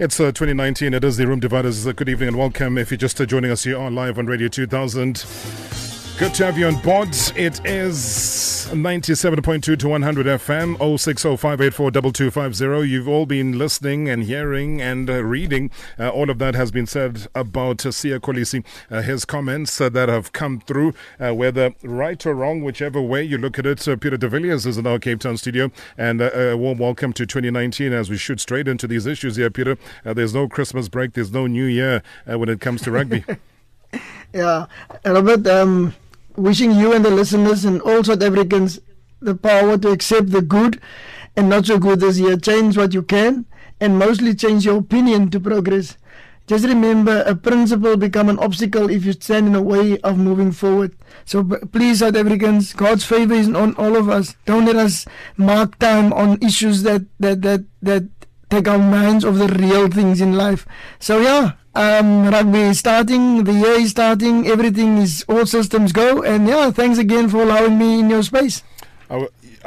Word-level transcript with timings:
It's 0.00 0.20
uh, 0.20 0.26
2019. 0.26 0.94
It 0.94 1.02
is 1.02 1.16
the 1.16 1.26
Room 1.26 1.40
Dividers. 1.40 1.84
Good 1.84 2.08
evening 2.08 2.28
and 2.28 2.38
welcome. 2.38 2.78
If 2.78 2.92
you're 2.92 2.98
just 2.98 3.20
uh, 3.20 3.26
joining 3.26 3.50
us 3.50 3.64
here 3.64 3.76
on 3.76 3.96
live 3.96 4.16
on 4.16 4.26
Radio 4.26 4.46
2000, 4.46 5.24
good 6.18 6.34
to 6.34 6.44
have 6.44 6.58
you 6.58 6.66
on 6.66 6.74
board. 6.82 7.10
It 7.36 7.64
is 7.64 8.68
97.2 8.72 9.78
to 9.78 9.88
100 9.88 10.26
FM, 10.26 10.76
0605842250. 10.78 12.88
You've 12.88 13.06
all 13.06 13.24
been 13.24 13.56
listening 13.56 14.08
and 14.08 14.24
hearing 14.24 14.82
and 14.82 15.08
uh, 15.08 15.22
reading. 15.22 15.70
Uh, 15.96 16.08
all 16.08 16.28
of 16.28 16.40
that 16.40 16.56
has 16.56 16.72
been 16.72 16.86
said 16.86 17.28
about 17.36 17.86
uh, 17.86 17.90
Siya 17.90 18.18
Kolisi. 18.18 18.64
Uh, 18.90 19.02
his 19.02 19.24
comments 19.24 19.80
uh, 19.80 19.88
that 19.90 20.08
have 20.08 20.32
come 20.32 20.60
through, 20.60 20.92
uh, 21.20 21.32
whether 21.32 21.72
right 21.84 22.26
or 22.26 22.34
wrong, 22.34 22.64
whichever 22.64 23.00
way 23.00 23.22
you 23.22 23.38
look 23.38 23.56
at 23.56 23.66
it. 23.66 23.86
Uh, 23.86 23.94
Peter 23.94 24.16
de 24.16 24.28
Villiers 24.28 24.66
is 24.66 24.76
in 24.76 24.88
our 24.88 24.98
Cape 24.98 25.20
Town 25.20 25.36
studio. 25.36 25.70
And 25.96 26.20
a 26.20 26.56
warm 26.56 26.78
welcome 26.78 27.12
to 27.12 27.26
2019 27.26 27.92
as 27.92 28.10
we 28.10 28.16
shoot 28.16 28.40
straight 28.40 28.66
into 28.66 28.88
these 28.88 29.06
issues 29.06 29.36
here, 29.36 29.50
Peter. 29.50 29.78
There's 30.02 30.34
no 30.34 30.48
Christmas 30.48 30.88
break, 30.88 31.12
there's 31.12 31.30
no 31.30 31.46
New 31.46 31.66
Year 31.66 32.02
when 32.24 32.48
it 32.48 32.60
comes 32.60 32.82
to 32.82 32.90
rugby. 32.90 33.24
Yeah, 34.34 34.66
Robert, 35.06 35.46
um, 35.46 35.94
wishing 36.38 36.72
you 36.72 36.92
and 36.92 37.04
the 37.04 37.10
listeners 37.10 37.64
and 37.64 37.80
all 37.82 38.04
South 38.04 38.22
Africans 38.22 38.80
the 39.20 39.34
power 39.34 39.76
to 39.76 39.90
accept 39.90 40.30
the 40.30 40.42
good 40.42 40.80
and 41.36 41.48
not 41.48 41.66
so 41.66 41.78
good 41.78 42.00
this 42.00 42.18
year. 42.18 42.36
Change 42.36 42.76
what 42.76 42.94
you 42.94 43.02
can 43.02 43.46
and 43.80 43.98
mostly 43.98 44.34
change 44.34 44.64
your 44.64 44.78
opinion 44.78 45.30
to 45.30 45.40
progress. 45.40 45.96
Just 46.46 46.64
remember, 46.64 47.22
a 47.26 47.34
principle 47.34 47.96
become 47.96 48.30
an 48.30 48.38
obstacle 48.38 48.88
if 48.88 49.04
you 49.04 49.12
stand 49.12 49.48
in 49.48 49.52
the 49.52 49.60
way 49.60 49.98
of 50.00 50.16
moving 50.16 50.50
forward. 50.50 50.96
So 51.26 51.44
please, 51.44 51.98
South 51.98 52.16
Africans, 52.16 52.72
God's 52.72 53.04
favor 53.04 53.34
is 53.34 53.48
on 53.50 53.74
all 53.76 53.96
of 53.96 54.08
us. 54.08 54.34
Don't 54.46 54.64
let 54.64 54.76
us 54.76 55.04
mark 55.36 55.78
time 55.78 56.10
on 56.14 56.38
issues 56.40 56.84
that 56.84 57.04
that 57.20 57.42
that 57.42 57.64
that 57.82 58.04
take 58.48 58.66
our 58.66 58.78
minds 58.78 59.26
off 59.26 59.36
the 59.36 59.48
real 59.48 59.88
things 59.88 60.22
in 60.22 60.38
life. 60.38 60.66
So 60.98 61.20
yeah, 61.20 61.52
um, 61.78 62.26
rugby 62.28 62.60
is 62.72 62.78
starting, 62.80 63.44
the 63.44 63.52
year 63.52 63.78
is 63.84 63.90
starting, 63.90 64.46
everything 64.48 64.98
is 64.98 65.24
all 65.28 65.46
systems 65.46 65.92
go, 65.92 66.22
and 66.22 66.48
yeah, 66.48 66.70
thanks 66.70 66.98
again 66.98 67.28
for 67.28 67.42
allowing 67.42 67.78
me 67.78 68.00
in 68.00 68.10
your 68.10 68.22
space. 68.22 68.62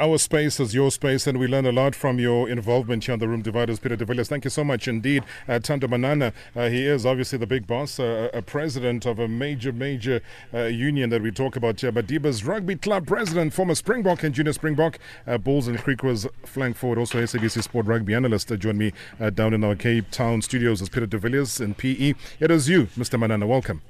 Our, 0.02 0.18
space 0.18 0.58
is 0.58 0.74
your 0.74 0.90
space, 0.90 1.28
and 1.28 1.38
we 1.38 1.46
learn 1.46 1.64
a 1.64 1.70
lot 1.70 1.94
from 1.94 2.18
your 2.18 2.48
involvement 2.48 3.04
here 3.04 3.12
on 3.12 3.20
the 3.20 3.28
Room 3.28 3.40
Dividers, 3.40 3.78
Peter 3.78 3.94
de 3.94 4.04
Villiers. 4.04 4.28
Thank 4.28 4.42
you 4.42 4.50
so 4.50 4.64
much 4.64 4.88
indeed. 4.88 5.22
Uh, 5.46 5.60
Thando 5.60 5.88
Manana, 5.88 6.32
uh, 6.56 6.68
he 6.68 6.84
is 6.84 7.06
obviously 7.06 7.38
the 7.38 7.46
big 7.46 7.68
boss, 7.68 8.00
uh, 8.00 8.28
a 8.34 8.42
president 8.42 9.06
of 9.06 9.20
a 9.20 9.28
major, 9.28 9.72
major 9.72 10.20
uh, 10.52 10.64
union 10.64 11.10
that 11.10 11.22
we 11.22 11.30
talk 11.30 11.54
about 11.54 11.80
here. 11.80 11.92
Madiba's 11.92 12.44
Rugby 12.44 12.74
Club 12.74 13.06
president, 13.06 13.52
former 13.52 13.76
Springbok 13.76 14.24
and 14.24 14.34
junior 14.34 14.52
Springbok, 14.52 14.98
uh, 15.24 15.38
Bulls 15.38 15.68
and 15.68 15.78
Griquas 15.78 16.28
flank 16.44 16.76
forward, 16.76 16.98
also 16.98 17.22
SABC 17.22 17.62
Sport 17.62 17.86
Rugby 17.86 18.12
analyst, 18.12 18.50
uh, 18.50 18.56
joined 18.56 18.78
me 18.78 18.92
uh, 19.20 19.30
down 19.30 19.54
in 19.54 19.62
our 19.62 19.76
Cape 19.76 20.10
Town 20.10 20.42
studios 20.42 20.82
as 20.82 20.88
Peter 20.88 21.06
de 21.06 21.16
Villiers 21.16 21.60
in 21.60 21.74
PE. 21.74 22.14
It 22.40 22.50
is 22.50 22.68
you, 22.68 22.86
Mr. 22.98 23.20
Manana. 23.20 23.46
Welcome. 23.46 23.82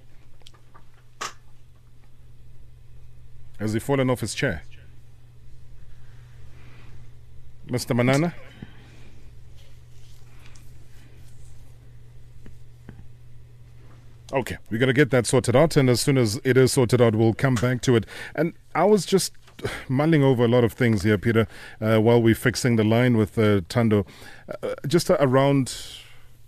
Has 3.59 3.73
he 3.73 3.79
fallen 3.79 4.11
off 4.11 4.21
his 4.21 4.35
chair? 4.35 4.63
Mr. 7.69 7.95
Manana? 7.95 8.35
Okay, 14.33 14.57
we're 14.71 14.79
going 14.79 14.87
to 14.87 14.95
get 14.95 15.11
that 15.11 15.27
sorted 15.27 15.55
out, 15.55 15.77
and 15.77 15.91
as 15.91 16.01
soon 16.01 16.17
as 16.17 16.41
it 16.43 16.57
is 16.57 16.73
sorted 16.73 17.03
out, 17.03 17.15
we'll 17.15 17.35
come 17.35 17.55
back 17.55 17.83
to 17.83 17.97
it. 17.97 18.07
And 18.35 18.55
I 18.75 18.85
was 18.85 19.05
just 19.05 19.33
mulling 19.89 20.23
over 20.23 20.45
a 20.45 20.49
lot 20.49 20.65
of 20.65 20.73
things 20.73 21.03
here, 21.03 21.19
Peter, 21.19 21.47
uh, 21.81 21.99
while 21.99 22.21
we're 22.21 22.35
fixing 22.35 22.77
the 22.77 22.85
line 22.85 23.19
with 23.19 23.39
uh, 23.39 23.61
Thando. 23.69 24.07
Uh, 24.63 24.75
just 24.87 25.11
around 25.11 25.75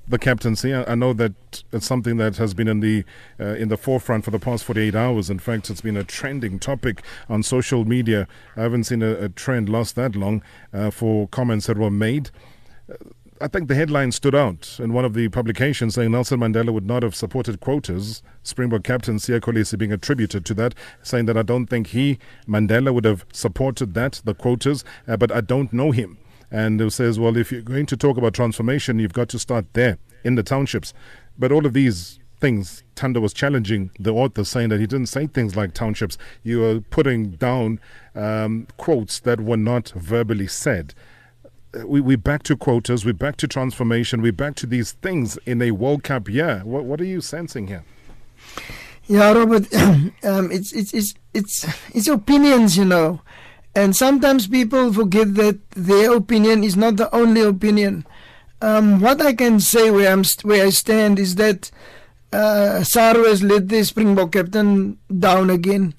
the 0.07 0.19
captaincy, 0.19 0.75
I, 0.75 0.95
know 0.95 1.13
that 1.15 1.33
it's 1.73 1.87
something 1.87 2.19
that 2.19 2.37
has 2.37 2.53
been 2.53 2.69
in 2.69 2.81
the 2.81 3.05
uh, 3.41 3.55
in 3.55 3.69
the 3.69 3.77
forefront 3.77 4.25
for 4.25 4.31
the 4.31 4.39
past 4.39 4.65
48 4.65 4.95
hours. 4.95 5.31
In 5.31 5.39
fact, 5.39 5.71
it's 5.71 5.81
been 5.81 5.97
a 5.97 6.05
trending 6.05 6.59
topic 6.59 7.03
on 7.29 7.43
social 7.43 7.85
media. 7.85 8.29
I 8.57 8.63
haven't 8.63 8.85
seen 8.85 9.03
a, 9.03 9.15
a 9.15 9.29
trend 9.31 9.69
last 9.69 9.97
that 9.97 10.15
long 10.15 10.43
uh, 10.73 10.91
for 10.91 11.29
comments 11.29 11.67
that 11.67 11.79
were 11.79 11.91
made. 11.91 12.31
I 13.41 13.49
think 13.49 13.69
the 13.69 13.75
headline 13.75 14.13
stood 14.13 14.35
out 14.35 14.79
in 14.79 14.93
one 14.93 15.05
of 15.05 15.15
the 15.15 15.29
publications 15.29 15.97
saying 15.97 16.13
Nelson 16.13 16.39
Mandela 16.39 16.73
would 16.73 16.87
not 16.87 17.03
have 17.03 17.17
supported 17.17 17.61
quotas. 17.61 18.23
Springbok 18.43 18.85
captain 18.85 19.17
Siya 19.17 19.41
Kolisi 19.41 19.77
being 19.77 19.93
attributed 19.93 20.45
to 20.47 20.55
that, 20.55 20.75
saying 21.03 21.27
that 21.27 21.37
I 21.37 21.43
don't 21.43 21.67
think 21.67 21.89
he, 21.89 22.19
Mandela, 22.47 22.95
would 22.95 23.05
have 23.05 23.27
supported 23.33 23.95
that, 23.95 24.23
the 24.25 24.35
quotas, 24.35 24.85
uh, 25.09 25.17
but 25.17 25.33
I 25.33 25.41
don't 25.41 25.73
know 25.73 25.91
him. 25.91 26.19
And 26.55 26.81
it 26.81 26.93
says, 26.93 27.19
well, 27.19 27.37
if 27.37 27.51
you're 27.51 27.63
going 27.63 27.87
to 27.87 27.97
talk 27.97 28.17
about 28.17 28.35
transformation, 28.35 29.01
you've 29.01 29.13
got 29.13 29.29
to 29.31 29.39
start 29.39 29.67
there 29.73 29.99
in 30.23 30.37
the 30.37 30.43
townships. 30.43 30.95
But 31.37 31.51
all 31.51 31.67
of 31.67 31.73
these 31.73 32.21
things, 32.39 32.85
Tanda 32.95 33.21
was 33.21 33.33
challenging 33.33 33.91
the 33.99 34.13
author, 34.15 34.45
saying 34.45 34.69
that 34.69 34.79
he 34.79 34.87
didn't 34.87 35.09
say 35.09 35.27
things 35.27 35.57
like 35.57 35.75
townships. 35.75 36.17
You 36.45 36.61
were 36.61 36.81
putting 36.81 37.33
down 37.33 37.81
um, 38.15 38.69
quotes 38.77 39.19
that 39.21 39.41
were 39.41 39.57
not 39.57 39.91
verbally 39.97 40.47
said 40.47 40.95
we, 41.83 42.01
we're 42.01 42.17
back 42.17 42.43
to 42.45 42.57
quotas, 42.57 43.05
we're 43.05 43.15
back 43.15 43.37
to 43.39 43.49
transformation, 43.49 44.23
we're 44.23 44.33
back 44.33 44.55
to 44.57 44.67
these 44.67 44.93
things 44.93 45.37
in 45.47 45.61
a 45.61 45.73
World 45.73 46.05
Cup 46.05 46.29
year. 46.29 46.61
What, 46.65 46.85
what 46.85 47.01
are 47.01 47.05
you 47.05 47.21
sensing 47.21 47.67
here? 47.67 47.85
Yeah, 49.07 49.33
Robert, 49.33 49.75
um, 50.25 50.51
it's 50.51 50.73
it's 50.73 50.95
it's 50.95 51.15
it's 51.35 51.67
it's 51.95 52.09
opinions, 52.09 52.77
you 52.77 52.85
know, 52.85 53.21
and 53.75 53.97
sometimes 53.97 54.47
people 54.47 54.93
forget 54.93 55.35
that 55.35 55.59
their 55.73 56.15
opinion 56.15 56.63
is 56.63 56.77
not 56.77 56.97
the 56.97 57.13
only 57.15 57.41
opinion. 57.41 58.07
Um, 58.63 59.01
what 59.01 59.21
I 59.21 59.35
can 59.35 59.61
say 59.61 59.91
where 59.91 60.13
I'm 60.13 60.25
where 60.43 60.67
I 60.67 60.71
stand 60.71 61.19
is 61.19 61.35
that 61.35 61.71
uh, 62.33 62.83
Saru 62.83 63.25
has 63.25 63.43
let 63.43 63.69
the 63.69 63.85
Springbok 63.85 64.33
captain 64.33 64.99
down 65.19 65.51
again. 65.51 65.95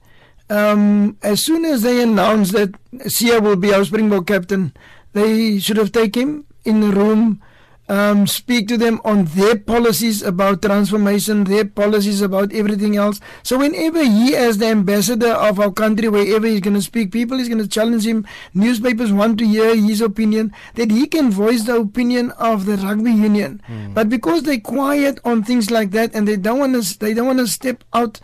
Um, 0.49 1.17
as 1.23 1.43
soon 1.43 1.65
as 1.65 1.81
they 1.81 2.01
announced 2.01 2.53
that 2.53 2.71
Siya 2.93 3.41
will 3.41 3.55
be 3.55 3.73
our 3.73 3.83
Springbok 3.83 4.27
captain, 4.27 4.73
they 5.13 5.59
should 5.59 5.77
have 5.77 5.91
taken 5.91 6.21
him 6.29 6.45
in 6.63 6.81
the 6.81 6.89
room, 6.89 7.41
um, 7.87 8.25
speak 8.25 8.67
to 8.67 8.77
them 8.77 8.99
on 9.05 9.25
their 9.25 9.57
policies 9.57 10.23
about 10.23 10.61
transformation, 10.61 11.43
their 11.43 11.65
policies 11.65 12.21
about 12.21 12.51
everything 12.53 12.95
else. 12.95 13.19
So 13.43 13.59
whenever 13.59 14.03
he, 14.03 14.35
as 14.35 14.57
the 14.57 14.67
ambassador 14.67 15.31
of 15.31 15.59
our 15.59 15.71
country, 15.71 16.09
wherever 16.09 16.47
he's 16.47 16.61
going 16.61 16.73
to 16.75 16.81
speak, 16.81 17.11
people 17.11 17.39
is 17.39 17.47
going 17.47 17.61
to 17.61 17.67
challenge 17.67 18.05
him. 18.07 18.25
Newspapers 18.53 19.13
want 19.13 19.37
to 19.39 19.45
hear 19.47 19.75
his 19.75 20.01
opinion 20.01 20.51
that 20.75 20.89
he 20.89 21.05
can 21.05 21.29
voice 21.29 21.63
the 21.63 21.75
opinion 21.75 22.31
of 22.31 22.65
the 22.65 22.77
rugby 22.77 23.11
union. 23.11 23.61
But 23.93 24.09
because 24.09 24.43
they 24.43 24.57
quiet 24.57 25.19
on 25.23 25.43
things 25.43 25.69
like 25.69 25.91
that 25.91 26.15
and 26.15 26.27
they 26.27 26.37
don't 26.37 26.59
want 26.59 26.81
to, 26.81 26.99
they 26.99 27.13
don't 27.13 27.27
want 27.27 27.39
to 27.39 27.47
step 27.47 27.83
out 27.93 28.19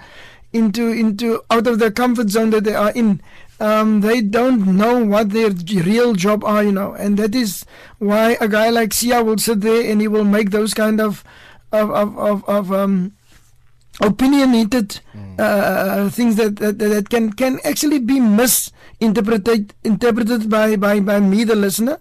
into 0.53 0.91
into 0.91 1.41
out 1.49 1.65
of 1.65 1.79
the 1.79 1.89
comfort 1.89 2.29
zone 2.29 2.49
that 2.49 2.63
they 2.65 2.73
are 2.75 2.91
in. 2.91 3.21
Um, 3.61 4.01
they 4.01 4.21
don't 4.25 4.65
know 4.65 5.05
what 5.05 5.29
their 5.29 5.51
real 5.85 6.13
job 6.17 6.43
are, 6.43 6.63
you 6.63 6.71
know, 6.71 6.93
and 6.97 7.17
that 7.21 7.35
is 7.35 7.63
why 7.99 8.35
a 8.41 8.47
guy 8.47 8.69
like 8.73 8.89
Siya 8.89 9.23
will 9.23 9.37
sit 9.37 9.61
there 9.61 9.85
and 9.85 10.01
he 10.01 10.07
will 10.07 10.25
make 10.25 10.49
those 10.49 10.73
kind 10.73 10.99
of 10.99 11.23
of 11.71 11.91
of, 11.91 12.17
of, 12.17 12.43
of 12.49 12.71
um, 12.73 13.13
opinionated 14.01 14.99
uh, 15.37 16.09
things 16.09 16.35
that, 16.37 16.57
that 16.57 16.79
that 16.79 17.09
can 17.13 17.33
can 17.33 17.59
actually 17.63 17.99
be 17.99 18.19
misinterpreted 18.19 19.73
interpreted 19.83 20.49
by 20.49 20.75
by 20.75 20.99
by 20.99 21.19
me, 21.19 21.43
the 21.43 21.55
listener. 21.55 21.99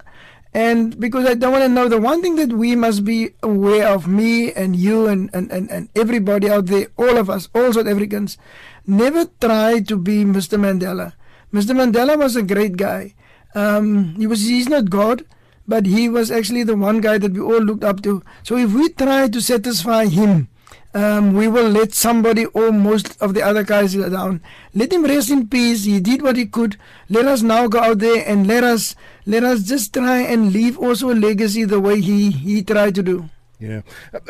And 0.52 0.98
because 0.98 1.26
I 1.26 1.34
don't 1.34 1.52
want 1.52 1.62
to 1.62 1.68
know, 1.68 1.88
the 1.88 2.00
one 2.00 2.22
thing 2.22 2.34
that 2.36 2.52
we 2.52 2.74
must 2.74 3.04
be 3.04 3.30
aware 3.40 3.86
of, 3.86 4.08
me 4.08 4.50
and 4.52 4.74
you 4.74 5.06
and, 5.06 5.30
and, 5.32 5.46
and, 5.52 5.70
and 5.70 5.88
everybody 5.94 6.50
out 6.50 6.66
there, 6.66 6.88
all 6.98 7.18
of 7.18 7.30
us, 7.30 7.48
all 7.54 7.72
South 7.72 7.86
Africans, 7.86 8.36
never 8.84 9.26
try 9.40 9.78
to 9.78 9.96
be 9.96 10.24
Mr. 10.24 10.58
Mandela. 10.58 11.12
Mr. 11.52 11.74
Mandela 11.74 12.16
was 12.16 12.36
a 12.36 12.42
great 12.42 12.76
guy. 12.76 13.14
Um, 13.54 14.14
he 14.16 14.26
was 14.26 14.40
he's 14.46 14.68
not 14.68 14.90
God, 14.90 15.24
but 15.66 15.86
he 15.86 16.08
was 16.08 16.30
actually 16.30 16.62
the 16.62 16.76
one 16.76 17.00
guy 17.00 17.18
that 17.18 17.32
we 17.32 17.40
all 17.40 17.60
looked 17.60 17.84
up 17.84 18.02
to. 18.02 18.22
So 18.42 18.56
if 18.56 18.72
we 18.72 18.88
try 18.90 19.28
to 19.28 19.40
satisfy 19.40 20.06
him, 20.06 20.48
um, 20.94 21.34
we 21.34 21.48
will 21.48 21.68
let 21.68 21.94
somebody 21.94 22.46
or 22.46 22.70
most 22.72 23.20
of 23.20 23.34
the 23.34 23.42
other 23.42 23.62
guys 23.62 23.94
down. 23.94 24.40
Let 24.74 24.92
him 24.92 25.04
rest 25.04 25.30
in 25.30 25.48
peace. 25.48 25.84
He 25.84 26.00
did 26.00 26.22
what 26.22 26.36
he 26.36 26.46
could. 26.46 26.76
Let 27.08 27.26
us 27.26 27.42
now 27.42 27.66
go 27.68 27.80
out 27.80 27.98
there 27.98 28.24
and 28.26 28.46
let 28.46 28.64
us 28.64 28.94
let 29.26 29.44
us 29.44 29.62
just 29.62 29.92
try 29.92 30.18
and 30.20 30.52
leave 30.52 30.78
also 30.78 31.10
a 31.10 31.14
legacy 31.14 31.64
the 31.64 31.80
way 31.80 32.00
he 32.00 32.30
he 32.30 32.62
tried 32.62 32.94
to 32.96 33.02
do. 33.02 33.28
Yeah, 33.60 33.82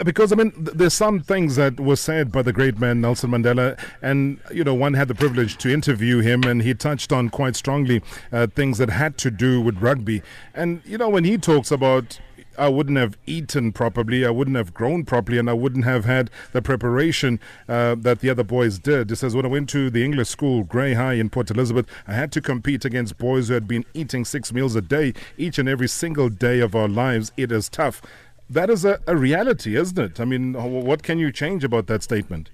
because 0.04 0.32
I 0.32 0.34
mean, 0.34 0.52
there's 0.56 0.92
some 0.92 1.20
things 1.20 1.54
that 1.54 1.78
were 1.78 1.94
said 1.94 2.32
by 2.32 2.42
the 2.42 2.52
great 2.52 2.80
man 2.80 3.00
Nelson 3.00 3.30
Mandela, 3.30 3.78
and 4.02 4.40
you 4.52 4.64
know, 4.64 4.74
one 4.74 4.94
had 4.94 5.06
the 5.06 5.14
privilege 5.14 5.56
to 5.58 5.72
interview 5.72 6.18
him, 6.18 6.42
and 6.42 6.62
he 6.62 6.74
touched 6.74 7.12
on 7.12 7.30
quite 7.30 7.54
strongly 7.54 8.02
uh, 8.32 8.48
things 8.48 8.78
that 8.78 8.90
had 8.90 9.16
to 9.18 9.30
do 9.30 9.60
with 9.60 9.80
rugby. 9.80 10.22
And 10.52 10.82
you 10.84 10.98
know, 10.98 11.08
when 11.08 11.22
he 11.22 11.38
talks 11.38 11.70
about 11.70 12.18
I 12.58 12.68
wouldn't 12.68 12.98
have 12.98 13.16
eaten 13.26 13.72
properly, 13.72 14.26
I 14.26 14.30
wouldn't 14.30 14.56
have 14.56 14.74
grown 14.74 15.04
properly, 15.04 15.38
and 15.38 15.48
I 15.48 15.54
wouldn't 15.54 15.84
have 15.84 16.04
had 16.04 16.30
the 16.52 16.60
preparation 16.60 17.40
uh, 17.68 17.94
that 18.00 18.20
the 18.20 18.28
other 18.28 18.44
boys 18.44 18.78
did. 18.78 19.08
He 19.08 19.16
says, 19.16 19.34
When 19.34 19.46
I 19.46 19.48
went 19.48 19.68
to 19.70 19.88
the 19.88 20.04
English 20.04 20.28
school, 20.28 20.64
Grey 20.64 20.94
High 20.94 21.14
in 21.14 21.30
Port 21.30 21.50
Elizabeth, 21.50 21.86
I 22.06 22.12
had 22.12 22.32
to 22.32 22.40
compete 22.40 22.84
against 22.84 23.16
boys 23.16 23.48
who 23.48 23.54
had 23.54 23.66
been 23.66 23.84
eating 23.94 24.24
six 24.24 24.52
meals 24.52 24.76
a 24.76 24.82
day 24.82 25.14
each 25.38 25.58
and 25.58 25.68
every 25.68 25.88
single 25.88 26.28
day 26.28 26.60
of 26.60 26.74
our 26.74 26.88
lives. 26.88 27.32
It 27.36 27.50
is 27.52 27.68
tough. 27.68 28.02
That 28.50 28.68
is 28.68 28.84
a, 28.84 29.00
a 29.06 29.16
reality, 29.16 29.76
isn't 29.76 29.98
it? 29.98 30.20
I 30.20 30.24
mean, 30.24 30.54
what 30.54 31.02
can 31.02 31.18
you 31.18 31.32
change 31.32 31.64
about 31.64 31.86
that 31.86 32.02
statement? 32.02 32.50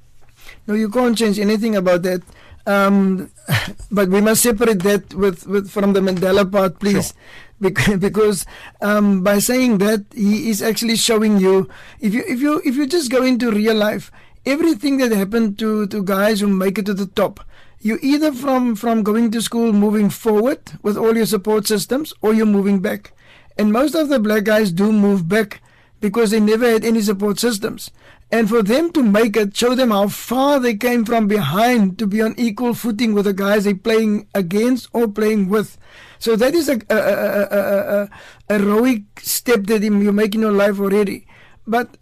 No, 0.66 0.74
you 0.74 0.90
can't 0.90 1.16
change 1.16 1.38
anything 1.38 1.74
about 1.74 2.02
that. 2.02 2.22
Um, 2.66 3.30
but 3.90 4.08
we 4.08 4.20
must 4.20 4.42
separate 4.42 4.82
that 4.82 5.14
with, 5.14 5.46
with 5.46 5.70
from 5.70 5.94
the 5.94 6.00
Mandela 6.00 6.50
part, 6.50 6.78
please. 6.78 7.08
Sure. 7.08 7.16
Because, 7.58 7.96
because 7.96 8.46
um, 8.82 9.24
by 9.24 9.38
saying 9.38 9.78
that, 9.78 10.04
he 10.14 10.50
is 10.50 10.60
actually 10.60 10.96
showing 10.96 11.38
you 11.38 11.70
if 12.00 12.12
you 12.12 12.22
if 12.28 12.38
you 12.38 12.60
if 12.66 12.76
you 12.76 12.86
just 12.86 13.10
go 13.10 13.22
into 13.22 13.50
real 13.50 13.74
life, 13.74 14.12
everything 14.44 14.98
that 14.98 15.10
happened 15.10 15.58
to, 15.60 15.86
to 15.86 16.02
guys 16.02 16.40
who 16.40 16.48
make 16.48 16.76
it 16.76 16.84
to 16.84 16.92
the 16.92 17.06
top, 17.06 17.40
you 17.80 17.98
either 18.02 18.30
from 18.30 18.76
from 18.76 19.02
going 19.02 19.30
to 19.30 19.40
school 19.40 19.72
moving 19.72 20.10
forward 20.10 20.60
with 20.82 20.98
all 20.98 21.16
your 21.16 21.24
support 21.24 21.66
systems, 21.66 22.12
or 22.20 22.34
you're 22.34 22.44
moving 22.44 22.80
back. 22.80 23.12
And 23.56 23.72
most 23.72 23.94
of 23.94 24.10
the 24.10 24.18
black 24.18 24.44
guys 24.44 24.70
do 24.70 24.92
move 24.92 25.26
back 25.26 25.62
because 26.00 26.30
they 26.30 26.40
never 26.40 26.70
had 26.70 26.84
any 26.84 27.00
support 27.00 27.38
systems. 27.38 27.90
And 28.30 28.48
for 28.48 28.62
them 28.62 28.90
to 28.92 29.02
make 29.02 29.36
it, 29.36 29.56
show 29.56 29.74
them 29.74 29.90
how 29.90 30.08
far 30.08 30.58
they 30.58 30.74
came 30.76 31.04
from 31.04 31.28
behind 31.28 31.98
to 31.98 32.06
be 32.06 32.20
on 32.20 32.34
equal 32.36 32.74
footing 32.74 33.14
with 33.14 33.24
the 33.24 33.32
guys 33.32 33.64
they're 33.64 33.74
playing 33.76 34.26
against 34.34 34.88
or 34.92 35.06
playing 35.06 35.48
with. 35.48 35.78
So 36.18 36.34
that 36.34 36.54
is 36.54 36.68
a, 36.68 36.80
a, 36.90 36.96
a, 36.96 38.08
a, 38.48 38.58
heroic 38.58 39.02
step 39.20 39.64
that 39.64 39.82
you 39.82 40.12
make 40.12 40.34
in 40.34 40.40
your 40.40 40.52
life 40.52 40.80
already. 40.80 41.26
But 41.68 41.98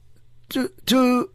to 0.51 0.71
to 0.87 1.31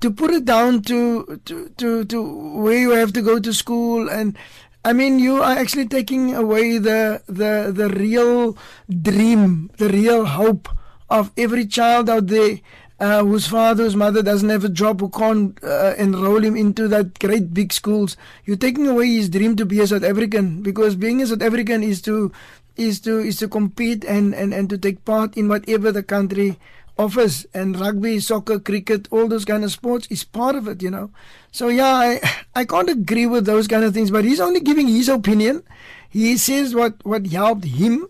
to 0.00 0.10
put 0.10 0.30
it 0.30 0.44
down 0.46 0.82
to, 0.82 1.40
to 1.44 1.68
to 1.68 2.04
to 2.04 2.22
where 2.56 2.78
you 2.78 2.90
have 2.90 3.12
to 3.14 3.22
go 3.22 3.38
to 3.38 3.52
school 3.52 4.08
and 4.08 4.36
I 4.84 4.92
mean 4.92 5.18
you 5.18 5.42
are 5.42 5.56
actually 5.56 5.88
taking 5.88 6.34
away 6.34 6.78
the 6.78 7.22
the 7.26 7.72
the 7.74 7.88
real 7.88 8.56
dream, 8.88 9.70
the 9.76 9.88
real 9.88 10.24
hope 10.24 10.68
of 11.12 11.30
every 11.36 11.66
child 11.66 12.08
out 12.08 12.26
there 12.28 12.58
uh, 12.98 13.22
whose 13.22 13.46
father, 13.46 13.84
whose 13.84 13.96
mother 13.96 14.22
doesn't 14.22 14.48
have 14.48 14.64
a 14.64 14.68
job, 14.68 15.00
who 15.00 15.10
can't 15.10 15.62
uh, 15.62 15.94
enroll 15.98 16.42
him 16.42 16.56
into 16.56 16.88
that 16.88 17.18
great 17.18 17.52
big 17.52 17.72
schools. 17.72 18.16
You're 18.44 18.56
taking 18.56 18.86
away 18.86 19.08
his 19.08 19.28
dream 19.28 19.56
to 19.56 19.66
be 19.66 19.80
a 19.80 19.86
South 19.86 20.04
African 20.04 20.62
because 20.62 20.96
being 20.96 21.20
a 21.20 21.26
South 21.26 21.42
African 21.42 21.82
is 21.82 22.00
to 22.02 22.32
is 22.76 23.00
to 23.00 23.18
is 23.18 23.36
to 23.38 23.48
compete 23.48 24.04
and, 24.04 24.34
and, 24.34 24.54
and 24.54 24.70
to 24.70 24.78
take 24.78 25.04
part 25.04 25.36
in 25.36 25.48
whatever 25.48 25.92
the 25.92 26.02
country 26.02 26.58
offers. 26.98 27.44
And 27.52 27.78
rugby, 27.78 28.20
soccer, 28.20 28.58
cricket, 28.58 29.08
all 29.10 29.28
those 29.28 29.44
kind 29.44 29.64
of 29.64 29.72
sports 29.72 30.06
is 30.08 30.24
part 30.24 30.54
of 30.54 30.68
it, 30.68 30.80
you 30.82 30.90
know. 30.90 31.10
So 31.50 31.68
yeah, 31.68 31.92
I 31.92 32.20
I 32.54 32.64
can't 32.64 32.88
agree 32.88 33.26
with 33.26 33.44
those 33.44 33.68
kind 33.68 33.84
of 33.84 33.92
things, 33.92 34.10
but 34.10 34.24
he's 34.24 34.40
only 34.40 34.60
giving 34.60 34.88
his 34.88 35.08
opinion. 35.08 35.64
He 36.08 36.36
says 36.36 36.74
what 36.74 37.04
what 37.04 37.26
helped 37.26 37.64
him 37.64 38.06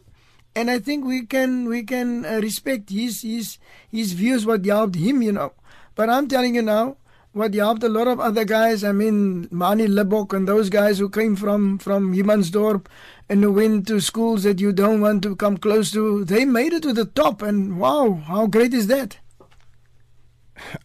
and 0.55 0.71
I 0.71 0.79
think 0.79 1.05
we 1.05 1.25
can 1.27 1.69
we 1.69 1.83
can 1.83 2.25
uh, 2.25 2.41
respect 2.43 2.91
his 2.91 3.23
his 3.23 3.59
his 3.91 4.13
views 4.13 4.47
what 4.47 4.65
helped 4.65 4.97
him, 4.97 5.23
you 5.23 5.33
know. 5.33 5.53
But 5.95 6.11
I'm 6.11 6.29
telling 6.29 6.55
you 6.55 6.63
now, 6.63 6.97
what 7.33 7.55
helped 7.55 7.83
a 7.83 7.89
lot 7.89 8.09
of 8.09 8.21
other 8.21 8.45
guys. 8.45 8.85
I 8.85 8.93
mean, 8.93 9.49
Manie 9.51 9.87
Libbok 9.87 10.33
and 10.35 10.47
those 10.47 10.69
guys 10.69 10.99
who 10.99 11.09
came 11.09 11.37
from 11.37 11.79
from 11.79 12.15
Humansdorp 12.15 12.87
and 13.29 13.43
who 13.43 13.53
went 13.53 13.87
to 13.89 14.01
schools 14.01 14.43
that 14.43 14.61
you 14.61 14.73
don't 14.73 15.01
want 15.01 15.23
to 15.23 15.35
come 15.37 15.57
close 15.57 15.91
to. 15.93 16.25
They 16.25 16.45
made 16.45 16.73
it 16.73 16.83
to 16.83 16.93
the 16.93 17.07
top, 17.07 17.43
and 17.43 17.79
wow, 17.79 18.23
how 18.27 18.47
great 18.47 18.75
is 18.75 18.87
that? 18.89 19.19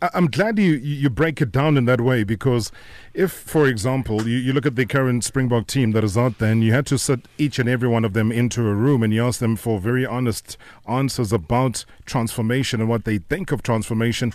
I'm 0.01 0.27
glad 0.27 0.59
you, 0.59 0.74
you 0.74 1.09
break 1.09 1.41
it 1.41 1.51
down 1.51 1.77
in 1.77 1.85
that 1.85 2.01
way 2.01 2.24
because 2.24 2.71
if, 3.13 3.31
for 3.31 3.68
example, 3.68 4.27
you, 4.27 4.38
you 4.38 4.53
look 4.53 4.65
at 4.65 4.75
the 4.75 4.85
current 4.85 5.24
Springbok 5.24 5.68
team 5.68 5.91
that 5.91 6.03
is 6.03 6.18
out 6.18 6.38
there 6.39 6.51
and 6.51 6.63
you 6.63 6.74
had 6.74 6.85
to 6.88 6.97
sit 6.97 7.21
each 7.38 7.59
and 7.59 7.68
every 7.68 7.88
one 7.88 8.06
of 8.06 8.13
them 8.13 8.31
into 8.31 8.68
a 8.68 8.74
room 8.74 9.03
and 9.03 9.13
you 9.13 9.25
ask 9.25 9.39
them 9.39 9.56
for 9.56 9.79
very 9.79 10.06
honest 10.06 10.57
answers 10.88 11.33
about 11.33 11.85
transformation 12.06 12.79
and 12.79 12.89
what 12.89 13.06
they 13.06 13.18
think 13.18 13.51
of 13.51 13.63
transformation, 13.63 14.33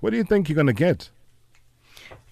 what 0.00 0.10
do 0.10 0.16
you 0.16 0.24
think 0.24 0.48
you're 0.48 0.54
going 0.54 0.66
to 0.66 0.72
get? 0.72 1.10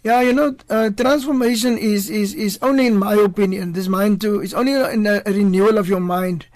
Yeah, 0.02 0.22
you 0.22 0.32
know, 0.32 0.56
uh, 0.70 0.88
transformation 0.90 1.76
is, 1.76 2.08
is, 2.08 2.32
is 2.34 2.58
only, 2.62 2.86
in 2.86 2.96
my 2.96 3.14
opinion, 3.14 3.74
this 3.74 3.86
mind 3.86 4.22
too, 4.22 4.40
it's 4.40 4.54
only 4.54 4.72
a, 4.72 5.22
a 5.26 5.32
renewal 5.32 5.76
of 5.76 5.88
your 5.88 6.00
mind. 6.00 6.46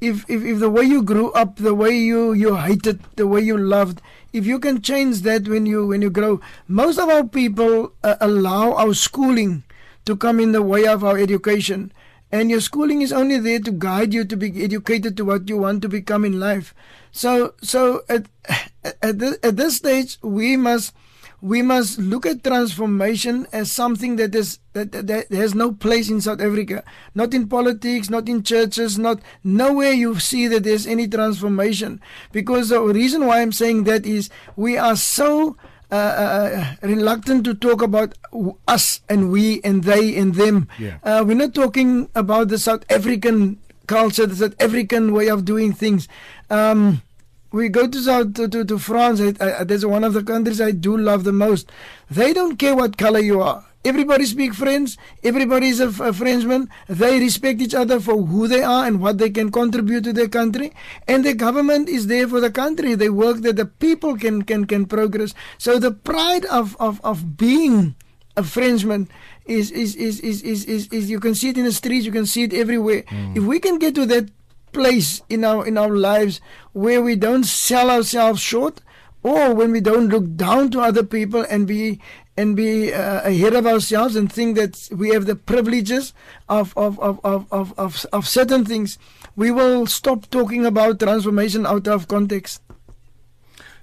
If, 0.00 0.28
if, 0.28 0.42
if 0.42 0.58
the 0.58 0.70
way 0.70 0.84
you 0.84 1.02
grew 1.02 1.30
up, 1.32 1.56
the 1.56 1.74
way 1.74 1.96
you, 1.96 2.32
you 2.32 2.56
hated, 2.56 3.00
the 3.16 3.26
way 3.26 3.42
you 3.42 3.58
loved, 3.58 4.00
if 4.34 4.44
you 4.44 4.58
can 4.58 4.82
change 4.82 5.22
that 5.22 5.48
when 5.48 5.64
you 5.64 5.86
when 5.86 6.02
you 6.02 6.10
grow. 6.10 6.40
Most 6.66 6.98
of 6.98 7.08
our 7.08 7.24
people 7.24 7.92
uh, 8.02 8.16
allow 8.20 8.74
our 8.74 8.92
schooling 8.92 9.62
to 10.04 10.16
come 10.16 10.40
in 10.40 10.52
the 10.52 10.60
way 10.60 10.86
of 10.86 11.04
our 11.04 11.16
education. 11.16 11.92
And 12.32 12.50
your 12.50 12.60
schooling 12.60 13.00
is 13.00 13.12
only 13.12 13.38
there 13.38 13.60
to 13.60 13.70
guide 13.70 14.12
you 14.12 14.24
to 14.24 14.36
be 14.36 14.64
educated 14.64 15.16
to 15.16 15.24
what 15.24 15.48
you 15.48 15.56
want 15.56 15.82
to 15.82 15.88
become 15.88 16.24
in 16.24 16.40
life. 16.40 16.74
So 17.12 17.54
so 17.62 18.02
at 18.08 18.26
at, 19.02 19.18
the, 19.20 19.38
at 19.42 19.56
this 19.56 19.76
stage 19.76 20.18
we 20.20 20.56
must 20.56 20.92
we 21.40 21.62
must 21.62 21.98
look 21.98 22.26
at 22.26 22.42
transformation 22.42 23.46
as 23.52 23.70
something 23.70 24.16
that 24.16 24.34
is 24.34 24.58
that, 24.72 24.92
that, 24.92 25.06
that, 25.06 25.30
has 25.30 25.54
no 25.54 25.72
place 25.72 26.10
in 26.10 26.20
South 26.20 26.40
Africa. 26.40 26.82
Not 27.14 27.34
in 27.34 27.48
politics, 27.48 28.10
not 28.10 28.28
in 28.28 28.42
churches, 28.42 28.98
not 28.98 29.20
nowhere 29.42 29.92
you 29.92 30.18
see 30.18 30.48
that 30.48 30.64
there's 30.64 30.86
any 30.86 31.06
transformation. 31.06 32.00
Because 32.32 32.70
the 32.70 32.80
reason 32.80 33.26
why 33.26 33.40
I'm 33.40 33.52
saying 33.52 33.84
that 33.84 34.06
is 34.06 34.30
we 34.56 34.78
are 34.78 34.96
so 34.96 35.56
uh, 35.90 35.94
uh, 35.94 36.74
reluctant 36.82 37.44
to 37.44 37.54
talk 37.54 37.82
about 37.82 38.14
us 38.66 39.00
and 39.08 39.30
we 39.30 39.60
and 39.62 39.84
they 39.84 40.16
and 40.16 40.34
them. 40.34 40.68
Yeah. 40.78 40.98
Uh, 41.02 41.24
we're 41.26 41.36
not 41.36 41.54
talking 41.54 42.08
about 42.14 42.48
the 42.48 42.58
South 42.58 42.84
African 42.90 43.60
culture, 43.86 44.26
the 44.26 44.36
South 44.36 44.54
African 44.60 45.12
way 45.12 45.28
of 45.28 45.44
doing 45.44 45.72
things. 45.72 46.08
Um, 46.50 47.02
we 47.54 47.68
go 47.68 47.86
to 47.86 48.00
South 48.02 48.34
to, 48.34 48.48
to, 48.48 48.64
to 48.64 48.78
France. 48.78 49.20
I, 49.20 49.60
I, 49.60 49.64
there's 49.64 49.86
one 49.86 50.02
of 50.04 50.12
the 50.12 50.24
countries 50.24 50.60
I 50.60 50.72
do 50.72 50.96
love 50.96 51.24
the 51.24 51.32
most. 51.32 51.70
They 52.10 52.32
don't 52.32 52.56
care 52.56 52.74
what 52.74 52.98
color 52.98 53.20
you 53.20 53.40
are. 53.40 53.64
Everybody 53.84 54.24
speak 54.24 54.54
French. 54.54 54.96
Everybody 55.22 55.68
is 55.68 55.78
a, 55.78 55.88
a 56.02 56.12
Frenchman. 56.12 56.70
They 56.88 57.20
respect 57.20 57.60
each 57.60 57.74
other 57.74 58.00
for 58.00 58.16
who 58.16 58.48
they 58.48 58.62
are 58.62 58.86
and 58.86 59.00
what 59.00 59.18
they 59.18 59.30
can 59.30 59.52
contribute 59.52 60.04
to 60.04 60.12
their 60.12 60.28
country. 60.28 60.72
And 61.06 61.24
the 61.24 61.34
government 61.34 61.88
is 61.88 62.06
there 62.06 62.26
for 62.26 62.40
the 62.40 62.50
country. 62.50 62.94
They 62.94 63.10
work 63.10 63.42
that 63.42 63.56
the 63.56 63.66
people 63.66 64.16
can 64.16 64.42
can 64.42 64.64
can 64.64 64.86
progress. 64.86 65.34
So 65.58 65.78
the 65.78 65.92
pride 65.92 66.46
of 66.46 66.76
of, 66.80 66.98
of 67.04 67.36
being 67.36 67.94
a 68.36 68.42
Frenchman 68.42 69.08
is 69.44 69.70
is, 69.70 69.94
is, 69.96 70.18
is, 70.20 70.42
is, 70.42 70.64
is, 70.64 70.88
is 70.88 71.10
you 71.10 71.20
can 71.20 71.34
see 71.34 71.50
it 71.50 71.58
in 71.58 71.64
the 71.64 71.72
streets. 71.72 72.06
You 72.06 72.12
can 72.12 72.26
see 72.26 72.44
it 72.44 72.54
everywhere. 72.54 73.02
Mm. 73.02 73.36
If 73.36 73.44
we 73.44 73.60
can 73.60 73.78
get 73.78 73.94
to 73.96 74.06
that 74.06 74.30
place 74.74 75.22
in 75.28 75.44
our 75.44 75.66
in 75.66 75.78
our 75.78 75.96
lives 75.96 76.40
where 76.72 77.00
we 77.00 77.16
don't 77.16 77.44
sell 77.44 77.90
ourselves 77.90 78.40
short 78.40 78.80
or 79.22 79.54
when 79.54 79.72
we 79.72 79.80
don't 79.80 80.08
look 80.08 80.36
down 80.36 80.70
to 80.70 80.80
other 80.80 81.02
people 81.02 81.46
and 81.48 81.66
be 81.66 82.00
and 82.36 82.56
be 82.56 82.92
uh, 82.92 83.22
ahead 83.22 83.54
of 83.54 83.66
ourselves 83.66 84.16
and 84.16 84.32
think 84.32 84.56
that 84.56 84.88
we 84.90 85.10
have 85.10 85.26
the 85.26 85.36
privileges 85.36 86.12
of 86.48 86.76
of, 86.76 86.98
of, 87.00 87.20
of, 87.24 87.46
of, 87.52 87.72
of, 87.78 88.04
of 88.12 88.28
certain 88.28 88.64
things, 88.64 88.98
we 89.36 89.50
will 89.50 89.86
stop 89.86 90.28
talking 90.30 90.66
about 90.66 90.98
transformation 91.00 91.64
out 91.64 91.86
of 91.86 92.08
context. 92.08 92.60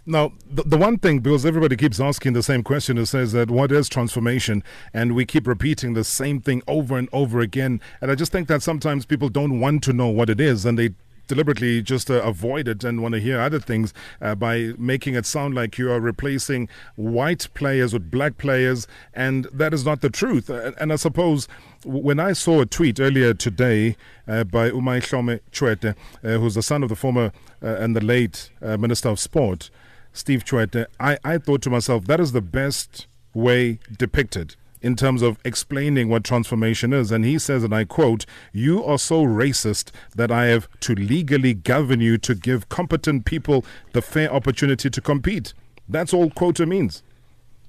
Now, 0.06 0.34
the, 0.50 0.64
the 0.64 0.78
one 0.78 0.98
thing, 0.98 1.20
because 1.20 1.46
everybody 1.46 1.78
keeps 1.78 2.00
asking 2.00 2.34
the 2.34 2.42
same 2.42 2.64
question, 2.64 2.98
it 2.98 3.06
says 3.06 3.34
that 3.34 3.52
what 3.52 3.72
is 3.72 3.88
transformation? 3.88 4.64
And 4.94 5.14
we 5.14 5.26
keep 5.26 5.46
repeating 5.46 5.94
the 5.94 6.04
same 6.04 6.42
thing 6.42 6.64
over 6.68 6.98
and 6.98 7.08
over 7.14 7.40
again. 7.40 7.80
And 8.02 8.10
I 8.10 8.16
just 8.16 8.32
think 8.32 8.48
that 8.48 8.64
sometimes 8.64 9.06
people 9.06 9.30
don't 9.30 9.60
want 9.60 9.84
to 9.84 9.94
know 9.94 10.08
what 10.08 10.30
it 10.30 10.40
is 10.40 10.66
and 10.66 10.78
they 10.78 10.92
deliberately 11.32 11.82
just 11.82 12.12
uh, 12.12 12.22
avoid 12.24 12.68
it 12.68 12.84
and 12.84 13.02
want 13.02 13.14
to 13.14 13.20
hear 13.22 13.40
other 13.40 13.60
things 13.60 13.94
uh, 14.22 14.36
by 14.36 14.74
making 14.78 15.16
it 15.16 15.26
sound 15.26 15.56
like 15.56 15.78
you 15.78 15.90
are 15.90 16.02
replacing 16.02 16.68
white 16.98 17.48
players 17.54 17.94
with 17.94 18.12
black 18.12 18.38
players, 18.38 18.86
and 19.14 19.46
that 19.54 19.74
is 19.74 19.86
not 19.86 20.02
the 20.02 20.10
truth. 20.10 20.50
And 20.50 20.92
I 20.92 20.98
suppose 20.98 21.48
when 21.86 22.20
I 22.20 22.34
saw 22.34 22.60
a 22.60 22.66
tweet 22.66 23.00
earlier 23.00 23.34
today 23.34 23.96
uh, 24.28 24.44
by 24.44 24.72
Umay 24.72 25.00
Hlome 25.00 25.40
Tshwete, 25.54 25.96
uh, 26.22 26.28
who's 26.40 26.56
the 26.56 26.62
son 26.62 26.84
of 26.84 26.90
the 26.90 26.98
former 26.98 27.32
uh, 27.64 27.78
and 27.80 27.96
the 27.96 28.04
late 28.04 28.50
Minister 28.62 29.08
of 29.08 29.18
Sport, 29.18 29.70
Steve 30.14 30.44
Tshwete, 30.44 30.86
I, 31.00 31.18
I 31.24 31.38
thought 31.38 31.62
to 31.64 31.70
myself, 31.70 32.06
that 32.06 32.20
is 32.20 32.32
the 32.32 32.42
best 32.42 33.08
way 33.34 33.80
depicted 33.98 34.56
in 34.82 34.96
terms 34.96 35.22
of 35.22 35.38
explaining 35.46 36.10
what 36.10 36.24
transformation 36.24 36.92
is. 36.92 37.12
And 37.12 37.24
he 37.24 37.38
says, 37.38 37.64
and 37.64 37.74
I 37.74 37.86
quote, 37.86 38.26
You 38.52 38.84
are 38.84 38.98
so 38.98 39.24
racist 39.24 39.92
that 40.16 40.32
I 40.32 40.46
have 40.46 40.68
to 40.82 40.96
legally 40.96 41.54
govern 41.54 42.02
you 42.02 42.18
to 42.20 42.36
give 42.36 42.70
competent 42.70 43.26
people 43.26 43.64
the 43.94 44.02
fair 44.02 44.32
opportunity 44.34 44.90
to 44.90 45.02
compete. 45.02 45.54
That's 45.88 46.14
all 46.14 46.30
quota 46.30 46.66
means. 46.66 47.04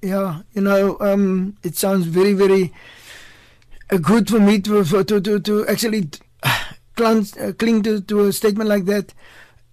Yeah, 0.01 0.41
you 0.53 0.61
know, 0.61 0.97
um, 0.99 1.55
it 1.63 1.75
sounds 1.75 2.07
very, 2.07 2.33
very 2.33 2.73
uh, 3.89 3.97
good 3.97 4.29
for 4.29 4.39
me 4.39 4.59
to, 4.61 4.83
to, 4.83 5.21
to, 5.21 5.39
to 5.39 5.67
actually 5.67 6.09
cling, 6.95 7.27
uh, 7.39 7.53
cling 7.53 7.83
to, 7.83 8.01
to 8.01 8.25
a 8.25 8.33
statement 8.33 8.69
like 8.69 8.85
that. 8.85 9.13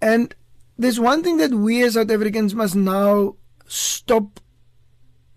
And 0.01 0.35
there's 0.81 0.99
one 0.99 1.23
thing 1.23 1.37
that 1.37 1.53
we 1.53 1.83
as 1.83 1.95
South 1.95 2.11
Africans 2.11 2.55
must 2.55 2.75
now 2.75 3.37
stop 3.67 4.41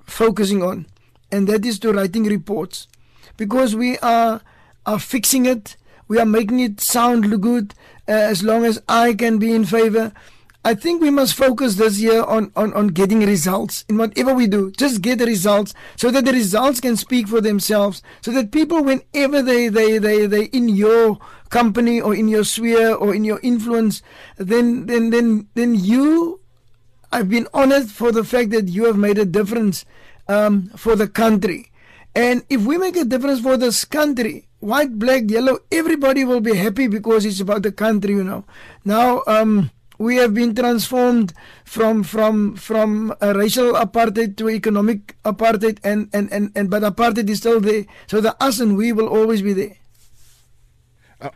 focusing 0.06 0.64
on, 0.64 0.86
and 1.32 1.48
that 1.48 1.66
is 1.66 1.80
to 1.80 1.92
writing 1.92 2.24
reports, 2.24 2.88
because 3.36 3.76
we 3.76 3.98
are 4.00 4.42
are 4.86 5.00
fixing 5.00 5.46
it. 5.46 5.76
We 6.08 6.20
are 6.20 6.26
making 6.26 6.60
it 6.60 6.80
sound 6.80 7.42
good 7.42 7.74
uh, 8.08 8.12
as 8.12 8.44
long 8.44 8.66
as 8.66 8.82
I 8.88 9.14
can 9.14 9.38
be 9.38 9.54
in 9.54 9.66
favor. 9.66 10.14
I 10.66 10.76
think 10.76 11.02
we 11.02 11.10
must 11.10 11.36
focus 11.36 11.76
this 11.76 12.00
year 12.00 12.24
on, 12.24 12.52
on, 12.56 12.74
on 12.74 12.88
getting 12.88 13.20
results 13.20 13.84
in 13.90 13.98
whatever 13.98 14.34
we 14.34 14.48
do. 14.48 14.72
Just 14.72 15.02
get 15.02 15.20
the 15.20 15.26
results 15.26 15.74
so 15.98 16.10
that 16.12 16.24
the 16.24 16.32
results 16.32 16.80
can 16.80 16.96
speak 16.96 17.28
for 17.28 17.42
themselves. 17.42 18.02
So 18.22 18.32
that 18.32 18.52
people, 18.52 18.82
whenever 18.82 19.42
they, 19.42 19.68
they, 19.68 19.98
they, 19.98 20.26
they 20.26 20.46
in 20.46 20.70
your 20.70 21.20
company 21.50 22.00
or 22.00 22.16
in 22.16 22.30
your 22.30 22.46
sphere 22.46 22.94
or 22.96 23.14
in 23.14 23.26
your 23.26 23.42
influence, 23.44 24.02
then, 24.38 24.86
then, 24.86 25.10
then, 25.10 25.50
then 25.54 25.76
you, 25.76 26.40
I've 27.12 27.30
been 27.30 27.48
honored 27.54 27.90
for 27.90 28.14
the 28.14 28.24
fact 28.24 28.52
that 28.52 28.70
you 28.70 28.86
have 28.86 28.98
made 28.98 29.18
a 29.18 29.26
difference 29.26 29.84
um, 30.30 30.68
for 30.78 30.96
the 30.96 31.10
country. 31.10 31.72
And 32.16 32.44
if 32.50 32.62
we 32.62 32.78
make 32.78 32.96
a 32.96 33.04
difference 33.04 33.42
for 33.42 33.58
this 33.58 33.84
country, 33.84 34.48
white, 34.60 34.98
black, 34.98 35.24
yellow, 35.30 35.60
everybody 35.74 36.24
will 36.24 36.40
be 36.40 36.56
happy 36.56 36.88
because 36.88 37.26
it's 37.26 37.42
about 37.42 37.64
the 37.64 37.72
country, 37.72 38.14
you 38.14 38.24
know. 38.24 38.46
Now, 38.86 39.24
um, 39.28 39.72
we 40.04 40.18
have 40.18 40.34
been 40.34 40.54
transformed 40.54 41.34
from 41.64 42.04
from 42.04 42.56
from 42.56 43.16
a 43.22 43.34
racial 43.34 43.74
apartheid 43.74 44.36
to 44.38 44.50
economic 44.50 45.16
apartheid 45.24 45.80
and, 45.84 46.10
and, 46.14 46.32
and, 46.32 46.52
and 46.56 46.70
but 46.70 46.84
apartheid 46.84 47.30
is 47.30 47.40
still 47.40 47.60
there 47.60 47.86
so 48.08 48.20
the 48.20 48.36
us 48.44 48.60
and 48.60 48.76
we 48.76 48.92
will 48.92 49.08
always 49.08 49.42
be 49.42 49.54
there 49.54 49.78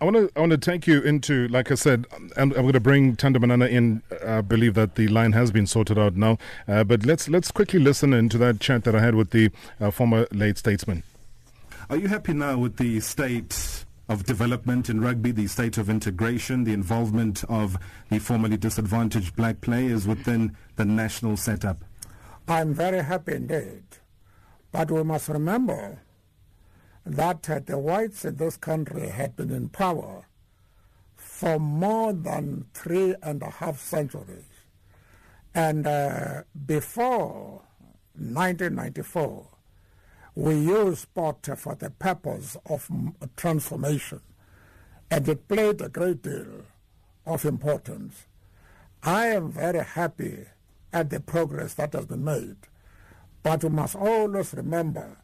I 0.01 0.03
want 0.03 0.17
to 0.17 0.29
I 0.35 0.41
want 0.41 0.51
to 0.51 0.57
take 0.57 0.85
you 0.85 1.01
into, 1.01 1.47
like 1.47 1.71
I 1.71 1.75
said, 1.75 2.07
I'm, 2.35 2.51
I'm 2.51 2.51
going 2.51 2.73
to 2.73 2.79
bring 2.81 3.15
Thando 3.15 3.39
Manana 3.39 3.67
in. 3.67 4.01
I 4.25 4.41
believe 4.41 4.73
that 4.73 4.95
the 4.95 5.07
line 5.07 5.31
has 5.31 5.49
been 5.49 5.65
sorted 5.65 5.97
out 5.97 6.17
now, 6.17 6.37
uh, 6.67 6.83
but 6.83 7.05
let's 7.05 7.29
let's 7.29 7.51
quickly 7.51 7.79
listen 7.79 8.13
into 8.13 8.37
that 8.39 8.59
chat 8.59 8.83
that 8.83 8.95
I 8.95 8.99
had 8.99 9.15
with 9.15 9.29
the 9.29 9.49
uh, 9.79 9.91
former 9.91 10.27
late 10.33 10.57
statesman. 10.57 11.03
Are 11.89 11.95
you 11.95 12.09
happy 12.09 12.33
now 12.33 12.57
with 12.57 12.75
the 12.75 12.99
state 12.99 13.76
of 14.09 14.25
development 14.25 14.89
in 14.89 15.01
rugby, 15.01 15.31
the 15.31 15.47
state 15.47 15.77
of 15.77 15.89
integration, 15.89 16.63
the 16.63 16.73
involvement 16.73 17.43
of 17.49 17.77
the 18.09 18.19
formerly 18.19 18.57
disadvantaged 18.57 19.35
black 19.35 19.61
players 19.61 20.07
within 20.07 20.55
the 20.75 20.85
national 20.85 21.37
setup? 21.37 21.83
I'm 22.47 22.73
very 22.73 23.03
happy 23.03 23.35
indeed. 23.35 23.83
But 24.71 24.91
we 24.91 25.03
must 25.03 25.27
remember 25.27 26.01
that 27.05 27.49
uh, 27.49 27.59
the 27.65 27.77
whites 27.77 28.25
in 28.25 28.35
this 28.35 28.57
country 28.57 29.09
had 29.09 29.35
been 29.35 29.51
in 29.51 29.69
power 29.69 30.25
for 31.15 31.59
more 31.59 32.13
than 32.13 32.65
three 32.73 33.15
and 33.21 33.41
a 33.41 33.49
half 33.49 33.79
centuries. 33.79 34.45
And 35.53 35.87
uh, 35.87 36.43
before 36.65 37.61
1994, 38.15 39.47
we 40.37 40.53
use 40.53 40.99
sport 40.99 41.49
for 41.57 41.73
the 41.73 41.89
purpose 41.89 42.55
of 42.67 42.87
transformation, 43.35 44.21
and 45.09 45.27
it 45.27 45.47
played 45.47 45.81
a 45.81 45.89
great 45.89 46.21
deal 46.21 46.61
of 47.25 47.43
importance. 47.43 48.27
I 49.01 49.29
am 49.29 49.51
very 49.51 49.83
happy 49.83 50.45
at 50.93 51.09
the 51.09 51.21
progress 51.21 51.73
that 51.73 51.93
has 51.93 52.05
been 52.05 52.23
made, 52.23 52.55
but 53.41 53.63
we 53.63 53.69
must 53.69 53.95
always 53.95 54.53
remember 54.53 55.17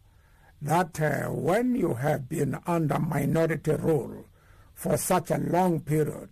that 0.60 1.00
uh, 1.00 1.30
when 1.30 1.76
you 1.76 1.94
have 1.94 2.28
been 2.28 2.58
under 2.66 2.98
minority 2.98 3.74
rule 3.74 4.26
for 4.74 4.98
such 4.98 5.30
a 5.30 5.38
long 5.38 5.80
period, 5.82 6.30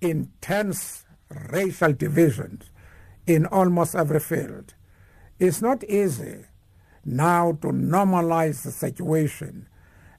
intense 0.00 1.04
racial 1.50 1.92
divisions 1.92 2.70
in 3.26 3.44
almost 3.44 3.94
every 3.94 4.20
field, 4.20 4.72
it's 5.38 5.60
not 5.60 5.84
easy 5.84 6.46
now 7.04 7.52
to 7.62 7.68
normalize 7.68 8.62
the 8.62 8.70
situation 8.70 9.68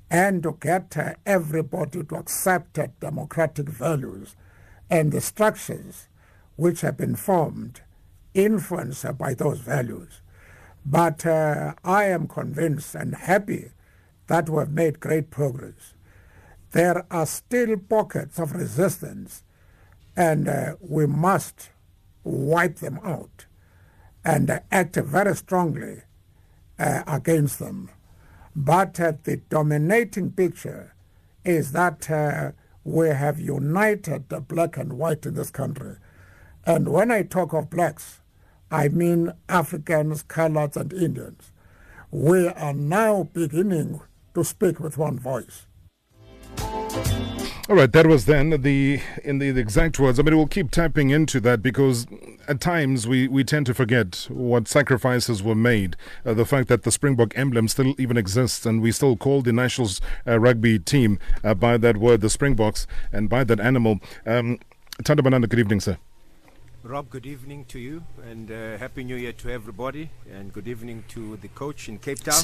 and 0.09 0.43
to 0.43 0.57
get 0.59 1.17
everybody 1.25 2.03
to 2.03 2.15
accept 2.15 2.79
democratic 2.99 3.69
values 3.69 4.35
and 4.89 5.11
the 5.11 5.21
structures 5.21 6.09
which 6.57 6.81
have 6.81 6.97
been 6.97 7.15
formed 7.15 7.81
influenced 8.33 9.17
by 9.17 9.33
those 9.33 9.59
values. 9.59 10.21
But 10.85 11.25
uh, 11.25 11.73
I 11.83 12.05
am 12.05 12.27
convinced 12.27 12.95
and 12.95 13.15
happy 13.15 13.71
that 14.27 14.49
we 14.49 14.59
have 14.59 14.71
made 14.71 14.99
great 14.99 15.29
progress. 15.29 15.93
There 16.71 17.05
are 17.11 17.25
still 17.25 17.77
pockets 17.77 18.39
of 18.39 18.53
resistance, 18.53 19.43
and 20.15 20.47
uh, 20.47 20.75
we 20.79 21.05
must 21.05 21.69
wipe 22.23 22.77
them 22.77 22.99
out 23.03 23.45
and 24.23 24.49
uh, 24.49 24.59
act 24.71 24.95
very 24.95 25.35
strongly 25.35 26.03
uh, 26.81 27.03
against 27.07 27.59
them. 27.59 27.89
But 28.55 28.99
uh, 28.99 29.13
the 29.23 29.37
dominating 29.37 30.31
picture 30.31 30.95
is 31.45 31.71
that 31.73 32.09
uh, 32.09 32.51
we 32.83 33.09
have 33.09 33.39
united 33.39 34.29
the 34.29 34.41
black 34.41 34.77
and 34.77 34.93
white 34.93 35.25
in 35.25 35.35
this 35.35 35.51
country. 35.51 35.95
And 36.65 36.89
when 36.89 37.11
I 37.11 37.21
talk 37.21 37.53
of 37.53 37.69
blacks, 37.69 38.19
I 38.71 38.87
mean 38.87 39.33
Africans, 39.47 40.23
coloreds, 40.23 40.75
and 40.75 40.91
Indians. 40.91 41.51
We 42.09 42.47
are 42.47 42.73
now 42.73 43.29
beginning 43.31 44.01
to 44.33 44.43
speak 44.43 44.79
with 44.79 44.97
one 44.97 45.19
voice. 45.19 45.67
All 47.71 47.77
right, 47.77 47.91
that 47.93 48.05
was 48.05 48.25
then 48.25 48.49
the 48.49 48.99
in 49.23 49.37
the, 49.39 49.49
the, 49.51 49.61
exact 49.61 49.97
words. 49.97 50.19
I 50.19 50.23
mean, 50.23 50.35
we'll 50.35 50.45
keep 50.45 50.71
tapping 50.71 51.09
into 51.09 51.39
that 51.39 51.61
because 51.61 52.05
at 52.45 52.59
times 52.59 53.07
we, 53.07 53.29
we 53.29 53.45
tend 53.45 53.65
to 53.67 53.73
forget 53.73 54.27
what 54.29 54.67
sacrifices 54.67 55.41
were 55.41 55.55
made. 55.55 55.95
Uh, 56.25 56.33
the 56.33 56.45
fact 56.45 56.67
that 56.67 56.83
the 56.83 56.91
Springbok 56.91 57.31
emblem 57.37 57.69
still 57.69 57.95
even 57.97 58.17
exists, 58.17 58.65
and 58.65 58.81
we 58.81 58.91
still 58.91 59.15
call 59.15 59.41
the 59.41 59.53
nationals 59.53 60.01
uh, 60.27 60.37
rugby 60.37 60.79
team 60.79 61.17
uh, 61.45 61.53
by 61.53 61.77
that 61.77 61.95
word, 61.95 62.19
the 62.19 62.29
Springboks, 62.29 62.87
and 63.13 63.29
by 63.29 63.45
that 63.45 63.61
animal. 63.61 64.01
Um, 64.25 64.59
Thando 65.03 65.23
Manana, 65.23 65.47
good 65.47 65.59
evening, 65.59 65.79
sir. 65.79 65.97
Rob, 66.83 67.11
good 67.11 67.27
evening 67.27 67.63
to 67.65 67.77
you 67.77 68.01
and 68.27 68.49
uh, 68.49 68.75
Happy 68.79 69.03
New 69.03 69.15
Year 69.15 69.33
to 69.33 69.51
everybody 69.51 70.09
and 70.33 70.51
good 70.51 70.67
evening 70.67 71.03
to 71.09 71.37
the 71.37 71.47
coach 71.49 71.87
in 71.87 71.99
Cape 71.99 72.19
Town. 72.23 72.41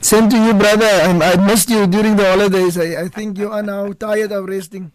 Same 0.00 0.28
to 0.28 0.36
you, 0.36 0.54
brother. 0.54 0.90
Um, 1.04 1.22
I 1.22 1.36
missed 1.36 1.70
you 1.70 1.86
during 1.86 2.16
the 2.16 2.24
holidays. 2.28 2.76
I, 2.76 3.02
I 3.02 3.08
think 3.08 3.38
you 3.38 3.52
are 3.52 3.62
now 3.62 3.92
tired 4.06 4.32
of 4.32 4.46
resting. 4.46 4.90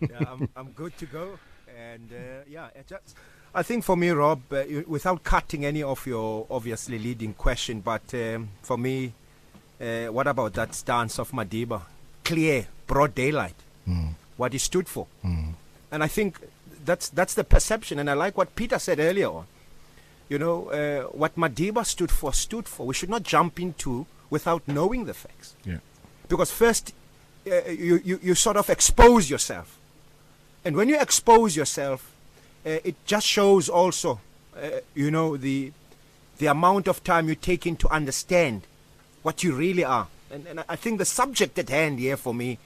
yeah, 0.00 0.24
I'm, 0.26 0.48
I'm 0.56 0.72
good 0.72 0.96
to 0.98 1.06
go. 1.06 1.38
And 1.78 2.10
uh, 2.12 2.44
yeah, 2.48 2.68
just, 2.88 3.14
I 3.54 3.62
think 3.62 3.84
for 3.84 3.94
me, 3.94 4.08
Rob, 4.08 4.40
uh, 4.50 4.64
without 4.86 5.22
cutting 5.22 5.66
any 5.66 5.82
of 5.82 6.06
your 6.06 6.46
obviously 6.50 6.98
leading 6.98 7.34
question, 7.34 7.80
but 7.80 8.14
um, 8.14 8.48
for 8.62 8.78
me, 8.78 9.12
uh, 9.78 10.06
what 10.06 10.26
about 10.26 10.54
that 10.54 10.74
stance 10.74 11.18
of 11.18 11.30
Madiba? 11.32 11.82
Clear, 12.24 12.68
broad 12.86 13.14
daylight, 13.14 13.56
mm. 13.86 14.14
what 14.38 14.54
he 14.54 14.58
stood 14.58 14.88
for. 14.88 15.08
Mm. 15.22 15.52
And 15.92 16.02
I 16.02 16.08
think 16.08 16.38
that's 16.84 17.08
that's 17.08 17.34
the 17.34 17.44
perception, 17.44 17.98
and 17.98 18.08
I 18.10 18.14
like 18.14 18.36
what 18.36 18.54
Peter 18.54 18.78
said 18.78 18.98
earlier 18.98 19.28
on. 19.28 19.46
You 20.28 20.38
know, 20.38 20.68
uh, 20.70 21.02
what 21.16 21.36
Madiba 21.36 21.84
stood 21.84 22.10
for 22.10 22.32
stood 22.32 22.66
for. 22.66 22.86
We 22.86 22.94
should 22.94 23.10
not 23.10 23.22
jump 23.22 23.60
into 23.60 24.06
without 24.30 24.66
knowing 24.66 25.04
the 25.04 25.14
facts. 25.14 25.54
Yeah. 25.64 25.78
Because 26.28 26.50
first, 26.50 26.94
uh, 27.46 27.68
you, 27.68 28.00
you 28.04 28.18
you 28.22 28.34
sort 28.34 28.56
of 28.56 28.70
expose 28.70 29.28
yourself, 29.28 29.78
and 30.64 30.76
when 30.76 30.88
you 30.88 30.98
expose 30.98 31.56
yourself, 31.56 32.12
uh, 32.64 32.78
it 32.84 32.96
just 33.04 33.26
shows 33.26 33.68
also, 33.68 34.20
uh, 34.56 34.80
you 34.94 35.10
know, 35.10 35.36
the 35.36 35.72
the 36.38 36.46
amount 36.46 36.88
of 36.88 37.04
time 37.04 37.28
you 37.28 37.34
take 37.34 37.66
in 37.66 37.76
to 37.76 37.88
understand 37.88 38.62
what 39.22 39.42
you 39.42 39.54
really 39.54 39.84
are. 39.84 40.08
And, 40.30 40.46
and 40.46 40.64
I 40.68 40.76
think 40.76 40.98
the 40.98 41.04
subject 41.04 41.58
at 41.58 41.68
hand 41.68 41.98
here 41.98 42.16
for 42.16 42.34
me 42.34 42.58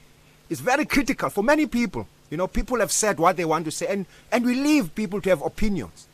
is 0.49 0.59
very 0.59 0.85
critical 0.85 1.29
for 1.29 1.43
many 1.43 1.67
people. 1.67 2.07
You 2.29 2.37
know, 2.37 2.47
people 2.47 2.79
have 2.79 2.91
said 2.91 3.19
what 3.19 3.37
they 3.37 3.45
want 3.45 3.65
to 3.65 3.71
say, 3.71 3.87
and, 3.87 4.05
and 4.31 4.45
we 4.45 4.55
leave 4.55 4.93
people 4.93 5.19
to 5.21 5.29
have 5.29 5.41
opinions. 5.41 6.07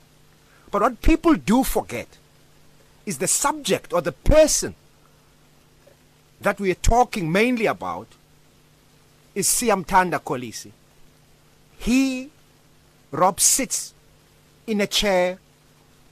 But 0.72 0.81
what 0.81 1.01
people 1.01 1.36
do 1.36 1.63
forget 1.63 2.17
is 3.05 3.17
the 3.17 3.27
subject 3.27 3.93
or 3.93 4.01
the 4.01 4.12
person 4.12 4.75
that 6.41 6.60
we 6.60 6.72
are 6.72 6.75
talking 6.75 7.31
mainly 7.31 7.65
about 7.65 8.07
is 9.34 9.48
Siyamthanda 9.48 10.22
Kolisi. 10.22 10.72
He, 11.77 12.29
Rob, 13.12 13.39
sits 13.39 13.93
in 14.65 14.81
a 14.81 14.88
chair 14.88 15.38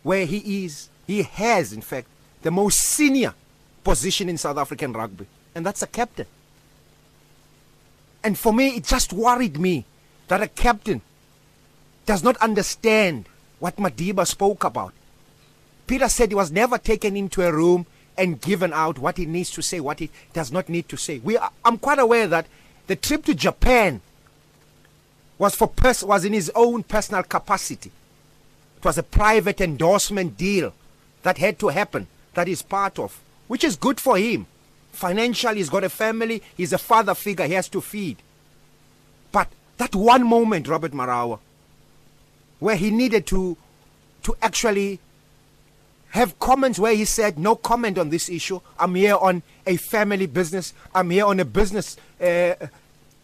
where 0.03 0.25
he 0.25 0.65
is, 0.65 0.89
he 1.07 1.23
has, 1.23 1.71
in 1.71 1.81
fact, 1.81 2.07
the 2.41 2.51
most 2.51 2.79
senior 2.79 3.33
position 3.83 4.27
in 4.27 4.37
South 4.37 4.57
African 4.57 4.91
rugby, 4.91 5.25
and 5.55 5.65
that's 5.65 5.81
a 5.81 5.87
captain. 5.87 6.25
And 8.23 8.37
for 8.37 8.53
me, 8.53 8.77
it 8.77 8.83
just 8.83 9.13
worried 9.13 9.59
me 9.59 9.85
that 10.27 10.41
a 10.41 10.47
captain 10.47 11.01
does 12.05 12.23
not 12.23 12.37
understand 12.37 13.25
what 13.59 13.77
Madiba 13.77 14.25
spoke 14.27 14.63
about. 14.63 14.93
Peter 15.87 16.09
said 16.09 16.29
he 16.29 16.35
was 16.35 16.51
never 16.51 16.77
taken 16.77 17.15
into 17.15 17.41
a 17.41 17.51
room 17.51 17.85
and 18.17 18.41
given 18.41 18.73
out 18.73 18.99
what 18.99 19.17
he 19.17 19.25
needs 19.25 19.51
to 19.51 19.61
say, 19.61 19.79
what 19.79 19.99
he 19.99 20.09
does 20.33 20.51
not 20.51 20.69
need 20.69 20.87
to 20.89 20.97
say. 20.97 21.19
We 21.19 21.37
are, 21.37 21.51
I'm 21.65 21.77
quite 21.77 21.99
aware 21.99 22.27
that 22.27 22.45
the 22.87 22.95
trip 22.95 23.25
to 23.25 23.35
Japan 23.35 24.01
was 25.37 25.55
for 25.55 25.67
pers- 25.67 26.03
was 26.03 26.25
in 26.25 26.33
his 26.33 26.51
own 26.55 26.83
personal 26.83 27.23
capacity. 27.23 27.91
It 28.77 28.85
was 28.85 28.97
a 28.97 29.03
private 29.03 29.61
endorsement 29.61 30.37
deal 30.37 30.73
that 31.23 31.37
had 31.37 31.57
to 31.59 31.69
happen, 31.69 32.07
that 32.33 32.47
is 32.47 32.61
part 32.61 32.99
of, 32.99 33.19
which 33.47 33.63
is 33.63 33.75
good 33.75 33.99
for 33.99 34.17
him. 34.17 34.45
Financially, 34.91 35.57
he's 35.57 35.69
got 35.69 35.83
a 35.83 35.89
family, 35.89 36.43
he's 36.55 36.73
a 36.73 36.77
father 36.77 37.15
figure, 37.15 37.47
he 37.47 37.53
has 37.53 37.69
to 37.69 37.81
feed. 37.81 38.17
That 39.77 39.95
one 39.95 40.27
moment, 40.27 40.67
Robert 40.67 40.91
Marawa, 40.91 41.39
where 42.59 42.75
he 42.75 42.91
needed 42.91 43.25
to 43.27 43.57
to 44.23 44.35
actually 44.41 44.99
have 46.11 46.39
comments 46.39 46.79
where 46.79 46.95
he 46.95 47.05
said, 47.05 47.37
No 47.39 47.55
comment 47.55 47.97
on 47.97 48.09
this 48.09 48.29
issue. 48.29 48.59
I'm 48.79 48.95
here 48.95 49.15
on 49.15 49.41
a 49.65 49.77
family 49.77 50.27
business. 50.27 50.73
I'm 50.93 51.09
here 51.09 51.25
on 51.25 51.39
a 51.39 51.45
business 51.45 51.97
uh, 52.21 52.55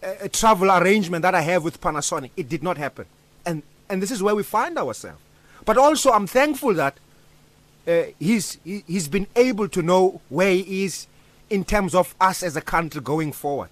a 0.01 0.29
travel 0.29 0.71
arrangement 0.71 1.21
that 1.23 1.35
I 1.35 1.41
have 1.41 1.63
with 1.63 1.81
Panasonic. 1.81 2.31
It 2.37 2.49
did 2.49 2.63
not 2.63 2.77
happen. 2.77 3.05
And, 3.45 3.63
and 3.89 4.01
this 4.01 4.11
is 4.11 4.23
where 4.23 4.35
we 4.35 4.43
find 4.43 4.77
ourselves. 4.77 5.19
But 5.65 5.77
also, 5.77 6.11
I'm 6.11 6.27
thankful 6.27 6.73
that 6.75 6.97
uh, 7.87 8.03
he's, 8.19 8.57
he's 8.63 9.07
been 9.07 9.27
able 9.35 9.67
to 9.69 9.81
know 9.81 10.21
where 10.29 10.51
he 10.51 10.85
is 10.85 11.07
in 11.49 11.65
terms 11.65 11.95
of 11.95 12.15
us 12.19 12.43
as 12.43 12.55
a 12.55 12.61
country 12.61 13.01
going 13.01 13.31
forward. 13.31 13.69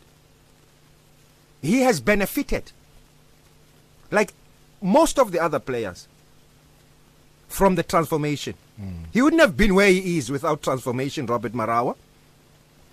He 1.68 1.82
has 1.82 2.00
benefited. 2.00 2.72
Like 4.10 4.34
most 4.82 5.20
of 5.20 5.32
the 5.34 5.40
other 5.40 5.60
players 5.60 6.08
from 7.50 7.76
the 7.76 7.84
transformation. 7.84 8.54
Mm. 8.82 9.06
He 9.12 9.22
wouldn't 9.22 9.42
have 9.42 9.58
been 9.58 9.76
where 9.76 9.90
he 9.90 10.18
is 10.18 10.32
without 10.32 10.62
transformation, 10.64 11.26
Robert 11.26 11.52
Marawa. 11.54 11.96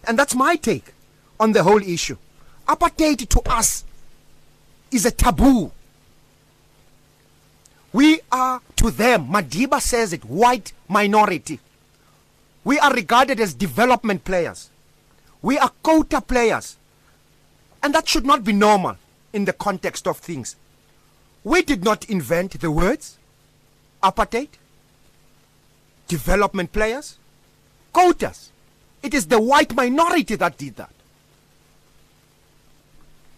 And 0.06 0.18
that's 0.18 0.34
my 0.34 0.56
take 0.56 0.92
on 1.38 1.52
the 1.52 1.62
whole 1.62 1.82
issue. 1.82 2.16
Apartheid 2.66 3.28
to 3.28 3.40
us 3.48 3.84
is 4.90 5.06
a 5.06 5.10
taboo. 5.12 5.70
We 7.92 8.20
are 8.32 8.60
to 8.76 8.90
them, 8.90 9.28
Madiba 9.28 9.80
says 9.80 10.12
it, 10.12 10.24
white 10.24 10.72
minority. 10.88 11.60
We 12.64 12.80
are 12.80 12.92
regarded 12.92 13.38
as 13.38 13.54
development 13.54 14.24
players. 14.24 14.68
We 15.42 15.58
are 15.58 15.70
quota 15.82 16.20
players. 16.20 16.76
And 17.84 17.94
that 17.94 18.08
should 18.08 18.24
not 18.24 18.42
be 18.44 18.54
normal 18.54 18.96
in 19.34 19.44
the 19.44 19.52
context 19.52 20.08
of 20.08 20.16
things. 20.16 20.56
We 21.44 21.60
did 21.60 21.84
not 21.84 22.08
invent 22.08 22.58
the 22.58 22.70
words 22.70 23.18
apartheid, 24.02 24.48
development 26.08 26.72
players, 26.72 27.18
quotas. 27.92 28.50
It 29.02 29.12
is 29.12 29.26
the 29.26 29.38
white 29.38 29.74
minority 29.74 30.34
that 30.36 30.56
did 30.56 30.76
that. 30.76 30.92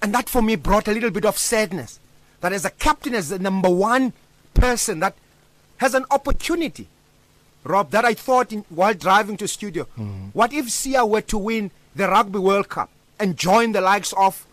And 0.01 0.15
that 0.15 0.29
for 0.29 0.43
me 0.43 0.55
brought 0.55 0.87
a 0.87 0.93
little 0.93 1.11
bit 1.11 1.25
of 1.25 1.37
sadness. 1.37 1.99
That 2.41 2.53
as 2.53 2.65
a 2.65 2.71
captain, 2.71 3.17
as 3.17 3.31
the 3.31 3.41
number 3.41 3.69
one 3.69 4.13
person 4.55 5.01
that 5.01 5.17
has 5.79 5.95
an 5.95 6.05
opportunity, 6.13 6.87
Rob, 7.65 7.91
that 7.91 8.05
I 8.05 8.15
thought 8.15 8.53
in, 8.53 8.65
while 8.69 8.95
driving 8.95 9.37
to 9.39 9.49
studio, 9.49 9.89
mm. 9.99 10.31
what 10.33 10.53
if 10.53 10.67
Siya 10.67 11.09
were 11.09 11.23
to 11.23 11.37
win 11.39 11.73
the 11.97 12.07
Rugby 12.07 12.39
World 12.39 12.69
Cup 12.69 12.91
and 13.19 13.37
join 13.37 13.73
the 13.73 13.81
likes 13.81 14.13
of 14.15 14.47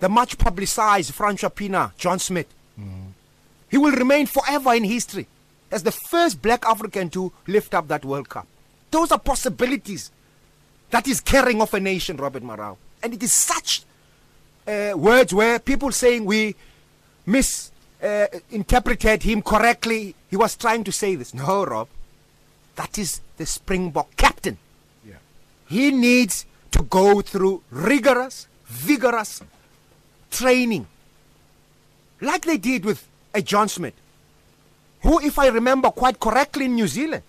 the 0.00 0.08
much 0.08 0.36
publicized 0.38 1.14
Francois 1.14 1.48
Pienaar, 1.48 1.96
John 1.96 2.18
Smit. 2.18 2.48
Mm. 2.78 3.12
He 3.70 3.78
will 3.78 3.92
remain 3.92 4.26
forever 4.26 4.74
in 4.74 4.84
history 4.84 5.26
as 5.70 5.82
the 5.82 5.92
first 5.92 6.42
black 6.42 6.66
African 6.66 7.08
to 7.10 7.32
lift 7.46 7.72
up 7.74 7.88
that 7.88 8.04
World 8.04 8.28
Cup. 8.28 8.46
Those 8.90 9.10
are 9.12 9.18
possibilities 9.18 10.10
that 10.90 11.08
is 11.08 11.20
carrying 11.20 11.62
off 11.62 11.72
a 11.72 11.80
nation, 11.80 12.16
Robert 12.18 12.42
Marawa. 12.42 12.76
And 13.02 13.14
it 13.14 13.22
is 13.22 13.32
such 13.32 13.84
uh, 14.66 14.92
words 14.94 15.32
where 15.32 15.58
people 15.58 15.90
saying 15.90 16.24
we 16.24 16.54
misinterpreted 17.24 19.20
uh, 19.20 19.24
him 19.24 19.40
correctly. 19.40 20.14
He 20.28 20.36
was 20.36 20.56
trying 20.56 20.84
to 20.84 20.92
say 20.92 21.14
this. 21.14 21.32
No, 21.32 21.64
Rob. 21.64 21.88
That 22.76 22.98
is 22.98 23.20
the 23.36 23.46
Springbok 23.46 24.16
captain. 24.16 24.58
Yeah. 25.06 25.14
He 25.68 25.90
needs 25.90 26.46
to 26.82 26.88
go 26.88 27.20
through 27.22 27.62
rigorous, 27.70 28.48
vigorous 28.66 29.42
training. 30.30 30.86
Like 32.20 32.42
they 32.44 32.58
did 32.58 32.84
with 32.84 33.06
a 33.34 33.42
John 33.42 33.68
Smit, 33.68 33.94
who, 35.02 35.20
if 35.20 35.38
I 35.38 35.48
remember 35.48 35.90
quite 35.90 36.18
correctly, 36.18 36.66
in 36.66 36.74
New 36.74 36.86
Zealand, 36.88 37.22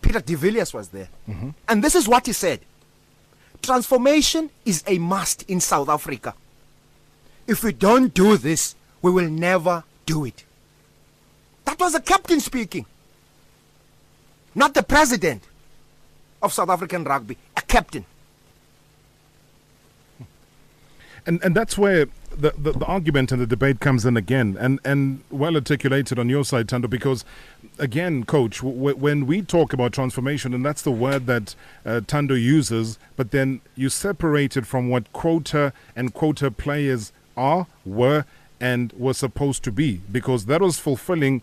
Peter 0.00 0.20
de 0.20 0.34
Villiers 0.36 0.72
was 0.74 0.88
there. 0.88 1.08
Mm-hmm. 1.28 1.50
And 1.68 1.82
this 1.82 1.94
is 1.94 2.06
what 2.08 2.26
he 2.26 2.32
said 2.32 2.60
Transformation 3.62 4.50
is 4.64 4.82
a 4.86 4.98
must 4.98 5.44
in 5.48 5.60
South 5.60 5.88
Africa. 5.88 6.34
If 7.46 7.64
we 7.64 7.72
don't 7.72 8.12
do 8.12 8.36
this, 8.36 8.74
we 9.00 9.10
will 9.10 9.28
never 9.28 9.84
do 10.06 10.24
it. 10.26 10.44
That 11.64 11.78
was 11.80 11.92
the 11.94 12.00
captain 12.00 12.40
speaking, 12.40 12.84
not 14.54 14.74
the 14.74 14.82
president 14.82 15.42
of 16.42 16.52
South 16.52 16.68
African 16.68 17.04
rugby, 17.04 17.38
captain. 17.74 18.06
And 21.26 21.42
and 21.42 21.56
that's 21.56 21.76
where 21.76 22.06
the, 22.36 22.52
the, 22.56 22.72
the, 22.72 22.84
argument 22.84 23.32
and 23.32 23.40
the 23.40 23.46
debate 23.46 23.80
comes 23.80 24.04
in 24.04 24.16
again, 24.16 24.56
and, 24.60 24.78
and 24.84 25.22
well 25.30 25.54
articulated 25.54 26.18
on 26.18 26.28
your 26.28 26.44
side, 26.44 26.66
Thando, 26.66 26.88
because 26.90 27.24
again, 27.78 28.24
coach, 28.24 28.58
w- 28.58 28.96
when 28.96 29.26
we 29.26 29.40
talk 29.40 29.72
about 29.72 29.92
transformation, 29.92 30.52
and 30.52 30.64
that's 30.64 30.82
the 30.82 30.90
word 30.90 31.26
that 31.26 31.54
uh, 31.86 32.00
Thando 32.00 32.40
uses, 32.40 32.98
but 33.16 33.30
then 33.30 33.60
you 33.76 33.88
separate 33.88 34.56
it 34.56 34.66
from 34.66 34.88
what 34.90 35.12
quota 35.12 35.72
and 35.96 36.12
quota 36.12 36.50
players 36.50 37.12
are, 37.36 37.66
were, 37.84 38.24
and 38.60 38.92
were 38.94 39.14
supposed 39.14 39.62
to 39.64 39.72
be, 39.72 40.00
because 40.10 40.46
that 40.46 40.60
was 40.60 40.78
fulfilling 40.78 41.40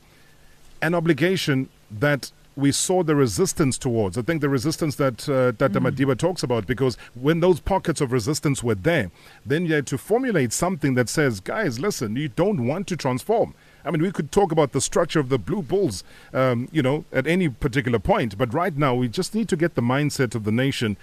an 0.82 0.94
obligation 0.94 1.70
that 1.90 2.32
we 2.56 2.72
saw 2.72 3.04
the 3.04 3.16
resistance 3.16 3.78
towards. 3.78 4.18
I 4.18 4.22
think 4.22 4.42
the 4.42 4.50
resistance 4.50 4.96
that 4.96 5.28
uh, 5.30 5.52
that 5.58 5.72
mm. 5.72 5.90
Madiba 5.90 6.18
talks 6.18 6.44
about, 6.44 6.68
because 6.68 6.98
when 7.14 7.40
those 7.40 7.60
pockets 7.60 8.02
of 8.02 8.12
resistance 8.12 8.62
were 8.62 8.76
there, 8.76 9.12
then 9.46 9.66
you 9.66 9.74
had 9.76 9.88
to 9.88 9.98
formulate 9.98 10.52
something 10.52 10.96
that 10.96 11.10
says, 11.10 11.40
guys, 11.40 11.80
listen, 11.80 12.16
you 12.16 12.28
don't 12.28 12.68
want 12.68 12.88
to 12.88 12.98
transform. 12.98 13.54
I 13.84 13.92
mean, 13.92 14.02
we 14.02 14.12
could 14.12 14.32
talk 14.32 14.52
about 14.52 14.74
the 14.74 14.82
structure 14.82 15.20
of 15.20 15.30
the 15.30 15.40
Blue 15.40 15.62
Bulls, 15.62 16.04
um, 16.34 16.68
you 16.72 16.82
know, 16.82 17.06
at 17.12 17.26
any 17.26 17.50
particular 17.50 18.00
point, 18.00 18.38
but 18.38 18.54
right 18.54 18.76
now 18.76 18.94
we 18.94 19.08
just 19.08 19.34
need 19.34 19.50
to 19.50 19.56
get 19.56 19.76
the 19.76 19.82
mindset 19.82 20.36
of 20.36 20.44
the 20.44 20.52
nation 20.52 20.98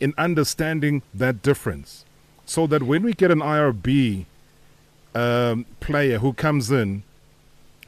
in 0.00 0.12
understanding 0.18 1.02
that 1.14 1.42
difference, 1.42 2.04
so 2.44 2.66
that 2.66 2.82
when 2.82 3.02
we 3.02 3.12
get 3.12 3.30
an 3.30 3.40
IRB 3.40 4.26
um, 5.14 5.66
player 5.80 6.18
who 6.18 6.32
comes 6.32 6.70
in 6.70 7.02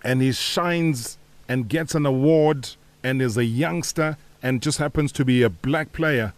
and 0.03 0.23
he 0.23 0.33
shines 0.33 1.19
and 1.49 1.69
gets 1.69 1.95
an 1.95 2.07
award 2.07 2.71
and 3.03 3.23
is 3.23 3.37
a 3.37 3.45
youngster 3.45 4.17
and 4.43 4.63
just 4.63 4.79
happens 4.79 5.13
to 5.13 5.25
be 5.25 5.43
a 5.43 5.51
black 5.51 5.93
player, 5.93 6.33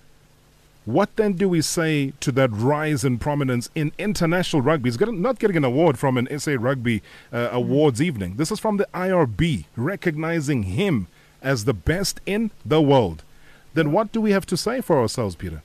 what 0.85 1.15
then 1.17 1.35
do 1.35 1.49
we 1.49 1.61
say 1.61 2.13
to 2.21 2.33
that 2.33 2.51
rise 2.53 3.05
in 3.05 3.19
prominence 3.19 3.69
in 3.75 3.93
international 3.99 4.63
rugby? 4.63 4.91
He's 4.91 5.01
not 5.01 5.39
getting 5.39 5.57
an 5.57 5.65
award 5.65 5.99
from 5.99 6.17
an 6.17 6.27
SA 6.39 6.57
Rugby 6.59 7.03
uh, 7.33 7.51
Awards 7.53 8.01
evening. 8.01 8.37
This 8.37 8.51
is 8.51 8.59
from 8.59 8.79
the 8.79 8.89
IRB, 8.95 9.67
recognizing 9.77 10.65
him 10.65 11.07
as 11.43 11.65
the 11.65 11.75
best 11.75 12.21
in 12.27 12.51
the 12.65 12.81
world. 12.81 13.23
Then 13.75 13.93
what 13.93 14.11
do 14.11 14.21
we 14.21 14.33
have 14.33 14.47
to 14.47 14.57
say 14.57 14.81
for 14.81 14.99
ourselves, 14.99 15.37
Peter? 15.37 15.63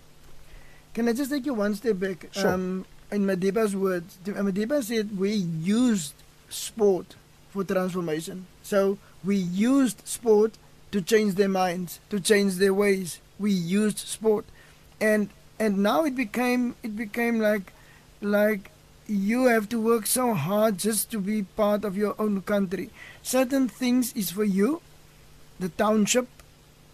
Can 0.93 1.09
I 1.09 1.13
just 1.13 1.31
take 1.31 1.45
you 1.45 1.53
one 1.53 1.75
step 1.75 1.99
back? 1.99 2.27
Sure. 2.31 2.49
Um, 2.49 2.85
in 3.11 3.25
Madiba's 3.25 3.75
words, 3.75 4.17
Madiba 4.25 4.83
said 4.83 5.17
we 5.17 5.31
used 5.31 6.13
sport 6.49 7.15
for 7.49 7.63
transformation. 7.63 8.47
So 8.63 8.97
we 9.23 9.35
used 9.37 10.07
sport 10.07 10.57
to 10.95 11.01
change 11.01 11.35
their 11.35 11.49
minds, 11.49 11.99
to 12.09 12.21
change 12.21 12.53
their 12.55 12.73
ways. 12.73 13.19
We 13.37 13.51
used 13.51 13.97
sport, 13.97 14.45
and 15.01 15.27
and 15.59 15.79
now 15.79 16.05
it 16.05 16.15
became 16.15 16.75
it 16.83 16.95
became 16.95 17.37
like 17.37 17.73
like 18.21 18.71
you 19.05 19.47
have 19.47 19.67
to 19.69 19.81
work 19.81 20.05
so 20.07 20.33
hard 20.33 20.77
just 20.77 21.11
to 21.11 21.19
be 21.19 21.43
part 21.43 21.83
of 21.83 21.97
your 21.97 22.15
own 22.17 22.41
country. 22.43 22.91
Certain 23.21 23.67
things 23.67 24.13
is 24.13 24.31
for 24.31 24.45
you, 24.45 24.81
the 25.59 25.67
township, 25.67 26.29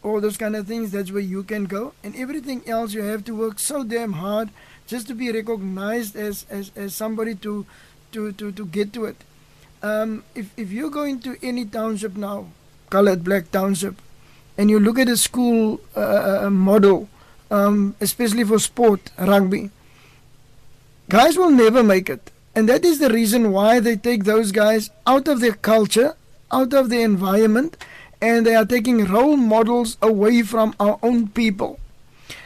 all 0.01 0.19
those 0.19 0.37
kind 0.37 0.55
of 0.55 0.65
things. 0.65 0.89
That's 0.89 1.11
where 1.11 1.29
you 1.33 1.43
can 1.43 1.65
go, 1.65 1.93
and 2.03 2.15
everything 2.15 2.63
else 2.67 2.95
you 2.95 3.03
have 3.03 3.23
to 3.25 3.35
work 3.35 3.59
so 3.59 3.83
damn 3.83 4.13
hard 4.13 4.49
just 4.87 5.07
to 5.09 5.13
be 5.13 5.31
recognized 5.31 6.15
as 6.15 6.47
as, 6.49 6.71
as 6.75 6.95
somebody 6.95 7.35
to 7.45 7.67
to 8.13 8.31
to 8.31 8.51
to 8.51 8.65
get 8.65 8.93
to 8.93 9.05
it. 9.05 9.23
Um, 9.83 10.23
if 10.33 10.49
if 10.57 10.71
you 10.71 10.89
go 10.89 11.03
into 11.03 11.37
any 11.43 11.65
township 11.65 12.17
now, 12.17 12.47
colored 12.91 13.23
black 13.23 13.49
township, 13.51 13.95
and 14.57 14.69
you 14.69 14.79
look 14.79 14.99
at 14.99 15.09
a 15.09 15.17
school 15.17 15.81
uh, 15.95 16.43
uh, 16.45 16.49
model, 16.49 17.09
um, 17.49 17.95
especially 17.99 18.43
for 18.43 18.59
sport, 18.59 19.09
rugby, 19.17 19.71
guys 21.09 21.37
will 21.37 21.49
never 21.49 21.81
make 21.81 22.09
it. 22.09 22.31
And 22.53 22.67
that 22.69 22.85
is 22.85 22.99
the 22.99 23.09
reason 23.09 23.51
why 23.51 23.79
they 23.79 23.95
take 23.95 24.25
those 24.25 24.51
guys 24.51 24.89
out 25.07 25.27
of 25.27 25.39
their 25.39 25.53
culture, 25.53 26.15
out 26.51 26.73
of 26.73 26.89
their 26.89 27.05
environment, 27.05 27.77
and 28.21 28.45
they 28.45 28.55
are 28.55 28.65
taking 28.65 29.05
role 29.05 29.37
models 29.37 29.97
away 30.01 30.41
from 30.43 30.75
our 30.79 30.99
own 31.01 31.29
people. 31.29 31.79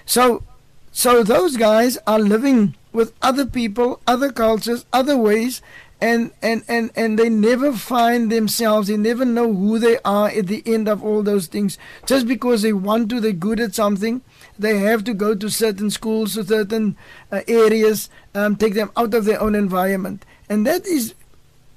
So, 0.05 0.43
so 0.91 1.23
those 1.23 1.57
guys 1.57 1.97
are 2.07 2.19
living 2.19 2.75
with 2.93 3.13
other 3.21 3.45
people, 3.45 3.99
other 4.07 4.31
cultures, 4.31 4.85
other 4.93 5.17
ways, 5.17 5.61
and 6.01 6.31
and 6.41 6.63
and 6.67 6.91
and 6.95 7.17
they 7.17 7.29
never 7.29 7.71
find 7.71 8.31
themselves 8.31 8.89
they 8.89 8.97
never 8.97 9.23
know 9.23 9.53
who 9.53 9.79
they 9.79 9.97
are 10.03 10.27
at 10.27 10.47
the 10.47 10.61
end 10.65 10.89
of 10.89 11.01
all 11.03 11.23
those 11.23 11.47
things 11.47 11.77
just 12.05 12.27
because 12.27 12.61
they 12.61 12.73
want 12.73 13.09
to 13.09 13.21
they're 13.21 13.31
good 13.31 13.61
at 13.61 13.73
something 13.73 14.21
they 14.59 14.79
have 14.79 15.03
to 15.05 15.13
go 15.13 15.33
to 15.33 15.49
certain 15.49 15.89
schools 15.89 16.33
to 16.33 16.43
certain 16.43 16.97
uh, 17.31 17.41
areas 17.47 18.09
um, 18.33 18.57
take 18.57 18.73
them 18.73 18.91
out 18.97 19.13
of 19.13 19.23
their 19.23 19.41
own 19.41 19.55
environment 19.55 20.25
and 20.49 20.67
that 20.67 20.85
is 20.85 21.13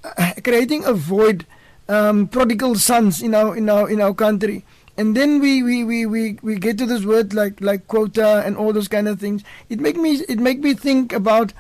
uh, 0.05 0.33
creating 0.45 0.85
a 0.85 0.93
void, 0.93 1.47
um, 1.89 2.29
prodigal 2.29 2.77
sons 2.77 3.21
in 3.21 3.35
our 3.35 3.57
in 3.57 3.69
our 3.69 3.91
in 3.91 4.01
our 4.01 4.15
country. 4.15 4.65
And 4.97 5.17
then 5.17 5.39
we, 5.39 5.63
we, 5.63 5.85
we, 5.85 6.07
we, 6.07 6.39
we 6.43 6.57
get 6.57 6.77
to 6.79 6.87
this 6.87 7.05
word 7.05 7.33
like 7.33 7.61
like 7.61 7.87
quota 7.87 8.43
and 8.45 8.57
all 8.57 8.73
those 8.73 8.89
kind 8.89 9.07
of 9.09 9.21
things. 9.21 9.43
It 9.69 9.81
make 9.81 9.97
me 9.97 10.15
it 10.29 10.39
make 10.39 10.61
me 10.61 10.75
think 10.75 11.13
about 11.13 11.53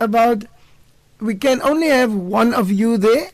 about 0.00 0.44
we 1.22 1.34
can 1.34 1.62
only 1.62 1.88
have 1.88 2.12
one 2.14 2.52
of 2.54 2.70
you 2.70 2.98
there 2.98 3.30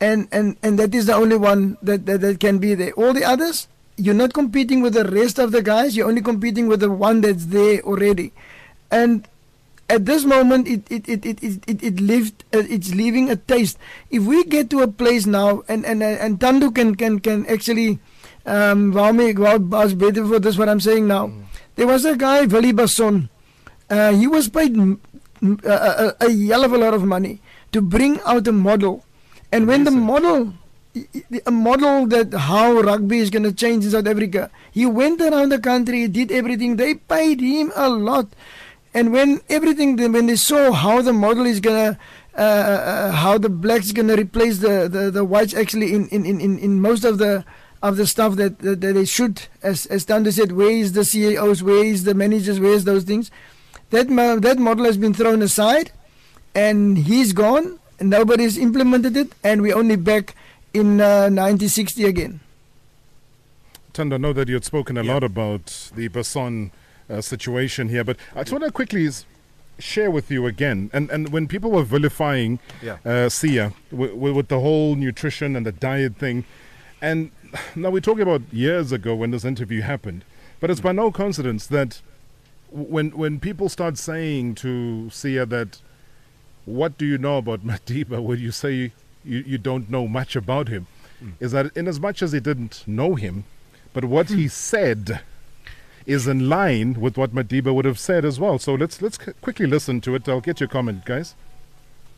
and, 0.00 0.28
and, 0.30 0.56
and 0.62 0.78
that 0.78 0.94
is 0.94 1.06
the 1.06 1.14
only 1.14 1.36
one 1.36 1.76
that, 1.82 2.06
that, 2.06 2.20
that 2.20 2.40
can 2.40 2.58
be 2.58 2.74
there. 2.74 2.92
All 2.92 3.12
the 3.12 3.24
others, 3.24 3.68
you're 3.96 4.14
not 4.14 4.32
competing 4.32 4.80
with 4.80 4.94
the 4.94 5.04
rest 5.04 5.38
of 5.38 5.52
the 5.52 5.62
guys, 5.62 5.96
you're 5.96 6.08
only 6.08 6.22
competing 6.22 6.68
with 6.68 6.80
the 6.80 6.90
one 6.90 7.20
that's 7.20 7.46
there 7.46 7.80
already. 7.82 8.32
And 8.90 9.26
at 9.88 10.04
this 10.04 10.24
moment 10.24 10.68
it 10.68 10.84
it 10.90 11.08
it 11.08 11.24
it 11.24 11.42
it, 11.42 11.82
it, 11.82 12.00
lived 12.00 12.44
uh, 12.52 12.62
it's 12.68 12.94
leaving 12.94 13.30
a 13.30 13.36
taste 13.36 13.78
if 14.10 14.22
we 14.22 14.44
get 14.44 14.68
to 14.70 14.80
a 14.80 14.88
place 14.88 15.24
now 15.26 15.62
and 15.68 15.84
and 15.86 16.02
and 16.02 16.38
Thando 16.38 16.74
can 16.74 16.94
can 16.94 17.18
can 17.20 17.46
actually 17.46 17.98
um 18.44 18.92
waarmee 18.92 19.32
ek 19.32 19.38
wou 19.40 19.56
as 19.80 19.94
beter 19.94 20.26
for 20.26 20.38
this 20.38 20.58
what 20.58 20.68
I'm 20.68 20.80
saying 20.80 21.08
now 21.08 21.28
mm. 21.28 21.40
there 21.76 21.86
was 21.86 22.04
a 22.04 22.16
guy 22.16 22.44
Willie 22.44 22.72
Basson 22.76 23.28
uh, 23.88 24.12
he 24.12 24.26
was 24.26 24.48
paid 24.48 24.76
a, 25.42 26.14
a, 26.20 26.26
a 26.26 26.46
hell 26.46 26.64
of 26.64 26.72
a 26.72 26.78
lot 26.78 26.94
of 26.94 27.04
money 27.04 27.40
to 27.72 27.80
bring 27.80 28.20
out 28.26 28.46
a 28.48 28.52
model. 28.52 29.04
And 29.52 29.66
when 29.66 29.84
the 29.84 29.90
model 29.90 30.54
a 31.46 31.50
model 31.50 32.06
that 32.06 32.32
how 32.34 32.72
rugby 32.80 33.18
is 33.18 33.30
going 33.30 33.42
to 33.44 33.52
change 33.52 33.84
in 33.84 33.90
South 33.90 34.06
Africa 34.06 34.50
he 34.72 34.84
went 34.86 35.20
around 35.20 35.50
the 35.50 35.58
country 35.58 36.08
did 36.08 36.32
everything 36.32 36.76
they 36.76 36.94
paid 36.94 37.40
him 37.40 37.70
a 37.76 37.88
lot. 37.88 38.26
And 38.94 39.12
when 39.12 39.40
everything, 39.48 39.96
when 40.12 40.26
they 40.26 40.36
saw 40.36 40.72
how 40.72 41.02
the 41.02 41.12
model 41.12 41.46
is 41.46 41.60
gonna, 41.60 41.98
uh, 42.36 42.40
uh, 42.40 42.42
uh 42.42 43.10
how 43.12 43.38
the 43.38 43.48
blacks 43.48 43.92
gonna 43.92 44.16
replace 44.16 44.58
the, 44.58 44.88
the, 44.88 45.10
the 45.10 45.24
whites 45.24 45.54
actually 45.54 45.94
in, 45.94 46.08
in, 46.08 46.24
in, 46.24 46.58
in 46.58 46.80
most 46.80 47.04
of 47.04 47.18
the 47.18 47.44
of 47.80 47.96
the 47.96 48.06
stuff 48.06 48.34
that, 48.36 48.58
that, 48.58 48.80
that 48.80 48.92
they 48.94 49.04
should, 49.04 49.42
as 49.62 49.86
as 49.86 50.04
Thando 50.04 50.32
said, 50.32 50.52
where 50.52 50.70
is 50.70 50.94
the 50.94 51.04
CEOs, 51.04 51.62
where 51.62 51.84
is 51.84 52.04
the 52.04 52.14
managers, 52.14 52.58
where 52.58 52.72
is 52.72 52.84
those 52.84 53.04
things? 53.04 53.30
That 53.90 54.08
that 54.42 54.58
model 54.58 54.84
has 54.84 54.98
been 54.98 55.14
thrown 55.14 55.42
aside, 55.42 55.92
and 56.54 56.98
he's 56.98 57.32
gone. 57.32 57.78
And 58.00 58.10
nobody's 58.10 58.56
implemented 58.56 59.16
it, 59.16 59.32
and 59.42 59.60
we're 59.60 59.76
only 59.76 59.96
back 59.96 60.36
in 60.72 61.00
uh, 61.00 61.26
1960 61.26 62.04
again. 62.04 62.40
Thando, 63.92 64.14
I 64.14 64.16
know 64.18 64.32
that 64.32 64.46
you 64.46 64.54
had 64.54 64.64
spoken 64.64 64.96
a 64.96 65.02
yeah. 65.02 65.12
lot 65.14 65.24
about 65.24 65.90
the 65.96 66.08
Basson 66.08 66.70
uh, 67.10 67.20
situation 67.20 67.88
here. 67.88 68.04
But 68.04 68.16
I 68.36 68.42
just 68.42 68.52
want 68.52 68.64
to 68.64 68.70
quickly 68.70 69.08
share 69.78 70.10
with 70.10 70.30
you 70.30 70.46
again. 70.46 70.90
And 70.92 71.10
and 71.10 71.30
when 71.30 71.48
people 71.48 71.70
were 71.70 71.82
vilifying 71.82 72.58
yeah. 72.82 72.98
uh, 73.04 73.28
Siya 73.28 73.72
w- 73.90 74.12
w- 74.12 74.34
with 74.34 74.48
the 74.48 74.60
whole 74.60 74.94
nutrition 74.94 75.56
and 75.56 75.66
the 75.66 75.72
diet 75.72 76.16
thing, 76.16 76.44
and 77.00 77.30
now 77.74 77.90
we're 77.90 78.00
talking 78.00 78.22
about 78.22 78.42
years 78.52 78.92
ago 78.92 79.14
when 79.14 79.30
this 79.30 79.44
interview 79.44 79.82
happened. 79.82 80.24
But 80.60 80.70
it's 80.70 80.80
by 80.80 80.92
no 80.92 81.10
coincidence 81.10 81.66
that 81.68 82.02
when 82.70 83.10
when 83.10 83.40
people 83.40 83.68
start 83.68 83.98
saying 83.98 84.54
to 84.56 85.08
Siya 85.10 85.48
that, 85.48 85.80
what 86.64 86.98
do 86.98 87.06
you 87.06 87.18
know 87.18 87.38
about 87.38 87.60
Madiba? 87.64 88.22
When 88.22 88.38
you 88.38 88.50
say 88.50 88.92
you, 89.24 89.38
you 89.46 89.58
don't 89.58 89.90
know 89.90 90.06
much 90.06 90.36
about 90.36 90.68
him, 90.68 90.86
mm. 91.22 91.32
is 91.40 91.52
that 91.52 91.76
in 91.76 91.88
as 91.88 92.00
much 92.00 92.22
as 92.22 92.32
he 92.32 92.40
didn't 92.40 92.86
know 92.86 93.14
him, 93.14 93.44
but 93.92 94.04
what 94.04 94.28
he 94.28 94.48
said 94.48 95.20
is 96.06 96.26
in 96.26 96.48
line 96.48 96.94
with 96.94 97.18
what 97.18 97.34
Madiba 97.34 97.72
would 97.74 97.84
have 97.84 97.98
said 97.98 98.24
as 98.24 98.40
well. 98.40 98.58
So 98.58 98.74
let's 98.74 99.00
let's 99.02 99.18
quickly 99.18 99.66
listen 99.66 100.00
to 100.02 100.14
it. 100.14 100.28
I'll 100.28 100.40
get 100.40 100.60
your 100.60 100.68
comment, 100.68 101.04
guys. 101.04 101.34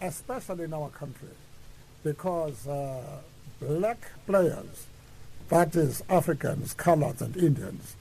Especially 0.00 0.64
in 0.64 0.72
our 0.72 0.88
country, 0.88 1.28
because 2.02 2.66
uh, 2.66 3.02
black 3.60 3.98
players, 4.26 4.86
that 5.48 5.76
is 5.76 6.02
Africans, 6.08 6.72
colors, 6.72 7.20
and 7.20 7.36
Indians, 7.36 7.96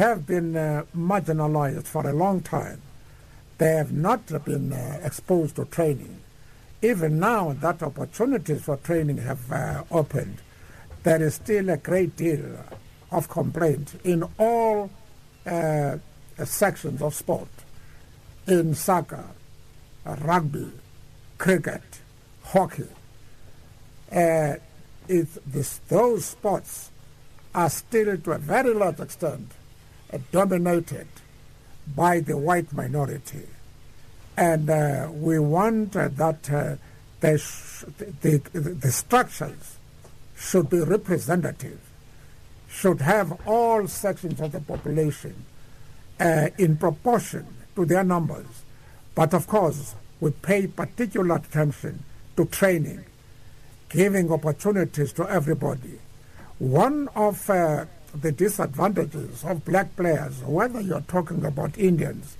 have 0.00 0.26
been 0.26 0.56
uh, 0.56 0.82
marginalized 0.96 1.86
for 1.86 2.08
a 2.08 2.12
long 2.14 2.40
time. 2.40 2.80
They 3.58 3.72
have 3.72 3.92
not 3.92 4.26
been 4.46 4.72
uh, 4.72 4.98
exposed 5.04 5.56
to 5.56 5.66
training. 5.66 6.16
Even 6.80 7.20
now 7.20 7.52
that 7.60 7.82
opportunities 7.82 8.62
for 8.62 8.78
training 8.78 9.18
have 9.18 9.52
uh, 9.52 9.84
opened, 9.90 10.38
there 11.02 11.22
is 11.22 11.34
still 11.34 11.68
a 11.68 11.76
great 11.76 12.16
deal 12.16 12.64
of 13.10 13.28
complaint 13.28 14.00
in 14.02 14.24
all 14.38 14.88
uh, 15.44 15.98
sections 16.44 17.02
of 17.02 17.14
sport 17.14 17.48
in 18.46 18.74
soccer, 18.74 19.26
rugby, 20.22 20.72
cricket, 21.36 21.82
hockey. 22.42 22.88
Uh, 24.10 24.54
this, 25.06 25.80
those 25.88 26.24
sports 26.24 26.90
are 27.54 27.68
still 27.68 28.16
to 28.16 28.32
a 28.32 28.38
very 28.38 28.72
large 28.72 29.00
extent 29.00 29.50
dominated 30.32 31.08
by 31.94 32.20
the 32.20 32.36
white 32.36 32.72
minority. 32.72 33.46
And 34.36 34.70
uh, 34.70 35.08
we 35.12 35.38
want 35.38 35.96
uh, 35.96 36.08
that 36.08 36.50
uh, 36.50 37.36
sh- 37.36 37.84
the, 37.98 38.38
the, 38.52 38.60
the 38.60 38.92
structures 38.92 39.76
should 40.36 40.70
be 40.70 40.80
representative 40.80 41.80
should 42.70 43.00
have 43.00 43.46
all 43.46 43.86
sections 43.86 44.40
of 44.40 44.52
the 44.52 44.60
population 44.60 45.44
uh, 46.20 46.48
in 46.56 46.76
proportion 46.76 47.46
to 47.74 47.84
their 47.84 48.04
numbers. 48.04 48.46
But 49.14 49.34
of 49.34 49.46
course, 49.46 49.94
we 50.20 50.30
pay 50.30 50.66
particular 50.66 51.36
attention 51.36 52.04
to 52.36 52.44
training, 52.46 53.04
giving 53.88 54.30
opportunities 54.32 55.12
to 55.14 55.28
everybody. 55.28 55.98
One 56.58 57.08
of 57.14 57.50
uh, 57.50 57.86
the 58.14 58.32
disadvantages 58.32 59.44
of 59.44 59.64
black 59.64 59.94
players, 59.96 60.42
whether 60.42 60.80
you're 60.80 61.00
talking 61.02 61.44
about 61.44 61.78
Indians, 61.78 62.36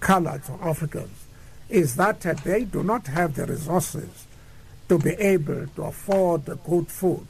coloreds, 0.00 0.50
or 0.50 0.68
Africans, 0.68 1.26
is 1.68 1.96
that 1.96 2.20
they 2.20 2.64
do 2.64 2.82
not 2.82 3.06
have 3.08 3.34
the 3.34 3.46
resources 3.46 4.26
to 4.88 4.98
be 4.98 5.10
able 5.12 5.66
to 5.66 5.82
afford 5.84 6.44
good 6.64 6.88
food 6.88 7.26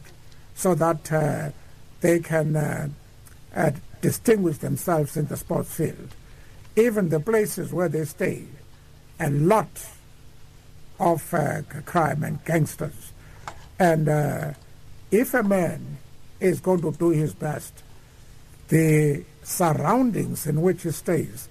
so 0.54 0.74
that 0.74 1.12
uh, 1.12 1.50
they 2.00 2.20
can 2.20 2.54
uh, 2.56 2.88
uh, 3.54 3.70
distinguish 4.00 4.58
themselves 4.58 5.16
in 5.16 5.26
the 5.26 5.36
sports 5.36 5.74
field. 5.74 6.14
Even 6.76 7.08
the 7.08 7.20
places 7.20 7.72
where 7.72 7.88
they 7.88 8.04
stay, 8.04 8.44
a 9.18 9.30
lot 9.30 9.68
of 11.00 11.32
uh, 11.32 11.62
crime 11.84 12.22
and 12.22 12.44
gangsters. 12.44 13.12
And 13.78 14.08
uh, 14.08 14.52
if 15.10 15.34
a 15.34 15.42
man 15.42 15.98
is 16.40 16.60
going 16.60 16.80
to 16.80 16.92
do 16.92 17.10
his 17.10 17.34
best, 17.34 17.82
the 18.68 19.24
surroundings 19.42 20.46
in 20.46 20.60
which 20.60 20.82
he 20.82 20.90
stays 20.90 21.48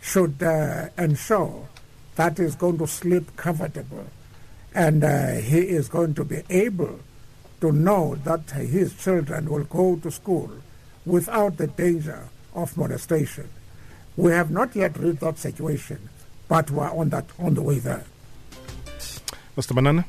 should 0.00 0.42
uh, 0.42 0.88
ensure 0.98 1.68
that 2.16 2.38
he's 2.38 2.56
going 2.56 2.78
to 2.78 2.86
sleep 2.86 3.36
comfortable 3.36 4.06
and 4.74 5.04
uh, 5.04 5.32
he 5.34 5.58
is 5.58 5.88
going 5.88 6.14
to 6.14 6.24
be 6.24 6.42
able 6.50 6.98
to 7.60 7.72
know 7.72 8.16
that 8.24 8.50
his 8.50 8.94
children 8.94 9.48
will 9.48 9.64
go 9.64 9.96
to 9.96 10.10
school 10.10 10.50
without 11.04 11.56
the 11.56 11.66
danger 11.66 12.28
of 12.54 12.76
molestation. 12.76 13.48
We 14.16 14.32
have 14.32 14.50
not 14.50 14.74
yet 14.74 14.98
reached 14.98 15.20
that 15.20 15.38
situation, 15.38 16.08
but 16.48 16.70
we're 16.70 16.90
on 16.90 17.10
that 17.10 17.26
on 17.38 17.54
the 17.54 17.62
way 17.62 17.78
there. 17.78 18.04
Mr. 19.56 19.74
Manana? 19.74 20.04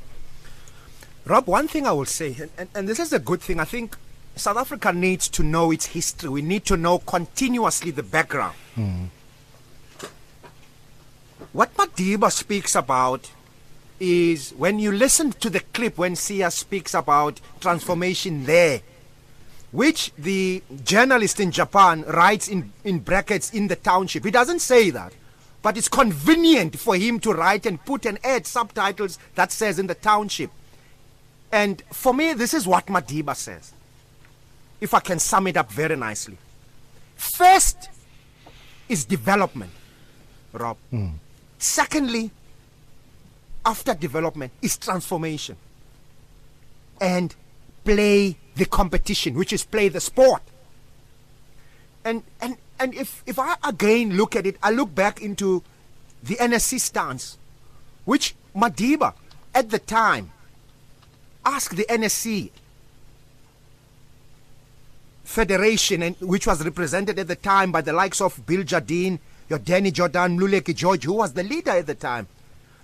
Rob, 1.26 1.48
one 1.48 1.68
thing 1.68 1.86
I 1.86 1.92
will 1.92 2.06
say, 2.06 2.36
and, 2.40 2.52
and, 2.58 2.70
and 2.76 2.88
this 2.88 3.00
is 3.00 3.14
a 3.14 3.20
good 3.20 3.42
thing, 3.42 3.60
I 3.60 3.66
think 3.66 3.96
South 4.36 4.58
Africa 4.58 4.92
needs 4.92 5.28
to 5.30 5.44
know 5.44 5.72
its 5.72 5.88
history. 5.88 6.30
We 6.30 6.42
need 6.42 6.66
to 6.66 6.78
know 6.78 7.00
continuously 7.00 7.92
the 7.92 8.04
background. 8.04 8.56
Hmm. 8.76 9.06
What 11.52 11.76
Madiba 11.76 12.32
speaks 12.32 12.74
about 12.76 13.30
is 14.00 14.52
when 14.58 14.80
you 14.80 14.92
listen 14.92 15.32
to 15.34 15.50
the 15.50 15.60
clip 15.60 15.98
when 15.98 16.14
Siya 16.14 16.52
speaks 16.52 16.94
about 16.96 17.40
transformation 17.60 18.46
there, 18.46 18.82
which 19.72 20.12
the 20.18 20.64
journalist 20.84 21.40
in 21.40 21.52
Japan 21.52 22.04
writes 22.04 22.48
in, 22.48 22.74
in 22.84 23.00
brackets 23.00 23.54
in 23.54 23.68
the 23.68 23.76
township. 23.76 24.26
He 24.26 24.32
doesn't 24.32 24.60
say 24.60 24.90
that. 24.90 25.14
But 25.62 25.78
it's 25.78 25.88
convenient 25.88 26.78
for 26.78 26.96
him 26.96 27.20
to 27.22 27.32
write 27.32 27.66
and 27.66 27.84
put 27.84 28.06
and 28.06 28.20
add 28.24 28.46
subtitles 28.46 29.18
that 29.36 29.52
says 29.52 29.80
in 29.80 29.88
the 29.88 29.96
township. 29.96 30.52
And 31.52 31.82
for 31.92 32.14
me, 32.14 32.34
this 32.34 32.54
is 32.54 32.68
what 32.68 32.88
Madiba 32.88 33.36
says. 33.36 33.74
If 34.84 34.94
I 34.94 35.00
can 35.00 35.18
sum 35.18 35.48
it 35.48 35.56
up 35.56 35.72
very 35.72 35.96
nicely. 35.96 36.38
First 37.16 37.88
is 38.90 39.06
development, 39.06 39.72
Rob. 40.52 40.76
Mm. 40.92 41.14
Secondly, 41.58 42.32
after 43.66 43.94
development 43.94 44.52
is 44.62 44.76
transformation 44.78 45.56
and 47.00 47.34
play 47.86 48.36
the 48.56 48.66
competition, 48.66 49.36
which 49.36 49.54
is 49.54 49.64
play 49.64 49.88
the 49.88 50.02
sport. 50.02 50.42
And 52.04 52.24
and 52.42 52.58
and 52.78 52.94
if 52.94 53.24
if 53.26 53.40
I 53.40 53.56
again 53.64 54.18
look 54.18 54.36
at 54.36 54.46
it, 54.46 54.58
I 54.62 54.72
look 54.72 54.94
back 54.94 55.22
into 55.22 55.64
the 56.22 56.36
NSC 56.36 56.82
stance, 56.82 57.38
which 58.04 58.36
Madiba 58.54 59.14
at 59.56 59.70
the 59.70 59.80
time 59.80 60.32
asked 61.46 61.78
the 61.78 61.86
NSC 61.86 62.52
Federation, 65.24 66.04
and, 66.04 66.16
which 66.20 66.46
was 66.48 66.64
represented 66.64 67.18
at 67.18 67.28
the 67.28 67.36
time 67.36 67.72
by 67.72 67.82
the 67.82 67.94
likes 67.94 68.22
of 68.22 68.46
Bill 68.46 68.64
Jardine, 68.64 69.20
your 69.50 69.60
Danny 69.60 69.92
Jordan, 69.92 70.38
Mluleki 70.38 70.76
George, 70.76 71.06
who 71.06 71.14
was 71.14 71.34
the 71.34 71.44
leader 71.44 71.72
at 71.72 71.88
the 71.88 71.96
time. 71.96 72.28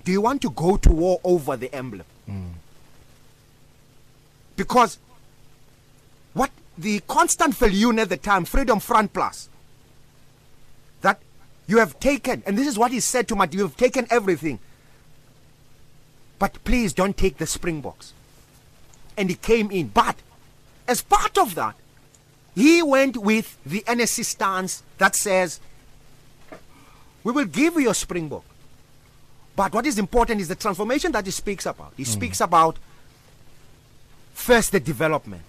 Do 0.03 0.11
you 0.11 0.21
want 0.21 0.41
to 0.43 0.49
go 0.49 0.77
to 0.77 0.91
war 0.91 1.19
over 1.23 1.57
the 1.57 1.73
emblem? 1.73 2.05
Because 4.55 4.97
what 6.33 6.51
the 6.77 7.01
Constand 7.01 7.53
Viljoen 7.53 7.99
at 7.99 8.09
the 8.09 8.17
time, 8.17 8.45
Freedom 8.45 8.79
Front 8.79 9.13
Plus, 9.13 9.49
that 11.01 11.19
you 11.67 11.77
have 11.77 11.99
taken, 11.99 12.43
and 12.45 12.57
this 12.57 12.67
is 12.67 12.77
what 12.77 12.91
he 12.91 12.99
said 12.99 13.27
to 13.27 13.35
Mati, 13.35 13.57
you 13.57 13.63
have 13.63 13.77
taken 13.77 14.07
everything. 14.09 14.59
But 16.39 16.63
please 16.63 16.93
don't 16.93 17.15
take 17.17 17.37
the 17.37 17.45
Springboks. 17.45 18.13
And 19.17 19.29
he 19.29 19.35
came 19.35 19.69
in. 19.71 19.87
But 19.87 20.15
as 20.87 21.01
part 21.01 21.37
of 21.37 21.55
that, 21.55 21.75
he 22.55 22.81
went 22.83 23.17
with 23.17 23.57
the 23.65 23.81
NSC 23.81 24.25
stance 24.25 24.83
that 24.97 25.15
says, 25.15 25.59
we 27.23 27.31
will 27.31 27.45
give 27.45 27.75
you 27.75 27.89
a 27.89 27.93
Springbok. 27.93 28.43
But 29.55 29.73
what 29.73 29.85
is 29.85 29.99
important 29.99 30.39
is 30.41 30.47
the 30.47 30.55
transformation 30.55 31.11
that 31.11 31.25
he 31.25 31.31
speaks 31.31 31.65
about. 31.65 31.93
He 31.97 32.03
hmm. 32.03 32.09
speaks 32.09 32.39
about 32.41 32.77
first 34.33 34.71
the 34.71 34.79
development, 34.79 35.43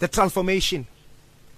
the 0.00 0.08
transformation, 0.08 0.86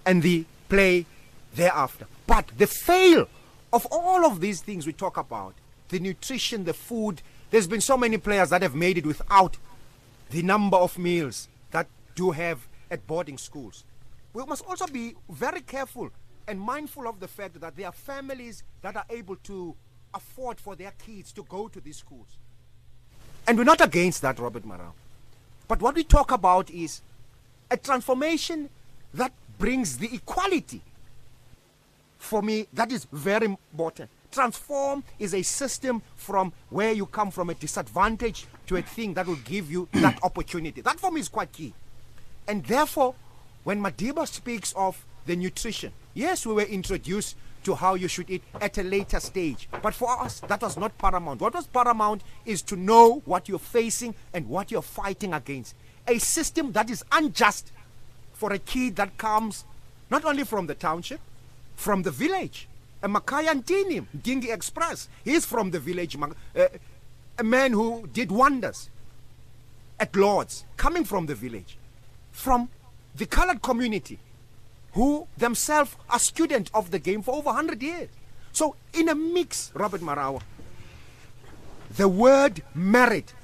and 0.05 0.23
the 0.23 0.45
play 0.69 1.07
thereafter. 1.55 2.07
But 2.27 2.49
the 2.59 2.67
fail 2.67 3.29
of 3.73 3.87
all 3.91 4.27
of 4.27 4.41
these 4.41 4.61
things 4.61 4.87
we 4.87 4.93
talk 4.93 5.17
about, 5.17 5.55
the 5.89 5.99
nutrition, 5.99 6.65
the 6.65 6.75
food, 6.75 7.23
there's 7.51 7.67
been 7.67 7.81
so 7.81 7.97
many 7.97 8.19
players 8.19 8.51
that 8.51 8.63
have 8.63 8.75
made 8.75 8.99
it 8.99 9.07
without 9.07 9.57
the 10.31 10.43
number 10.43 10.77
of 10.77 10.99
meals 10.99 11.49
that 11.71 11.87
do 12.15 12.33
have 12.33 12.67
at 12.91 13.07
boarding 13.07 13.39
schools. 13.39 13.85
We 14.35 14.45
must 14.45 14.65
also 14.67 14.87
be 14.89 15.15
very 15.31 15.61
careful 15.61 16.11
and 16.47 16.61
mindful 16.61 17.09
of 17.09 17.21
the 17.21 17.29
fact 17.29 17.59
that 17.61 17.77
there 17.77 17.87
are 17.87 17.93
families 17.93 18.65
that 18.83 18.97
are 18.97 19.05
able 19.09 19.37
to 19.37 19.75
afford 20.13 20.61
for 20.61 20.75
their 20.77 20.93
kids 21.05 21.33
to 21.33 21.45
go 21.45 21.69
to 21.69 21.81
these 21.81 21.97
schools. 21.97 22.27
And 23.47 23.57
we're 23.57 23.65
not 23.65 23.81
against 23.81 24.23
that, 24.23 24.39
Robert 24.39 24.65
Marawa. 24.67 24.93
But 25.69 25.81
what 25.81 25.95
we 25.95 26.05
talk 26.05 26.33
about 26.33 26.69
is 26.71 27.01
a 27.71 27.77
transformation 27.77 28.69
that 29.15 29.33
brings 29.59 29.99
the 29.99 30.13
equality. 30.13 30.83
For 32.19 32.43
me, 32.43 32.67
that 32.73 32.91
is 32.91 33.07
very 33.13 33.47
important. 33.47 34.11
Transform 34.33 35.05
is 35.19 35.33
a 35.35 35.43
system 35.43 36.03
from 36.17 36.53
where 36.71 36.93
you 36.93 37.07
come 37.07 37.31
from 37.31 37.51
a 37.51 37.55
disadvantage 37.55 38.47
to 38.67 38.77
a 38.77 38.83
thing 38.83 39.15
that 39.15 39.27
will 39.27 39.37
give 39.45 39.71
you 39.71 39.89
that 39.93 40.19
opportunity. 40.25 40.81
That 40.81 40.99
for 40.99 41.13
me 41.13 41.21
is 41.21 41.29
quite 41.29 41.53
key. 41.53 41.73
And 42.49 42.65
therefore, 42.65 43.15
when 43.65 43.83
Madiba 43.83 44.27
speaks 44.29 44.73
of 44.77 45.05
the 45.27 45.37
nutrition, 45.37 45.93
yes, 46.15 46.47
we 46.47 46.55
were 46.55 46.63
introduced 46.63 47.37
to 47.65 47.75
how 47.75 47.95
you 47.95 48.09
should 48.09 48.31
eat 48.31 48.43
at 48.61 48.77
a 48.79 48.83
later 48.83 49.19
stage. 49.19 49.69
But 49.83 49.95
for 49.95 50.11
us, 50.21 50.41
that 50.41 50.63
was 50.63 50.77
not 50.77 50.97
paramount. 50.99 51.41
What 51.41 51.55
was 51.55 51.67
paramount 51.67 52.23
is 52.45 52.63
to 52.63 52.77
know 52.77 53.23
what 53.25 53.49
you're 53.49 53.59
facing 53.59 54.15
and 54.33 54.49
what 54.49 54.71
you're 54.71 54.83
fighting 54.83 55.33
against. 55.33 55.75
A 56.07 56.19
system 56.19 56.73
that 56.73 56.91
is 56.91 57.03
unjust 57.11 57.73
for 58.35 58.53
a 58.53 58.59
kid 58.59 58.97
that 58.97 59.17
comes 59.17 59.65
not 60.11 60.25
only 60.25 60.45
from 60.45 60.67
the 60.67 60.75
township, 60.75 61.21
from 61.77 62.03
the 62.03 62.11
village. 62.11 62.69
A 63.03 63.09
Makhaya 63.09 63.53
Ntini, 63.63 64.07
Mdingi 64.17 64.53
Express, 64.53 65.09
he's 65.25 65.45
from 65.47 65.71
the 65.71 65.81
village. 65.81 66.17
Uh, 66.17 66.67
a 67.39 67.45
man 67.45 67.73
who 67.73 68.07
did 68.13 68.31
wonders 68.31 68.91
at 69.99 70.15
Lords, 70.15 70.65
coming 70.77 71.05
from 71.05 71.27
the 71.27 71.35
village. 71.35 71.79
From 72.33 72.69
the 73.15 73.27
colored 73.27 73.63
community, 73.63 74.19
who 74.93 75.27
themselves 75.37 75.97
are 76.09 76.19
students 76.19 76.71
of 76.75 76.91
the 76.91 76.99
game 76.99 77.23
for 77.23 77.35
over 77.35 77.47
100 77.47 77.83
years. 77.83 78.09
So, 78.53 78.77
in 78.93 79.09
a 79.09 79.15
mix, 79.15 79.73
Robert 79.75 80.01
Marawa, 80.01 80.41
the 81.97 82.09
word 82.09 82.63
merit 82.75 83.35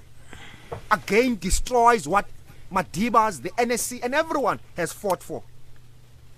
again 0.91 1.37
destroys 1.37 2.07
what 2.07 2.27
Madibas, 2.73 3.43
the 3.43 3.51
NSC, 3.51 4.01
and 4.03 4.15
everyone 4.15 4.61
has 4.77 4.93
fought 4.93 5.23
for. 5.23 5.43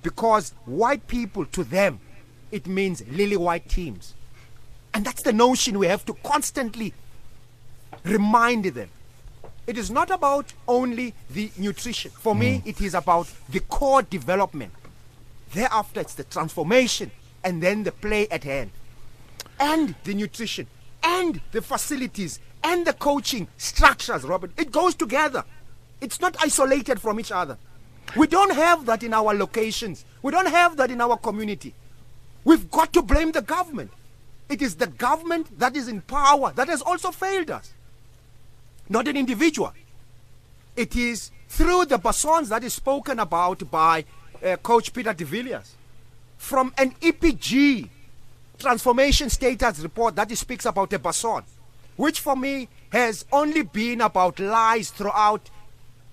Because 0.02 0.54
white 0.64 1.06
people, 1.06 1.44
to 1.46 1.64
them, 1.64 2.00
it 2.50 2.66
means 2.66 3.06
lily 3.08 3.36
white 3.36 3.68
teams. 3.68 4.14
And 4.94 5.04
that's 5.04 5.22
the 5.22 5.32
notion 5.32 5.78
we 5.78 5.86
have 5.86 6.04
to 6.06 6.14
constantly 6.22 6.92
remind 8.04 8.64
them. 8.64 8.88
It 9.66 9.78
is 9.78 9.90
not 9.90 10.10
about 10.10 10.52
only 10.66 11.14
the 11.30 11.50
nutrition. 11.56 12.10
For 12.10 12.34
me, 12.34 12.58
mm. 12.58 12.66
it 12.66 12.80
is 12.80 12.94
about 12.94 13.28
the 13.48 13.60
core 13.60 14.02
development. 14.02 14.72
Thereafter, 15.54 16.00
it's 16.00 16.14
the 16.14 16.24
transformation 16.24 17.10
and 17.44 17.62
then 17.62 17.84
the 17.84 17.92
play 17.92 18.26
at 18.28 18.44
hand. 18.44 18.70
And 19.60 19.94
the 20.04 20.14
nutrition 20.14 20.66
and 21.02 21.40
the 21.52 21.62
facilities 21.62 22.40
and 22.64 22.86
the 22.86 22.92
coaching 22.92 23.48
structures, 23.56 24.24
Robert. 24.24 24.50
It 24.56 24.72
goes 24.72 24.94
together. 24.94 25.44
It's 26.00 26.20
not 26.20 26.36
isolated 26.40 27.00
from 27.00 27.20
each 27.20 27.30
other. 27.32 27.58
We 28.16 28.26
don't 28.26 28.52
have 28.54 28.86
that 28.86 29.02
in 29.02 29.14
our 29.14 29.32
locations. 29.34 30.04
We 30.22 30.32
don't 30.32 30.48
have 30.48 30.76
that 30.76 30.90
in 30.90 31.00
our 31.00 31.16
community. 31.16 31.74
We've 32.44 32.70
got 32.70 32.92
to 32.94 33.02
blame 33.02 33.32
the 33.32 33.42
government. 33.42 33.90
It 34.48 34.60
is 34.60 34.74
the 34.74 34.88
government 34.88 35.58
that 35.58 35.76
is 35.76 35.88
in 35.88 36.02
power 36.02 36.52
that 36.56 36.68
has 36.68 36.82
also 36.82 37.10
failed 37.10 37.50
us, 37.50 37.72
not 38.92 39.08
an 39.08 39.16
individual. 39.16 39.72
It 40.76 40.94
is 40.94 41.30
through 41.48 41.86
the 41.86 41.98
Bassons 41.98 42.48
that 42.48 42.62
is 42.62 42.74
spoken 42.74 43.18
about 43.18 43.68
by 43.70 44.04
uh, 44.44 44.56
Coach 44.56 44.92
Peter 44.92 45.12
de 45.12 45.24
Villiers 45.24 45.74
from 46.36 46.72
an 46.76 46.92
EPG 47.00 47.88
transformation 48.58 49.30
status 49.30 49.80
report 49.80 50.14
that 50.16 50.28
he 50.28 50.36
speaks 50.36 50.66
about 50.66 50.92
a 50.92 50.98
Basson, 50.98 51.42
which 51.96 52.20
for 52.20 52.36
me 52.36 52.68
has 52.90 53.24
only 53.32 53.62
been 53.62 54.00
about 54.02 54.38
lies 54.38 54.90
throughout 54.90 55.50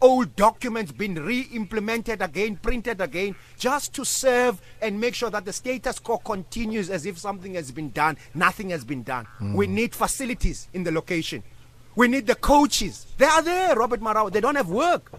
old 0.02 0.34
documents 0.38 0.94
being 0.94 1.16
re-implemented 1.16 2.22
again, 2.22 2.56
printed 2.56 3.02
again, 3.02 3.36
just 3.58 3.94
to 3.94 4.06
serve 4.06 4.62
and 4.82 5.00
make 5.00 5.14
sure 5.14 5.30
that 5.30 5.44
the 5.44 5.52
status 5.52 6.00
quo 6.00 6.18
continues 6.18 6.90
as 6.90 7.06
if 7.06 7.18
something 7.18 7.56
has 7.56 7.72
been 7.72 7.90
done. 7.90 8.18
Nothing 8.34 8.70
has 8.70 8.86
been 8.86 9.04
done. 9.04 9.28
We 9.54 9.68
need 9.68 9.94
facilities 9.94 10.70
in 10.74 10.84
the 10.84 10.92
location. 10.92 11.44
We 12.00 12.08
need 12.08 12.28
the 12.28 12.36
coaches. 12.36 13.08
They 13.18 13.26
are 13.26 13.42
there, 13.42 13.76
Robert 13.76 14.00
Marawa. 14.00 14.32
They 14.32 14.40
don't 14.40 14.56
have 14.56 14.70
work. 14.70 15.12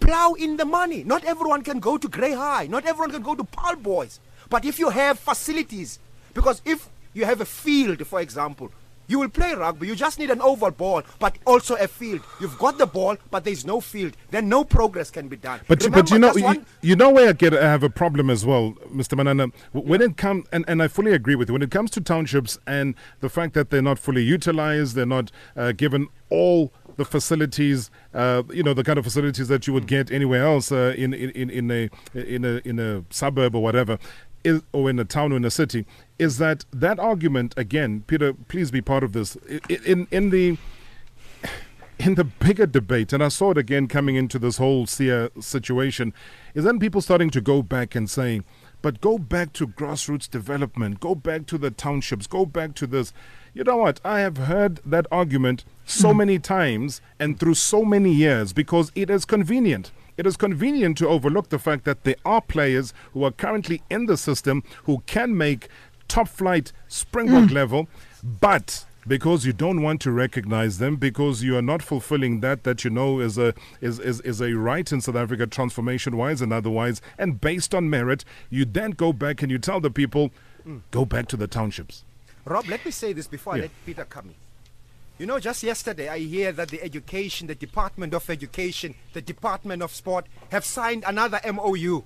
Plow 0.00 0.32
in 0.32 0.56
the 0.56 0.64
money. 0.64 1.04
Not 1.04 1.22
everyone 1.22 1.60
can 1.60 1.80
go 1.80 1.98
to 1.98 2.08
Grey 2.08 2.32
High. 2.32 2.66
Not 2.66 2.86
everyone 2.86 3.10
can 3.10 3.20
go 3.20 3.34
to 3.34 3.44
Paul 3.44 3.76
Boys. 3.76 4.20
But 4.48 4.64
if 4.64 4.78
you 4.78 4.88
have 4.88 5.18
facilities, 5.18 5.98
because 6.32 6.62
if 6.64 6.88
you 7.12 7.26
have 7.26 7.42
a 7.42 7.44
field, 7.44 8.06
for 8.06 8.22
example, 8.22 8.70
you 9.06 9.18
will 9.18 9.28
play 9.28 9.54
rugby. 9.54 9.86
You 9.86 9.94
just 9.94 10.18
need 10.18 10.30
an 10.30 10.40
oval 10.40 10.70
ball, 10.70 11.02
but 11.18 11.36
also 11.46 11.74
a 11.76 11.88
field. 11.88 12.20
You've 12.40 12.58
got 12.58 12.78
the 12.78 12.86
ball, 12.86 13.16
but 13.30 13.44
there's 13.44 13.64
no 13.64 13.80
field. 13.80 14.16
Then 14.30 14.48
no 14.48 14.64
progress 14.64 15.10
can 15.10 15.28
be 15.28 15.36
done. 15.36 15.60
But, 15.68 15.82
Remember, 15.82 16.02
but 16.02 16.10
you 16.10 16.18
know 16.18 16.34
you, 16.34 16.64
you 16.82 16.96
know 16.96 17.10
where 17.10 17.28
I 17.28 17.32
get 17.32 17.54
I 17.54 17.62
have 17.68 17.82
a 17.82 17.90
problem 17.90 18.30
as 18.30 18.44
well, 18.44 18.72
Mr. 18.92 19.16
Manana. 19.16 19.48
When 19.72 20.00
it 20.00 20.16
comes 20.16 20.46
and, 20.52 20.64
and 20.68 20.82
I 20.82 20.88
fully 20.88 21.12
agree 21.12 21.34
with 21.34 21.48
you. 21.48 21.52
When 21.54 21.62
it 21.62 21.70
comes 21.70 21.90
to 21.92 22.00
townships 22.00 22.58
and 22.66 22.94
the 23.20 23.28
fact 23.28 23.54
that 23.54 23.70
they're 23.70 23.82
not 23.82 23.98
fully 23.98 24.22
utilized, 24.22 24.94
they're 24.94 25.06
not 25.06 25.30
uh, 25.56 25.72
given 25.72 26.08
all 26.30 26.72
the 26.96 27.04
facilities, 27.04 27.90
uh, 28.14 28.42
you 28.50 28.62
know, 28.62 28.74
the 28.74 28.84
kind 28.84 28.98
of 28.98 29.04
facilities 29.04 29.48
that 29.48 29.66
you 29.66 29.72
would 29.72 29.86
get 29.86 30.10
anywhere 30.10 30.44
else 30.44 30.70
uh, 30.70 30.94
in, 30.96 31.12
in 31.12 31.30
in 31.30 31.50
in 31.50 31.70
a 31.70 31.90
in 32.14 32.44
a 32.44 32.60
in 32.64 32.78
a 32.78 33.04
suburb 33.10 33.54
or 33.54 33.62
whatever. 33.62 33.98
Is, 34.44 34.62
or 34.72 34.90
in 34.90 34.98
a 34.98 35.04
town 35.06 35.32
or 35.32 35.36
in 35.36 35.44
a 35.44 35.50
city, 35.50 35.86
is 36.18 36.36
that 36.38 36.66
that 36.70 36.98
argument 36.98 37.54
again, 37.56 38.04
Peter? 38.06 38.34
Please 38.34 38.70
be 38.70 38.82
part 38.82 39.02
of 39.02 39.12
this. 39.12 39.36
In 39.68 40.06
in 40.10 40.30
the 40.30 40.58
in 41.98 42.14
the 42.16 42.24
bigger 42.24 42.66
debate, 42.66 43.12
and 43.12 43.22
I 43.22 43.28
saw 43.28 43.52
it 43.52 43.58
again 43.58 43.88
coming 43.88 44.16
into 44.16 44.38
this 44.38 44.58
whole 44.58 44.86
Siya 44.86 45.42
situation, 45.42 46.12
is 46.54 46.64
then 46.64 46.78
people 46.78 47.00
starting 47.00 47.30
to 47.30 47.40
go 47.40 47.62
back 47.62 47.94
and 47.94 48.10
saying, 48.10 48.44
but 48.82 49.00
go 49.00 49.16
back 49.16 49.52
to 49.54 49.66
grassroots 49.66 50.28
development, 50.28 51.00
go 51.00 51.14
back 51.14 51.46
to 51.46 51.56
the 51.56 51.70
townships, 51.70 52.26
go 52.26 52.44
back 52.44 52.74
to 52.74 52.86
this. 52.86 53.12
You 53.54 53.64
know 53.64 53.78
what? 53.78 54.00
I 54.04 54.20
have 54.20 54.36
heard 54.36 54.80
that 54.84 55.06
argument 55.10 55.64
so 55.86 56.08
mm-hmm. 56.08 56.18
many 56.18 56.38
times 56.38 57.00
and 57.18 57.40
through 57.40 57.54
so 57.54 57.84
many 57.84 58.12
years 58.12 58.52
because 58.52 58.92
it 58.94 59.08
is 59.08 59.24
convenient. 59.24 59.90
It 60.16 60.26
is 60.26 60.36
convenient 60.36 60.98
to 60.98 61.08
overlook 61.08 61.48
the 61.48 61.58
fact 61.58 61.84
that 61.84 62.04
there 62.04 62.16
are 62.24 62.40
players 62.40 62.92
who 63.12 63.24
are 63.24 63.32
currently 63.32 63.82
in 63.90 64.06
the 64.06 64.16
system 64.16 64.62
who 64.84 65.02
can 65.06 65.36
make 65.36 65.68
top 66.08 66.28
flight 66.28 66.72
Springbok 66.88 67.50
mm. 67.50 67.52
level, 67.52 67.88
but 68.22 68.84
because 69.06 69.44
you 69.44 69.52
don't 69.52 69.82
want 69.82 70.00
to 70.00 70.10
recognize 70.10 70.78
them 70.78 70.96
because 70.96 71.42
you 71.42 71.56
are 71.56 71.62
not 71.62 71.82
fulfilling 71.82 72.40
that 72.40 72.64
that 72.64 72.84
you 72.84 72.90
know 72.90 73.20
is 73.20 73.36
a 73.36 73.52
is, 73.80 73.98
is, 73.98 74.20
is 74.22 74.40
a 74.40 74.52
right 74.54 74.90
in 74.90 75.00
South 75.00 75.16
Africa 75.16 75.46
transformation 75.46 76.16
wise 76.16 76.40
and 76.40 76.52
otherwise 76.52 77.02
and 77.18 77.40
based 77.40 77.74
on 77.74 77.90
merit 77.90 78.24
you 78.48 78.64
then 78.64 78.92
go 78.92 79.12
back 79.12 79.42
and 79.42 79.50
you 79.50 79.58
tell 79.58 79.80
the 79.80 79.90
people 79.90 80.30
mm. 80.66 80.80
go 80.90 81.04
back 81.04 81.28
to 81.28 81.36
the 81.36 81.46
townships. 81.46 82.04
Rob, 82.46 82.66
let 82.68 82.84
me 82.84 82.90
say 82.90 83.12
this 83.12 83.26
before 83.26 83.54
I 83.54 83.60
let 83.60 83.70
Peter 83.86 84.04
come 84.04 84.30
in. 84.30 84.34
You 85.18 85.26
know, 85.26 85.38
just 85.38 85.62
yesterday 85.62 86.08
I 86.08 86.18
hear 86.18 86.50
that 86.52 86.68
the 86.68 86.82
education, 86.82 87.46
the 87.46 87.54
Department 87.54 88.14
of 88.14 88.28
Education, 88.28 88.94
the 89.12 89.22
Department 89.22 89.80
of 89.82 89.92
Sport 89.92 90.26
have 90.50 90.64
signed 90.64 91.04
another 91.06 91.40
MOU. 91.52 92.02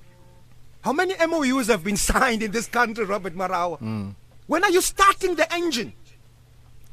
How 0.83 0.93
many 0.93 1.15
MOUs 1.27 1.69
have 1.69 1.83
been 1.83 1.97
signed 2.13 2.43
in 2.43 2.51
this 2.51 2.67
country, 2.67 3.05
Robert 3.05 3.35
Marawa? 3.35 3.79
Hmm. 3.79 4.11
When 4.47 4.63
are 4.63 4.71
you 4.71 4.83
starting 4.83 5.35
the 5.37 5.51
engine? 5.53 5.93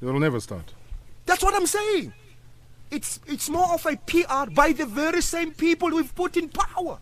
It'll 0.02 0.20
never 0.20 0.40
start. 0.40 0.74
That's 1.26 1.44
what 1.44 1.54
I'm 1.54 1.66
saying. 1.66 2.14
It's 2.92 3.20
it's 3.26 3.50
more 3.50 3.74
of 3.74 3.86
a 3.86 3.98
PR 3.98 4.50
by 4.52 4.72
the 4.72 4.86
very 4.86 5.22
same 5.22 5.52
people 5.52 5.90
we've 5.90 6.14
put 6.16 6.38
in 6.38 6.50
power. 6.50 7.00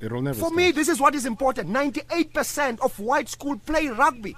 It'll 0.00 0.20
never 0.22 0.34
For 0.38 0.46
start. 0.46 0.54
me, 0.54 0.70
this 0.72 0.88
is 0.88 1.00
what 1.00 1.14
is 1.14 1.24
important. 1.24 1.70
98% 1.70 2.80
of 2.80 2.98
white 3.00 3.28
school 3.28 3.56
play 3.64 3.88
rugby. 3.88 4.36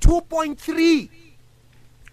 2.3 0.00 1.10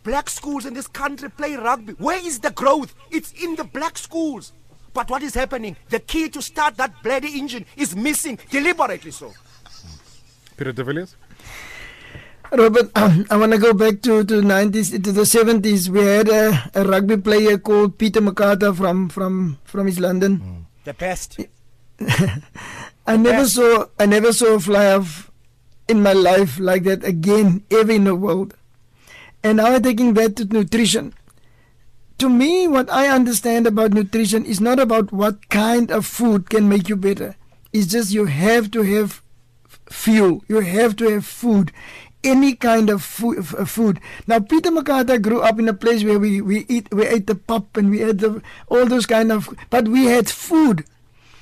black 0.08 0.30
schools 0.30 0.66
in 0.66 0.74
this 0.74 0.88
country 0.88 1.30
play 1.30 1.56
rugby. 1.58 1.94
Where 2.08 2.22
is 2.26 2.40
the 2.40 2.52
growth? 2.52 2.96
It's 3.12 3.32
in 3.44 3.56
the 3.56 3.66
black 3.66 3.98
schools. 3.98 4.54
But 4.94 5.10
what 5.10 5.22
is 5.22 5.34
happening? 5.36 5.76
The 5.90 6.00
key 6.00 6.30
to 6.30 6.42
start 6.42 6.78
that 6.78 7.04
bloody 7.04 7.38
engine 7.38 7.66
is 7.76 7.94
missing, 7.96 8.40
deliberately 8.50 9.12
so. 9.12 9.34
Peter 10.56 10.72
de 10.72 10.84
Villiers? 10.84 11.16
Robert, 12.52 12.90
I 12.96 13.36
want 13.36 13.52
to 13.52 13.58
go 13.60 13.74
back 13.74 14.02
to 14.08 14.24
to 14.24 14.36
90s 14.42 14.92
to 15.04 15.12
the 15.12 15.28
70s. 15.28 15.90
We 15.90 16.00
had 16.00 16.30
a, 16.30 16.72
a 16.74 16.84
rugby 16.88 17.18
player 17.18 17.58
called 17.58 17.98
Peter 17.98 18.22
McCarter 18.22 18.72
from 18.76 19.10
from 19.10 19.58
from 19.66 19.90
East 19.90 20.00
London. 20.00 20.38
Hmm. 20.38 20.62
The 20.86 20.94
best. 20.94 21.38
I 23.06 23.18
never 23.18 23.44
Yes. 23.44 23.54
saw 23.60 23.86
I 24.00 24.06
never 24.06 24.32
saw 24.32 24.56
a 24.56 24.60
fly 24.60 24.86
off 24.96 25.30
in 25.90 26.02
my 26.02 26.14
life 26.14 26.58
like 26.60 26.84
that 26.88 27.04
again 27.04 27.64
ever 27.70 27.92
in 27.92 28.06
the 28.06 28.16
world. 28.16 28.56
And 29.44 29.58
now 29.58 29.68
I'm 29.68 29.84
taking 29.84 30.14
that 30.16 30.36
to 30.38 30.46
nutrition. 30.46 31.14
To 32.18 32.30
me, 32.30 32.68
what 32.68 32.92
I 32.92 33.10
understand 33.10 33.68
about 33.68 33.94
nutrition 33.94 34.46
is 34.46 34.60
not 34.60 34.80
about 34.80 35.12
what 35.12 35.50
kind 35.50 35.92
of 35.92 36.06
food 36.06 36.50
can 36.50 36.68
make 36.68 36.90
you 36.90 36.96
better. 36.96 37.36
It's 37.72 37.88
just 37.88 38.12
you 38.12 38.26
have 38.26 38.72
to 38.72 38.82
have 38.82 39.22
fuel. 39.90 40.44
You 40.48 40.62
have 40.62 40.96
to 40.98 41.10
have 41.10 41.26
food. 41.26 41.72
Any 42.24 42.56
kind 42.56 42.90
of 42.90 43.04
food, 43.04 43.38
uh, 43.58 43.66
food. 43.66 44.00
Now, 44.26 44.40
Peter 44.40 44.72
McCarter 44.72 45.22
grew 45.22 45.42
up 45.42 45.60
in 45.60 45.70
a 45.70 45.74
place 45.74 46.04
where 46.04 46.18
we, 46.18 46.42
we 46.42 46.66
eat 46.68 46.92
we 46.92 47.06
ate 47.06 47.28
the 47.28 47.36
pop 47.36 47.78
and 47.78 47.92
we 47.92 48.00
had 48.00 48.20
the, 48.20 48.42
all 48.68 48.86
those 48.88 49.06
kind 49.06 49.32
of, 49.32 49.48
but 49.70 49.88
we 49.88 50.06
had 50.06 50.28
food. 50.28 50.84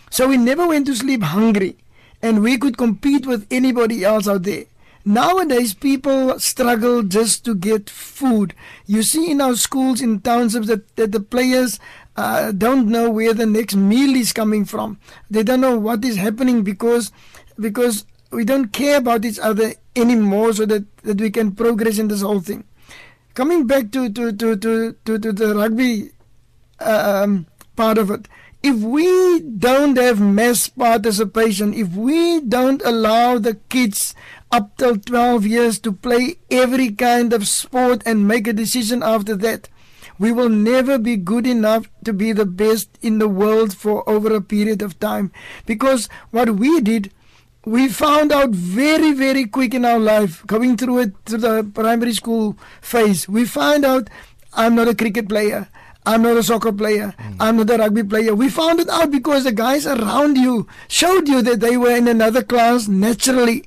So 0.09 0.27
we 0.27 0.37
never 0.37 0.67
went 0.67 0.85
to 0.87 0.95
sleep 0.95 1.23
hungry 1.23 1.77
and 2.21 2.43
we 2.43 2.57
could 2.57 2.77
compete 2.77 3.25
with 3.25 3.47
anybody 3.49 4.03
else 4.03 4.27
out 4.27 4.43
there. 4.43 4.65
Nowadays, 5.05 5.75
people 5.75 6.39
struggle 6.39 7.03
just 7.03 7.45
to 7.45 7.53
get 7.53 7.89
food. 7.91 8.55
You 8.87 9.03
see 9.03 9.29
in 9.29 9.39
our 9.39 9.55
schools, 9.55 10.01
in 10.01 10.19
townships, 10.21 10.67
that, 10.67 10.95
that 10.95 11.11
the 11.11 11.19
players 11.19 11.79
uh, 12.15 12.51
don't 12.51 12.87
know 12.87 13.11
where 13.11 13.33
the 13.33 13.45
next 13.45 13.75
meal 13.75 14.15
is 14.15 14.33
coming 14.33 14.65
from. 14.65 14.99
They 15.29 15.43
don't 15.43 15.61
know 15.61 15.77
what 15.77 16.03
is 16.03 16.15
happening 16.15 16.63
because 16.63 17.11
because 17.59 18.05
we 18.31 18.43
don't 18.43 18.69
care 18.73 18.97
about 18.97 19.25
each 19.25 19.39
other 19.39 19.73
anymore 19.95 20.53
so 20.53 20.65
that, 20.65 20.97
that 21.03 21.21
we 21.21 21.29
can 21.29 21.53
progress 21.53 21.97
in 21.97 22.07
this 22.07 22.21
whole 22.21 22.41
thing. 22.41 22.65
Coming 23.33 23.67
back 23.67 23.91
to, 23.91 24.09
to, 24.09 24.31
to, 24.31 24.55
to, 24.57 24.95
to, 25.05 25.19
to 25.19 25.31
the 25.31 25.55
rugby 25.55 26.11
um, 26.79 27.45
part 27.75 27.97
of 27.97 28.09
it. 28.11 28.27
If 28.63 28.77
we 28.77 29.41
don't 29.41 29.95
have 29.97 30.19
mass 30.19 30.67
participation, 30.67 31.73
if 31.73 31.89
we 31.93 32.41
don't 32.41 32.81
allow 32.83 33.37
the 33.37 33.55
kids 33.69 34.15
up 34.55 34.77
till 34.77 34.97
12 34.97 35.45
years 35.45 35.79
to 35.79 35.91
play 35.91 36.35
every 36.49 36.89
kind 36.91 37.33
of 37.33 37.47
sport 37.47 38.01
and 38.05 38.27
make 38.27 38.47
a 38.47 38.53
decision 38.53 39.03
after 39.03 39.35
that, 39.35 39.67
we 40.17 40.31
will 40.31 40.47
never 40.49 40.97
be 40.97 41.17
good 41.17 41.45
enough 41.45 41.89
to 42.05 42.13
be 42.13 42.31
the 42.31 42.45
best 42.45 42.87
in 43.01 43.19
the 43.19 43.27
world 43.27 43.75
for 43.75 44.07
over 44.09 44.33
a 44.33 44.39
period 44.39 44.81
of 44.81 44.97
time. 44.99 45.31
Because 45.65 46.07
what 46.31 46.51
we 46.51 46.79
did, 46.79 47.11
we 47.65 47.89
found 47.89 48.31
out 48.31 48.51
very, 48.51 49.11
very 49.11 49.45
quick 49.45 49.73
in 49.73 49.83
our 49.83 49.99
life, 49.99 50.45
going 50.47 50.77
through 50.77 50.99
it 50.99 51.13
through 51.25 51.39
the 51.39 51.69
primary 51.73 52.13
school 52.13 52.57
phase. 52.79 53.27
We 53.27 53.43
find 53.43 53.83
out 53.83 54.09
I'm 54.53 54.75
not 54.75 54.87
a 54.87 54.95
cricket 54.95 55.27
player. 55.27 55.67
I'm 56.05 56.21
not 56.21 56.37
a 56.37 56.43
soccer 56.43 56.71
player. 56.71 57.13
Mm. 57.19 57.35
I'm 57.41 57.57
not 57.57 57.71
a 57.71 57.77
rugby 57.77 58.03
player. 58.03 58.35
We 58.35 58.47
found 58.47 58.79
it 58.79 58.89
out 58.89 59.11
because 59.11 59.43
the 59.43 59.51
guys 59.51 59.85
around 59.85 60.37
you 60.37 60.67
showed 60.87 61.27
you 61.27 61.41
that 61.41 61.59
they 61.59 61.77
were 61.77 61.95
in 61.95 62.07
another 62.07 62.43
class 62.43 62.87
naturally. 62.87 63.65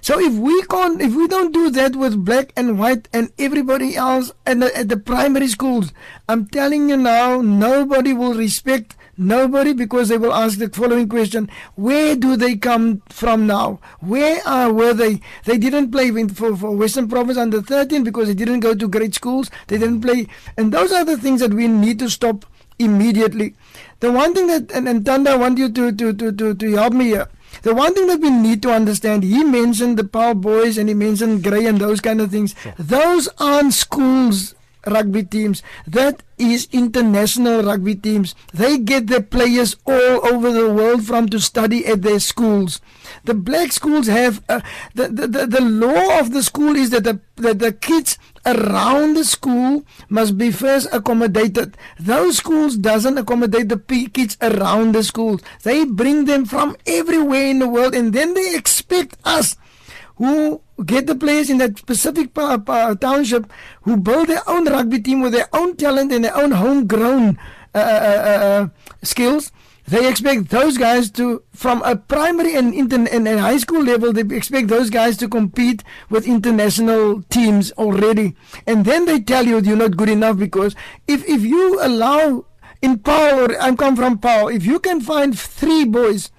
So 0.00 0.18
if 0.18 0.32
we 0.34 0.62
can't, 0.62 1.00
if 1.00 1.14
we 1.14 1.28
don't 1.28 1.52
do 1.52 1.70
that 1.70 1.94
with 1.96 2.24
black 2.24 2.52
and 2.56 2.78
white 2.78 3.08
and 3.12 3.30
everybody 3.38 3.96
else 3.96 4.32
at 4.46 4.60
the, 4.60 4.76
at 4.76 4.88
the 4.88 4.96
primary 4.96 5.48
schools, 5.48 5.92
I'm 6.28 6.46
telling 6.46 6.88
you 6.88 6.96
now, 6.96 7.40
nobody 7.40 8.12
will 8.12 8.34
respect 8.34 8.96
nobody 9.20 9.74
because 9.74 10.08
they 10.08 10.16
will 10.16 10.32
ask 10.32 10.58
the 10.58 10.68
following 10.70 11.08
question: 11.08 11.50
Where 11.74 12.16
do 12.16 12.36
they 12.36 12.56
come 12.56 13.02
from 13.08 13.46
now? 13.46 13.80
Where 14.00 14.40
are 14.46 14.72
were 14.72 14.94
they? 14.94 15.20
They 15.44 15.58
didn't 15.58 15.90
play 15.90 16.10
for 16.28 16.56
for 16.56 16.70
Western 16.70 17.08
Province 17.08 17.36
under 17.38 17.60
13 17.60 18.02
because 18.02 18.28
they 18.28 18.34
didn't 18.34 18.60
go 18.60 18.74
to 18.74 18.88
great 18.88 19.14
schools. 19.14 19.50
They 19.68 19.78
didn't 19.78 20.00
play, 20.00 20.26
and 20.56 20.72
those 20.72 20.92
are 20.92 21.04
the 21.04 21.18
things 21.18 21.40
that 21.40 21.52
we 21.54 21.68
need 21.68 21.98
to 21.98 22.08
stop 22.08 22.46
immediately. 22.78 23.54
The 24.00 24.10
one 24.10 24.34
thing 24.34 24.46
that 24.46 24.72
and, 24.72 24.88
and 24.88 25.04
Thando, 25.04 25.28
I 25.28 25.36
want 25.36 25.58
you 25.58 25.70
to 25.70 25.92
to 25.92 26.12
to 26.14 26.32
to, 26.32 26.54
to 26.54 26.72
help 26.72 26.94
me 26.94 27.06
here. 27.06 27.28
The 27.62 27.74
one 27.74 27.94
thing 27.94 28.06
that 28.06 28.20
we 28.20 28.30
need 28.30 28.62
to 28.62 28.72
understand, 28.72 29.22
he 29.22 29.44
mentioned 29.44 29.98
the 29.98 30.04
Paarl 30.04 30.34
boys 30.34 30.78
and 30.78 30.88
he 30.88 30.94
mentioned 30.94 31.42
Grey 31.42 31.66
and 31.66 31.78
those 31.78 32.00
kind 32.00 32.20
of 32.20 32.30
things. 32.30 32.54
Those 32.78 33.28
aren't 33.38 33.74
schools 33.74 34.54
rugby 34.86 35.22
teams. 35.22 35.62
That 35.86 36.22
is 36.38 36.68
international 36.72 37.62
rugby 37.62 37.94
teams. 37.94 38.34
They 38.52 38.78
get 38.78 39.08
their 39.08 39.20
players 39.20 39.76
all 39.86 40.26
over 40.26 40.50
the 40.52 40.72
world 40.72 41.04
from 41.04 41.28
to 41.28 41.40
study 41.40 41.86
at 41.86 42.02
their 42.02 42.20
schools. 42.20 42.80
The 43.24 43.34
black 43.34 43.72
schools 43.72 44.06
have 44.06 44.42
uh, 44.48 44.60
the, 44.94 45.08
the, 45.08 45.26
the 45.26 45.46
the 45.46 45.60
law 45.60 46.18
of 46.18 46.32
the 46.32 46.42
school 46.42 46.76
is 46.76 46.90
that 46.90 47.04
the 47.04 47.20
that 47.36 47.58
the 47.58 47.72
kids 47.72 48.18
around 48.46 49.14
the 49.14 49.24
school 49.24 49.84
must 50.08 50.38
be 50.38 50.50
first 50.50 50.88
accommodated. 50.92 51.76
Those 51.98 52.38
schools 52.38 52.76
doesn't 52.76 53.18
accommodate 53.18 53.68
the 53.68 53.78
kids 54.12 54.36
around 54.40 54.92
the 54.92 55.02
schools. 55.04 55.42
They 55.62 55.84
bring 55.84 56.24
them 56.24 56.44
from 56.44 56.76
everywhere 56.86 57.46
in 57.46 57.58
the 57.58 57.68
world, 57.68 57.94
and 57.94 58.12
then 58.12 58.34
they 58.34 58.54
expect 58.54 59.16
us 59.24 59.56
who 60.16 60.60
get 60.84 61.06
the 61.06 61.14
players 61.14 61.48
in 61.48 61.58
that 61.58 61.78
specific 61.78 62.34
township 62.34 63.50
who 63.82 63.96
build 63.96 64.28
their 64.28 64.42
own 64.48 64.66
rugby 64.66 65.00
team 65.00 65.20
with 65.22 65.32
their 65.32 65.48
own 65.52 65.76
talent 65.76 66.12
and 66.12 66.24
their 66.24 66.36
own 66.36 66.50
homegrown 66.52 67.38
uh, 67.74 67.78
uh, 67.78 67.80
uh, 67.80 68.44
uh, 68.44 68.68
skills. 69.02 69.52
They 69.90 70.08
expect 70.08 70.50
those 70.50 70.78
guys 70.78 71.10
to, 71.12 71.42
from 71.52 71.82
a 71.82 71.96
primary 71.96 72.54
and, 72.54 72.72
and, 72.72 73.08
and 73.08 73.40
high 73.40 73.56
school 73.56 73.82
level, 73.82 74.12
they 74.12 74.22
expect 74.36 74.68
those 74.68 74.88
guys 74.88 75.16
to 75.16 75.28
compete 75.28 75.82
with 76.08 76.28
international 76.28 77.22
teams 77.22 77.72
already. 77.72 78.36
And 78.68 78.84
then 78.84 79.06
they 79.06 79.18
tell 79.18 79.46
you 79.46 79.58
you're 79.58 79.76
not 79.76 79.96
good 79.96 80.08
enough 80.08 80.38
because 80.38 80.76
if, 81.08 81.28
if 81.28 81.42
you 81.42 81.82
allow 81.82 82.46
in 82.80 83.00
Paarl, 83.00 83.40
or 83.40 83.60
I 83.60 83.74
come 83.74 83.96
from 83.96 84.18
Paarl, 84.18 84.46
if 84.46 84.64
you 84.64 84.78
can 84.78 85.00
find 85.00 85.36
three 85.36 85.84
boys 85.84 86.30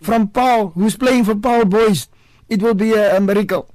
from 0.00 0.26
Paarl 0.26 0.70
who's 0.70 0.96
playing 0.96 1.24
for 1.24 1.36
Paarl 1.36 1.66
boys, 1.66 2.08
it 2.48 2.60
will 2.60 2.74
be 2.74 2.94
a, 2.94 3.16
a 3.16 3.20
miracle. 3.20 3.70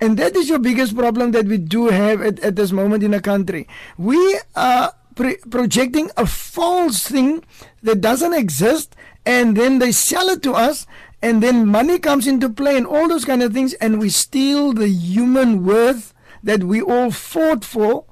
And 0.00 0.16
that 0.18 0.36
is 0.36 0.48
your 0.48 0.60
biggest 0.60 0.96
problem 0.96 1.32
that 1.32 1.46
we 1.46 1.58
do 1.58 1.88
have 1.88 2.22
at, 2.22 2.38
at 2.40 2.54
this 2.54 2.70
moment 2.70 3.02
in 3.02 3.10
the 3.10 3.20
country. 3.20 3.66
We 3.96 4.38
are 4.54 4.92
pre- 5.18 5.36
projecting 5.50 6.10
a 6.16 6.24
false 6.24 7.06
thing 7.06 7.44
that 7.82 8.00
doesn't 8.00 8.32
exist, 8.32 8.96
and 9.26 9.56
then 9.56 9.80
they 9.80 9.92
sell 9.92 10.28
it 10.28 10.42
to 10.44 10.52
us, 10.52 10.86
and 11.20 11.42
then 11.42 11.66
money 11.66 11.98
comes 11.98 12.26
into 12.26 12.48
play 12.48 12.76
and 12.76 12.86
all 12.86 13.08
those 13.08 13.24
kind 13.24 13.42
of 13.42 13.52
things, 13.52 13.74
and 13.74 14.00
we 14.00 14.08
steal 14.08 14.72
the 14.72 14.88
human 14.88 15.64
worth 15.66 16.14
that 16.42 16.62
we 16.64 16.80
all 16.80 17.10
fought 17.10 17.64
for 17.64 18.04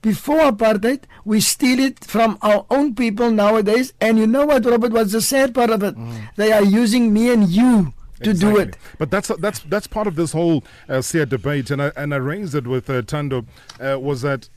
before 0.00 0.40
apartheid. 0.50 1.02
We 1.24 1.40
steal 1.40 1.78
it 1.78 2.04
from 2.04 2.38
our 2.42 2.66
own 2.70 2.94
people 2.94 3.30
nowadays. 3.30 3.92
And 4.00 4.18
you 4.18 4.26
know 4.26 4.46
what, 4.46 4.64
Robert? 4.64 4.92
was 4.92 5.12
the 5.12 5.20
sad 5.20 5.54
part 5.54 5.70
of 5.70 5.82
it? 5.82 5.94
They 6.36 6.52
are 6.52 6.64
using 6.64 7.12
me 7.12 7.32
and 7.32 7.48
you 7.48 7.92
to 8.22 8.32
do 8.32 8.56
it. 8.58 8.76
But 8.98 9.10
that's 9.10 9.28
that's 9.38 9.60
that's 9.60 9.86
part 9.86 10.06
of 10.06 10.16
this 10.16 10.32
whole 10.32 10.64
uh, 10.88 11.02
debate, 11.24 11.70
and 11.70 11.82
I 11.82 11.92
and 11.96 12.14
I 12.14 12.18
raised 12.18 12.54
it 12.54 12.66
with 12.66 12.88
uh, 12.88 13.02
Thando, 13.02 13.46
uh, 13.80 13.98
was 13.98 14.22
that 14.22 14.48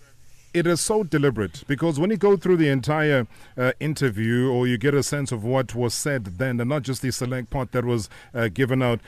it 0.58 0.66
is 0.66 0.82
so 0.82 1.04
deliberate 1.04 1.64
because 1.68 2.00
when 2.00 2.10
you 2.10 2.18
go 2.18 2.36
through 2.36 2.58
the 2.58 2.70
entire 2.70 3.28
uh, 3.58 3.74
interview, 3.80 4.50
or 4.50 4.68
you 4.68 4.78
get 4.78 4.94
a 4.94 5.04
sense 5.04 5.32
of 5.32 5.44
what 5.44 5.76
was 5.76 5.94
said 5.94 6.26
then, 6.38 6.60
and 6.60 6.70
not 6.70 6.82
just 6.82 7.02
the 7.02 7.12
select 7.12 7.50
part 7.50 7.72
that 7.72 7.86
was 7.86 8.10
uh, 8.34 8.48
given 8.48 8.82
out, 8.82 9.00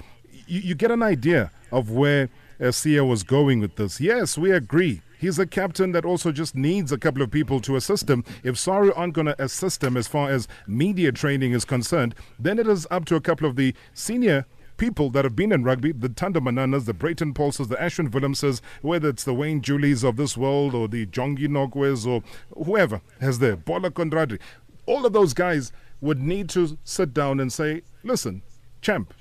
you, 0.47 0.59
you 0.59 0.75
get 0.75 0.91
an 0.91 1.01
idea 1.01 1.51
of 1.71 1.89
where 1.89 2.29
uh, 2.59 2.65
Siya 2.65 3.07
was 3.07 3.23
going 3.23 3.59
with 3.59 3.75
this. 3.77 3.99
Yes, 3.99 4.37
we 4.37 4.51
agree. 4.51 5.01
He's 5.17 5.39
a 5.39 5.47
captain 5.47 5.91
that 5.91 6.05
also 6.05 6.31
just 6.31 6.55
needs 6.55 6.91
a 6.91 6.97
couple 6.97 7.21
of 7.21 7.31
people 7.31 7.59
to 7.61 7.75
assist 7.75 8.09
him. 8.09 8.23
If 8.43 8.57
Saru 8.57 8.93
aren't 8.95 9.13
going 9.13 9.27
to 9.27 9.41
assist 9.41 9.83
him 9.83 9.97
as 9.97 10.07
far 10.07 10.29
as 10.29 10.47
media 10.65 11.11
training 11.11 11.51
is 11.51 11.65
concerned, 11.65 12.15
then 12.37 12.57
it 12.57 12.67
is 12.67 12.87
up 12.89 13.05
to 13.05 13.15
a 13.15 13.21
couple 13.21 13.47
of 13.47 13.55
the 13.55 13.73
senior 13.93 14.45
people 14.79 15.11
that 15.11 15.25
have 15.25 15.35
been 15.35 15.51
in 15.51 15.63
rugby, 15.63 15.91
the 15.91 16.09
Thando 16.09 16.41
Mananas, 16.41 16.85
the 16.85 16.93
Breyton 16.93 17.35
Paulses, 17.35 17.67
the 17.67 17.75
Ashwin 17.75 18.09
Willemses, 18.09 18.61
whether 18.81 19.09
it's 19.09 19.23
the 19.23 19.33
Wayne 19.33 19.61
Julies 19.61 20.03
of 20.03 20.15
this 20.15 20.35
world 20.35 20.73
or 20.73 20.87
the 20.87 21.05
Jongi 21.05 21.47
Nokwes 21.47 22.07
or 22.07 22.23
whoever 22.65 23.01
has 23.21 23.37
there, 23.37 23.55
Bolla 23.57 23.91
Conradie, 23.91 24.39
all 24.87 25.05
of 25.05 25.13
those 25.13 25.35
guys 25.35 25.71
would 26.01 26.19
need 26.19 26.49
to 26.49 26.77
sit 26.83 27.13
down 27.13 27.39
and 27.39 27.53
say, 27.53 27.83
listen, 28.03 28.41
champ, 28.81 29.13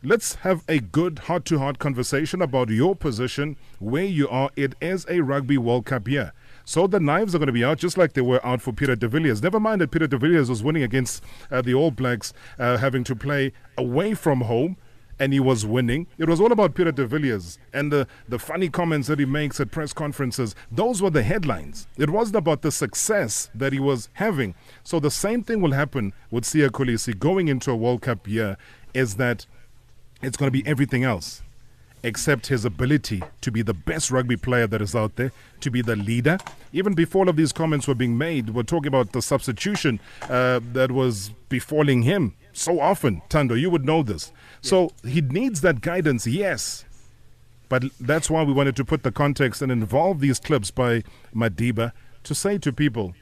Let's 0.00 0.36
have 0.36 0.62
a 0.68 0.78
good 0.78 1.18
heart 1.18 1.44
to 1.46 1.58
heart 1.58 1.80
conversation 1.80 2.40
about 2.40 2.68
your 2.68 2.94
position, 2.94 3.56
where 3.80 4.04
you 4.04 4.28
are. 4.28 4.48
It 4.54 4.76
is 4.80 5.04
a 5.08 5.22
Rugby 5.22 5.58
World 5.58 5.86
Cup 5.86 6.06
year. 6.06 6.32
So 6.68 6.86
the 6.86 7.00
knives 7.00 7.34
are 7.34 7.38
going 7.38 7.46
to 7.46 7.52
be 7.54 7.64
out 7.64 7.78
just 7.78 7.96
like 7.96 8.12
they 8.12 8.20
were 8.20 8.44
out 8.46 8.60
for 8.60 8.74
Peter 8.74 8.94
de 8.94 9.08
Villiers. 9.08 9.42
Never 9.42 9.58
mind 9.58 9.80
that 9.80 9.90
Peter 9.90 10.06
de 10.06 10.18
Villiers 10.18 10.50
was 10.50 10.62
winning 10.62 10.82
against 10.82 11.24
uh, 11.50 11.62
the 11.62 11.72
All 11.72 11.90
Blacks, 11.90 12.34
uh, 12.58 12.76
having 12.76 13.04
to 13.04 13.16
play 13.16 13.54
away 13.78 14.12
from 14.12 14.42
home. 14.42 14.76
And 15.18 15.32
he 15.32 15.40
was 15.40 15.64
winning. 15.64 16.08
It 16.18 16.28
was 16.28 16.42
all 16.42 16.52
about 16.52 16.74
Peter 16.74 16.92
de 16.92 17.06
Villiers 17.06 17.58
and 17.72 17.90
the, 17.90 18.06
the 18.28 18.38
funny 18.38 18.68
comments 18.68 19.08
that 19.08 19.18
he 19.18 19.24
makes 19.24 19.58
at 19.60 19.70
press 19.70 19.94
conferences. 19.94 20.54
Those 20.70 21.00
were 21.00 21.08
the 21.08 21.22
headlines. 21.22 21.86
It 21.96 22.10
wasn't 22.10 22.36
about 22.36 22.60
the 22.60 22.70
success 22.70 23.48
that 23.54 23.72
he 23.72 23.80
was 23.80 24.10
having. 24.12 24.54
So 24.84 25.00
the 25.00 25.10
same 25.10 25.42
thing 25.42 25.62
will 25.62 25.72
happen 25.72 26.12
with 26.30 26.44
Siya 26.44 26.68
Kolisi 26.68 27.18
going 27.18 27.48
into 27.48 27.70
a 27.70 27.76
World 27.76 28.02
Cup 28.02 28.28
year 28.28 28.58
is 28.92 29.16
that 29.16 29.46
it's 30.20 30.36
going 30.36 30.48
to 30.48 30.52
be 30.52 30.66
everything 30.66 31.02
else 31.02 31.42
except 32.02 32.46
his 32.46 32.64
ability 32.64 33.22
to 33.40 33.50
be 33.50 33.62
the 33.62 33.74
best 33.74 34.10
rugby 34.10 34.36
player 34.36 34.66
that 34.66 34.80
is 34.80 34.94
out 34.94 35.16
there, 35.16 35.32
to 35.60 35.70
be 35.70 35.82
the 35.82 35.96
leader. 35.96 36.38
Even 36.72 36.94
before 36.94 37.24
all 37.24 37.28
of 37.28 37.36
these 37.36 37.52
comments 37.52 37.88
were 37.88 37.94
being 37.94 38.16
made, 38.16 38.50
we're 38.50 38.62
talking 38.62 38.88
about 38.88 39.12
the 39.12 39.22
substitution 39.22 40.00
uh, 40.22 40.60
that 40.72 40.92
was 40.92 41.30
befalling 41.48 42.02
him 42.02 42.34
so 42.52 42.80
often. 42.80 43.22
Thando, 43.28 43.58
you 43.58 43.70
would 43.70 43.84
know 43.84 44.02
this. 44.02 44.32
So 44.60 44.90
he 45.04 45.20
needs 45.20 45.60
that 45.62 45.80
guidance, 45.80 46.26
yes. 46.26 46.84
But 47.68 47.84
that's 48.00 48.30
why 48.30 48.42
we 48.42 48.52
wanted 48.52 48.76
to 48.76 48.84
put 48.84 49.02
the 49.02 49.12
context 49.12 49.62
and 49.62 49.70
involve 49.70 50.20
these 50.20 50.40
clips 50.40 50.70
by 50.70 51.02
Madiba 51.34 51.92
to 52.24 52.34
say 52.34 52.58
to 52.58 52.72
people, 52.72 53.14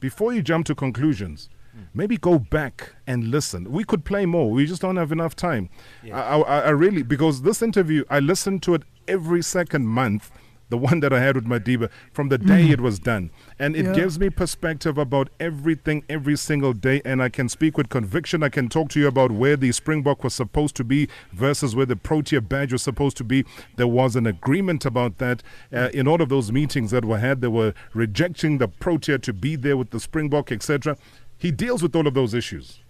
before 0.00 0.32
you 0.32 0.42
jump 0.42 0.66
to 0.66 0.74
conclusions, 0.74 1.48
maybe 1.94 2.16
go 2.16 2.38
back 2.38 2.94
and 3.06 3.30
listen. 3.30 3.70
We 3.70 3.84
could 3.84 4.04
play 4.04 4.26
more. 4.26 4.50
We 4.50 4.66
just 4.66 4.82
don't 4.82 4.96
have 4.96 5.12
enough 5.12 5.34
time. 5.36 5.68
Yeah. 6.02 6.20
I, 6.20 6.38
I, 6.38 6.58
I 6.60 6.70
really 6.70 7.02
because 7.02 7.42
this 7.42 7.62
interview 7.62 8.04
I 8.10 8.20
listened 8.20 8.62
to 8.64 8.74
it 8.74 8.82
every 9.08 9.42
second 9.42 9.86
month. 9.86 10.30
The 10.68 10.76
one 10.76 10.98
that 10.98 11.12
I 11.12 11.20
had 11.20 11.36
with 11.36 11.44
Madiba 11.46 11.88
from 12.12 12.28
the 12.28 12.38
day 12.38 12.70
it 12.70 12.80
was 12.80 12.98
done. 12.98 13.30
And 13.56 13.76
it 13.76 13.84
Yeah. 13.84 13.92
gives 13.92 14.18
me 14.18 14.30
perspective 14.30 14.98
about 14.98 15.30
everything 15.38 16.02
every 16.08 16.36
single 16.36 16.72
day. 16.72 17.00
And 17.04 17.22
I 17.22 17.28
can 17.28 17.48
speak 17.48 17.78
with 17.78 17.88
conviction. 17.88 18.42
I 18.42 18.48
can 18.48 18.68
talk 18.68 18.88
to 18.88 18.98
you 18.98 19.06
about 19.06 19.30
where 19.30 19.56
the 19.56 19.70
Springbok 19.70 20.24
was 20.24 20.34
supposed 20.34 20.74
to 20.74 20.82
be 20.82 21.06
versus 21.32 21.76
where 21.76 21.86
the 21.86 21.94
Protea 21.94 22.40
badge 22.40 22.72
was 22.72 22.82
supposed 22.82 23.16
to 23.18 23.22
be. 23.22 23.44
There 23.76 23.86
was 23.86 24.16
an 24.16 24.26
agreement 24.26 24.84
about 24.84 25.18
that. 25.18 25.40
Uh, 25.72 25.90
in 25.94 26.08
all 26.08 26.20
of 26.20 26.30
those 26.30 26.50
meetings 26.50 26.90
that 26.90 27.04
were 27.04 27.18
had, 27.18 27.42
they 27.42 27.46
were 27.48 27.72
rejecting 27.94 28.58
the 28.58 28.66
Protea 28.66 29.18
to 29.20 29.32
be 29.32 29.54
there 29.54 29.76
with 29.76 29.90
the 29.90 30.00
Springbok, 30.00 30.50
etc. 30.50 30.96
He 31.38 31.50
deals 31.50 31.82
with 31.82 31.94
all 31.94 32.06
of 32.06 32.14
those 32.14 32.34
issues. 32.34 32.80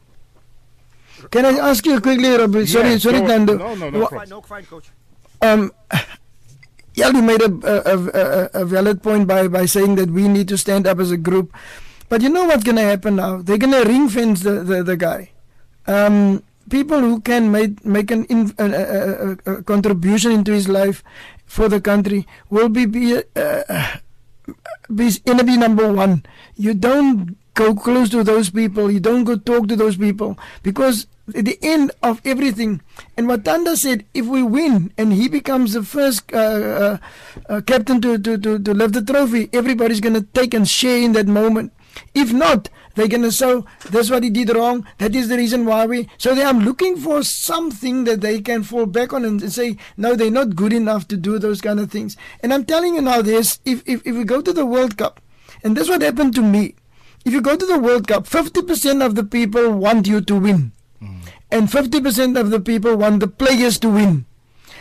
Can 1.30 1.44
I 1.46 1.50
ask 1.70 1.84
you 1.86 2.00
quickly, 2.00 2.28
Robert? 2.30 2.66
Sorry, 2.66 2.90
Yeah, 2.90 2.98
sorry, 2.98 3.20
go- 3.20 3.26
Thando. 3.26 3.58
no, 3.58 3.74
no, 3.74 3.90
no 3.90 3.98
Wha- 4.00 4.08
problem. 4.08 4.20
Fine, 4.20 4.28
no, 4.28 4.40
fine, 4.42 4.64
coach. 4.66 4.86
um, 5.42 5.72
yeah, 6.94 7.08
you 7.08 7.22
made 7.22 7.40
a, 7.42 7.50
a, 7.64 7.96
a, 7.96 8.50
a 8.62 8.64
valid 8.64 9.02
point 9.02 9.26
by, 9.26 9.48
by 9.48 9.64
saying 9.66 9.94
that 9.96 10.10
we 10.10 10.28
need 10.28 10.48
to 10.48 10.58
stand 10.58 10.86
up 10.86 10.98
as 11.00 11.10
a 11.10 11.16
group. 11.16 11.52
But 12.08 12.22
you 12.22 12.28
know 12.28 12.44
what's 12.44 12.62
going 12.64 12.76
to 12.76 12.82
happen 12.82 13.16
now? 13.16 13.38
They're 13.42 13.58
going 13.58 13.72
to 13.72 13.88
ring 13.88 14.08
fence 14.08 14.42
the, 14.42 14.62
the, 14.62 14.82
the 14.82 14.96
guy. 14.96 15.30
Um, 15.86 16.42
people 16.70 17.00
who 17.00 17.20
can 17.20 17.50
make, 17.50 17.84
make 17.84 18.10
an 18.10 18.24
in, 18.26 18.52
a, 18.58 18.64
a, 18.64 19.30
a, 19.46 19.52
a 19.58 19.62
contribution 19.64 20.30
into 20.32 20.52
his 20.52 20.68
life 20.68 21.02
for 21.46 21.68
the 21.68 21.80
country 21.80 22.26
will 22.50 22.68
be, 22.68 22.86
be, 22.86 23.22
uh, 23.34 23.96
be 24.94 25.10
enemy 25.26 25.56
number 25.56 25.92
one. 25.92 26.24
You 26.56 26.74
don't 26.74 27.36
go 27.56 27.74
close 27.74 28.08
to 28.10 28.22
those 28.22 28.50
people. 28.50 28.90
You 28.90 29.00
don't 29.00 29.24
go 29.24 29.36
talk 29.36 29.66
to 29.68 29.76
those 29.76 29.96
people 29.96 30.38
because 30.62 31.06
at 31.34 31.44
the 31.44 31.58
end 31.62 31.90
of 32.02 32.20
everything, 32.24 32.80
and 33.16 33.26
what 33.26 33.42
Thando 33.42 33.76
said, 33.76 34.04
if 34.14 34.26
we 34.26 34.42
win 34.42 34.92
and 34.96 35.12
he 35.12 35.26
becomes 35.28 35.72
the 35.72 35.82
first 35.82 36.32
uh, 36.32 36.36
uh, 36.36 36.98
uh, 37.48 37.60
captain 37.66 38.00
to, 38.02 38.16
to, 38.18 38.38
to, 38.38 38.58
to 38.60 38.74
lift 38.74 38.94
the 38.94 39.02
trophy, 39.02 39.48
everybody's 39.52 40.00
going 40.00 40.14
to 40.14 40.22
take 40.22 40.54
and 40.54 40.68
share 40.68 40.98
in 40.98 41.12
that 41.12 41.26
moment. 41.26 41.72
If 42.14 42.32
not, 42.32 42.68
they're 42.94 43.08
going 43.08 43.22
to 43.22 43.32
say, 43.32 43.62
that's 43.90 44.10
what 44.10 44.22
he 44.22 44.30
did 44.30 44.54
wrong. 44.54 44.86
That 44.98 45.14
is 45.14 45.28
the 45.28 45.36
reason 45.36 45.64
why 45.64 45.86
we. 45.86 46.08
So 46.18 46.34
they 46.34 46.44
are 46.44 46.52
looking 46.52 46.96
for 46.96 47.22
something 47.22 48.04
that 48.04 48.20
they 48.20 48.40
can 48.40 48.62
fall 48.62 48.86
back 48.86 49.12
on 49.12 49.24
and 49.24 49.50
say, 49.50 49.76
no, 49.96 50.14
they're 50.14 50.30
not 50.30 50.56
good 50.56 50.72
enough 50.72 51.08
to 51.08 51.16
do 51.16 51.38
those 51.38 51.60
kind 51.60 51.80
of 51.80 51.90
things. 51.90 52.16
And 52.40 52.52
I'm 52.52 52.64
telling 52.64 52.94
you 52.94 53.02
now 53.02 53.22
this 53.22 53.60
if, 53.64 53.82
if, 53.86 54.06
if 54.06 54.14
we 54.14 54.24
go 54.24 54.42
to 54.42 54.52
the 54.52 54.66
World 54.66 54.96
Cup, 54.96 55.20
and 55.64 55.76
that's 55.76 55.88
what 55.88 56.02
happened 56.02 56.34
to 56.36 56.42
me. 56.42 56.74
If 57.26 57.32
you 57.32 57.40
go 57.42 57.56
to 57.56 57.66
the 57.66 57.80
World 57.80 58.06
Cup, 58.06 58.24
50% 58.24 59.04
of 59.04 59.16
the 59.16 59.24
people 59.24 59.72
want 59.72 60.06
you 60.06 60.20
to 60.20 60.36
win. 60.36 60.70
Mm. 61.02 61.28
And 61.50 61.68
50% 61.68 62.38
of 62.38 62.50
the 62.50 62.60
people 62.60 62.96
want 62.96 63.18
the 63.18 63.26
players 63.26 63.80
to 63.80 63.90
win. 63.90 64.26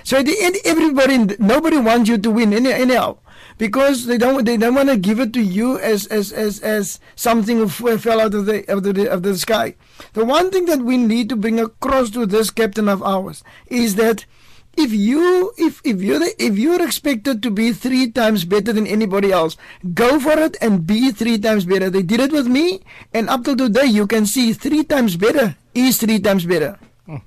So 0.04 0.18
at 0.20 0.28
the 0.28 0.38
end, 0.39 0.58
everybody, 0.64 1.18
nobody 1.39 1.78
wants 1.78 2.08
you 2.08 2.20
to 2.20 2.30
win 2.30 2.54
any, 2.54 2.72
anyhow, 2.72 3.18
because 3.58 4.06
they 4.06 4.20
don't, 4.20 4.46
they 4.46 4.58
don't 4.58 4.76
want 4.76 4.89
to 4.89 4.98
give 4.98 5.20
it 5.20 5.34
to 5.34 5.41
you 5.41 5.80
as, 5.80 6.06
as, 6.06 6.32
as, 6.32 6.60
as 6.60 7.00
something 7.16 7.62
of- 7.62 7.74
fell 7.74 8.22
out 8.22 8.36
of 8.36 8.46
the, 8.46 8.64
of 8.72 8.84
the, 8.84 9.10
of 9.10 9.24
the 9.24 9.36
sky. 9.36 9.76
The 10.14 10.24
one 10.24 10.52
thing 10.52 10.66
that 10.66 10.82
we 10.82 10.98
need 10.98 11.30
to 11.30 11.36
bring 11.36 11.60
across 11.60 12.12
to 12.12 12.28
this 12.28 12.52
captain 12.52 12.88
of 12.88 13.02
ours 13.02 13.43
is 13.66 13.96
that 13.96 14.28
if 14.78 14.91
you 14.91 15.53
if 15.57 15.82
if 15.84 16.01
you're 16.01 16.19
the, 16.19 16.34
if 16.43 16.57
you're 16.57 16.82
expected 16.82 17.41
to 17.43 17.51
be 17.51 17.71
three 17.71 18.11
times 18.11 18.45
better 18.45 18.73
than 18.73 18.88
anybody 18.88 19.32
else, 19.32 19.57
go 19.93 20.19
for 20.19 20.38
it 20.39 20.57
and 20.61 20.86
be 20.86 21.11
three 21.11 21.38
times 21.38 21.65
better. 21.65 21.89
They 21.89 22.01
did 22.01 22.19
it 22.19 22.32
with 22.32 22.47
me, 22.47 22.82
and 23.13 23.30
up 23.30 23.43
till 23.43 23.55
today, 23.55 23.86
you 23.86 24.07
can 24.07 24.26
see 24.26 24.53
three 24.53 24.84
times 24.84 25.15
better 25.15 25.55
is 25.73 25.97
three 25.97 26.19
times 26.19 26.45
better. 26.45 26.78
I'm 27.07 27.21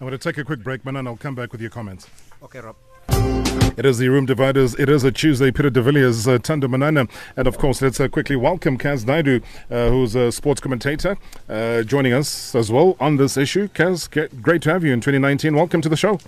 going 0.00 0.12
to 0.12 0.18
take 0.18 0.38
a 0.38 0.44
quick 0.44 0.62
break, 0.62 0.84
man, 0.84 0.96
and 0.96 1.08
I'll 1.08 1.16
come 1.16 1.34
back 1.34 1.52
with 1.52 1.60
your 1.60 1.70
comments. 1.70 2.08
Okay, 2.42 2.60
Rob. 2.60 2.76
It 3.76 3.84
is 3.86 3.98
the 3.98 4.08
Room 4.08 4.26
Dividers. 4.26 4.74
It 4.78 4.88
is 4.88 5.02
a 5.02 5.10
Tuesday. 5.10 5.50
Peter 5.50 5.70
de 5.70 5.82
Villiers, 5.82 6.28
uh, 6.28 6.38
Thando 6.38 6.68
Manana. 6.68 7.08
And 7.36 7.48
of 7.48 7.58
course, 7.58 7.82
let's 7.82 7.98
uh, 7.98 8.08
quickly 8.08 8.36
welcome 8.36 8.78
Kass 8.78 9.04
Naidoo, 9.04 9.42
uh, 9.70 9.90
who's 9.90 10.14
a 10.14 10.30
sports 10.30 10.60
commentator, 10.60 11.16
uh, 11.48 11.82
joining 11.82 12.12
us 12.12 12.54
as 12.54 12.70
well 12.70 12.96
on 13.00 13.16
this 13.16 13.36
issue. 13.36 13.66
Kass, 13.68 14.08
great 14.08 14.62
to 14.62 14.70
have 14.72 14.84
you 14.84 14.92
in 14.92 15.00
2019. 15.00 15.56
Welcome 15.56 15.80
to 15.80 15.88
the 15.88 15.96
show. 15.96 16.20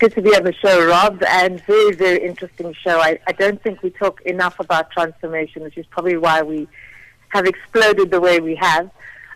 Good 0.00 0.14
to 0.14 0.22
be 0.22 0.34
on 0.34 0.44
the 0.44 0.54
show, 0.54 0.86
Rob, 0.86 1.22
and 1.24 1.62
very, 1.66 1.94
very 1.94 2.24
interesting 2.24 2.72
show. 2.72 3.00
I, 3.00 3.18
I 3.26 3.32
don't 3.32 3.62
think 3.62 3.82
we 3.82 3.90
talk 3.90 4.22
enough 4.22 4.58
about 4.58 4.90
transformation, 4.90 5.62
which 5.62 5.76
is 5.76 5.84
probably 5.90 6.16
why 6.16 6.40
we 6.40 6.66
have 7.28 7.44
exploded 7.44 8.10
the 8.10 8.18
way 8.18 8.40
we 8.40 8.54
have. 8.54 8.90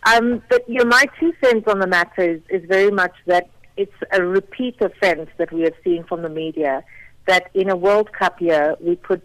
Um, 0.04 0.42
but 0.48 0.66
you 0.66 0.76
know, 0.76 0.86
my 0.86 1.04
two 1.20 1.34
cents 1.44 1.68
on 1.68 1.80
the 1.80 1.86
matter 1.86 2.22
is, 2.22 2.40
is 2.48 2.66
very 2.66 2.90
much 2.90 3.12
that 3.26 3.50
it's 3.76 3.92
a 4.10 4.24
repeat 4.24 4.80
offence 4.80 5.28
that 5.36 5.52
we 5.52 5.60
have 5.64 5.74
seen 5.84 6.02
from 6.04 6.22
the 6.22 6.30
media 6.30 6.82
that 7.26 7.50
in 7.52 7.68
a 7.68 7.76
World 7.76 8.10
Cup 8.14 8.40
year 8.40 8.74
we 8.80 8.96
put 8.96 9.22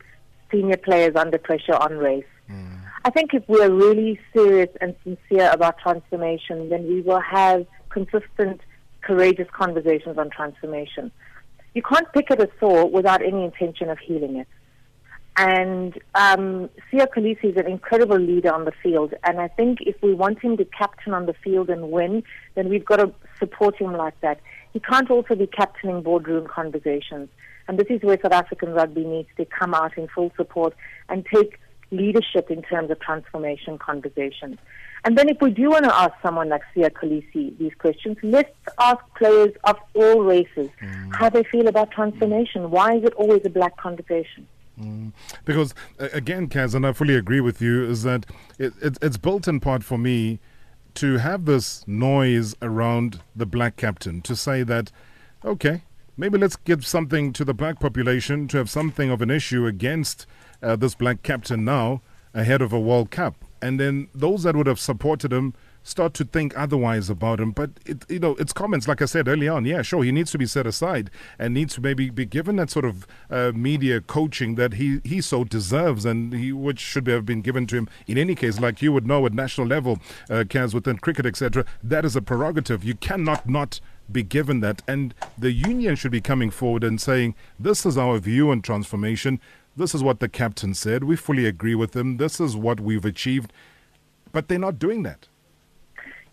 senior 0.52 0.76
players 0.76 1.16
under 1.16 1.38
pressure 1.38 1.76
on 1.76 2.00
race. 2.00 2.26
I 3.06 3.12
think 3.12 3.34
if 3.34 3.48
we're 3.48 3.72
really 3.72 4.20
serious 4.34 4.70
and 4.82 4.94
sincere 5.06 5.52
about 5.54 5.78
transformation, 5.78 6.68
then 6.68 6.86
we 6.86 7.00
will 7.00 7.22
have 7.22 7.66
consistent, 7.88 8.60
courageous 9.04 9.48
conversations 9.54 10.18
on 10.18 10.30
transformation. 10.32 11.14
You 11.74 11.82
can't 11.82 12.12
pick 12.14 12.32
at 12.32 12.40
a 12.40 12.50
sore 12.60 12.90
without 12.90 13.22
any 13.22 13.44
intention 13.44 13.90
of 13.90 14.00
healing 14.00 14.38
it. 14.38 14.48
And 15.38 15.94
um, 16.16 16.70
Siya 16.92 17.08
Kolisi 17.16 17.52
is 17.52 17.58
an 17.58 17.66
incredible 17.68 18.20
leader 18.20 18.54
on 18.54 18.66
the 18.66 18.74
field. 18.84 19.14
And 19.24 19.40
I 19.40 19.48
think 19.48 19.80
if 19.82 19.96
we 20.02 20.14
want 20.14 20.40
him 20.40 20.58
to 20.58 20.66
captain 20.66 21.14
on 21.14 21.28
the 21.28 21.34
field 21.34 21.70
and 21.70 21.92
win, 21.92 22.24
then 22.56 22.68
we've 22.68 22.84
got 22.84 22.98
to 22.98 23.14
support 23.38 23.78
him 23.78 23.94
like 23.94 24.20
that. 24.20 24.42
He 24.74 24.82
can't 24.82 25.10
also 25.10 25.36
be 25.36 25.48
captaining 25.48 26.02
boardroom 26.02 26.46
conversations. 26.46 27.30
And 27.70 27.80
this 27.80 27.88
is 27.90 28.02
where 28.02 28.20
South 28.22 28.34
African 28.34 28.74
rugby 28.74 29.06
needs 29.06 29.30
to 29.38 29.46
come 29.46 29.74
out 29.74 29.98
in 29.98 30.08
full 30.08 30.32
support 30.36 30.76
and 31.08 31.26
take 31.34 31.60
leadership 31.92 32.52
in 32.52 32.62
terms 32.64 32.92
of 32.92 33.00
transformation 33.00 33.78
conversations. 33.78 34.58
And 35.06 35.18
then 35.18 35.30
if 35.30 35.41
we 35.41 35.52
do 35.52 35.70
want 35.70 35.86
to 35.86 35.95
ask 35.95 36.14
someone 36.22 36.50
like 36.50 36.62
Siya 36.76 36.91
Kolisi 36.91 37.58
these 37.58 37.74
questions, 37.78 38.18
let's 38.22 38.52
ask 38.80 39.00
players 39.16 39.54
of 39.64 39.78
all 39.93 40.22
races 40.24 40.70
how 41.12 41.30
they 41.30 41.43
feel 41.43 41.68
about 41.68 41.91
transformation. 41.91 42.70
Why 42.70 42.97
is 42.97 43.04
it 43.04 43.14
always 43.14 43.41
a 43.45 43.50
black 43.50 43.78
conversation? 43.78 44.47
Because, 45.43 45.74
uh, 46.00 46.08
again, 46.14 46.47
Kass, 46.47 46.74
and 46.74 46.88
I 46.88 46.93
fully 46.93 47.16
agree 47.16 47.41
with 47.41 47.62
you, 47.62 47.84
is 47.84 48.04
that 48.04 48.26
it, 48.58 48.74
it, 48.82 48.97
it's 49.02 49.18
built 49.18 49.47
in 49.47 49.60
part 49.60 49.84
for 49.84 49.97
me 49.97 50.39
to 50.95 51.18
have 51.18 51.45
this 51.45 51.86
noise 51.88 52.56
around 52.62 53.22
the 53.36 53.45
black 53.45 53.76
captain 53.76 54.22
to 54.22 54.36
say 54.36 54.64
that, 54.64 54.91
okay, 55.43 55.84
maybe 56.18 56.38
let's 56.38 56.56
give 56.56 56.86
something 56.86 57.34
to 57.34 57.45
the 57.45 57.54
black 57.54 57.80
population 57.80 58.47
to 58.50 58.58
have 58.58 58.70
something 58.70 59.10
of 59.10 59.22
an 59.22 59.30
issue 59.30 59.66
against 59.66 60.26
uh, 60.62 60.76
this 60.76 60.95
black 60.95 61.24
captain 61.24 61.66
now 61.66 62.02
ahead 62.34 62.62
of 62.62 62.72
a 62.72 62.80
World 62.80 63.12
Cup. 63.12 63.36
And 63.62 63.80
then 63.80 64.07
those 64.14 64.43
that 64.43 64.55
would 64.55 64.68
have 64.68 64.80
supported 64.80 65.34
him 65.34 65.53
start 65.84 66.14
to 66.14 66.24
think 66.24 66.57
otherwise 66.57 67.10
about 67.10 67.39
him. 67.39 67.51
But 67.51 67.72
it, 67.86 68.05
you 68.10 68.20
know, 68.20 68.36
it's 68.36 68.53
comments 68.53 68.88
like 68.88 69.01
I 69.01 69.05
said 69.05 69.28
early 69.28 69.47
on. 69.47 69.66
Yeah, 69.66 69.82
sure, 69.82 70.03
he 70.03 70.12
needs 70.12 70.32
to 70.32 70.38
be 70.38 70.45
set 70.45 70.68
aside 70.68 71.10
and 71.38 71.53
needs 71.53 71.76
to 71.76 71.82
maybe 71.82 72.10
be 72.10 72.26
given 72.26 72.57
that 72.57 72.70
sort 72.70 72.86
of 72.86 73.07
uh, 73.30 73.51
media 73.53 74.01
coaching 74.01 74.55
that 74.55 74.74
he 74.74 74.99
he 75.03 75.22
so 75.22 75.43
deserves, 75.43 76.05
and 76.05 76.34
he 76.34 76.51
which 76.51 76.80
should 76.80 77.07
have 77.07 77.26
been 77.26 77.41
given 77.41 77.68
to 77.68 77.76
him 77.78 77.89
in 78.07 78.18
any 78.18 78.36
case. 78.36 78.60
Like 78.60 78.82
you 78.82 78.91
would 78.93 79.07
know 79.07 79.26
at 79.26 79.34
national 79.34 79.68
level, 79.68 79.99
uh, 80.30 80.43
within 80.74 80.97
cricket, 80.97 81.26
etc. 81.26 81.66
That 81.84 82.05
is 82.05 82.16
a 82.16 82.22
prerogative. 82.22 82.84
You 82.84 82.95
cannot 82.95 83.47
not 83.49 83.80
be 84.12 84.24
given 84.24 84.60
that, 84.62 84.82
and 84.88 85.14
the 85.38 85.51
union 85.51 85.95
should 85.95 86.12
be 86.12 86.22
coming 86.22 86.49
forward 86.49 86.84
and 86.84 86.99
saying, 86.99 87.36
"This 87.60 87.86
is 87.86 87.97
our 87.97 88.18
view 88.18 88.51
on 88.51 88.62
transformation." 88.62 89.39
This 89.76 89.96
is 89.96 90.04
what 90.04 90.20
the 90.20 90.30
captain 90.30 90.74
said. 90.74 91.04
We 91.04 91.16
fully 91.16 91.46
agree 91.46 91.76
with 91.76 91.96
him. 91.96 92.18
This 92.18 92.40
is 92.40 92.56
what 92.56 92.80
we've 92.80 93.06
achieved. 93.06 93.54
But 94.32 94.48
they're 94.48 94.60
not 94.60 94.78
doing 94.78 95.04
that. 95.04 95.28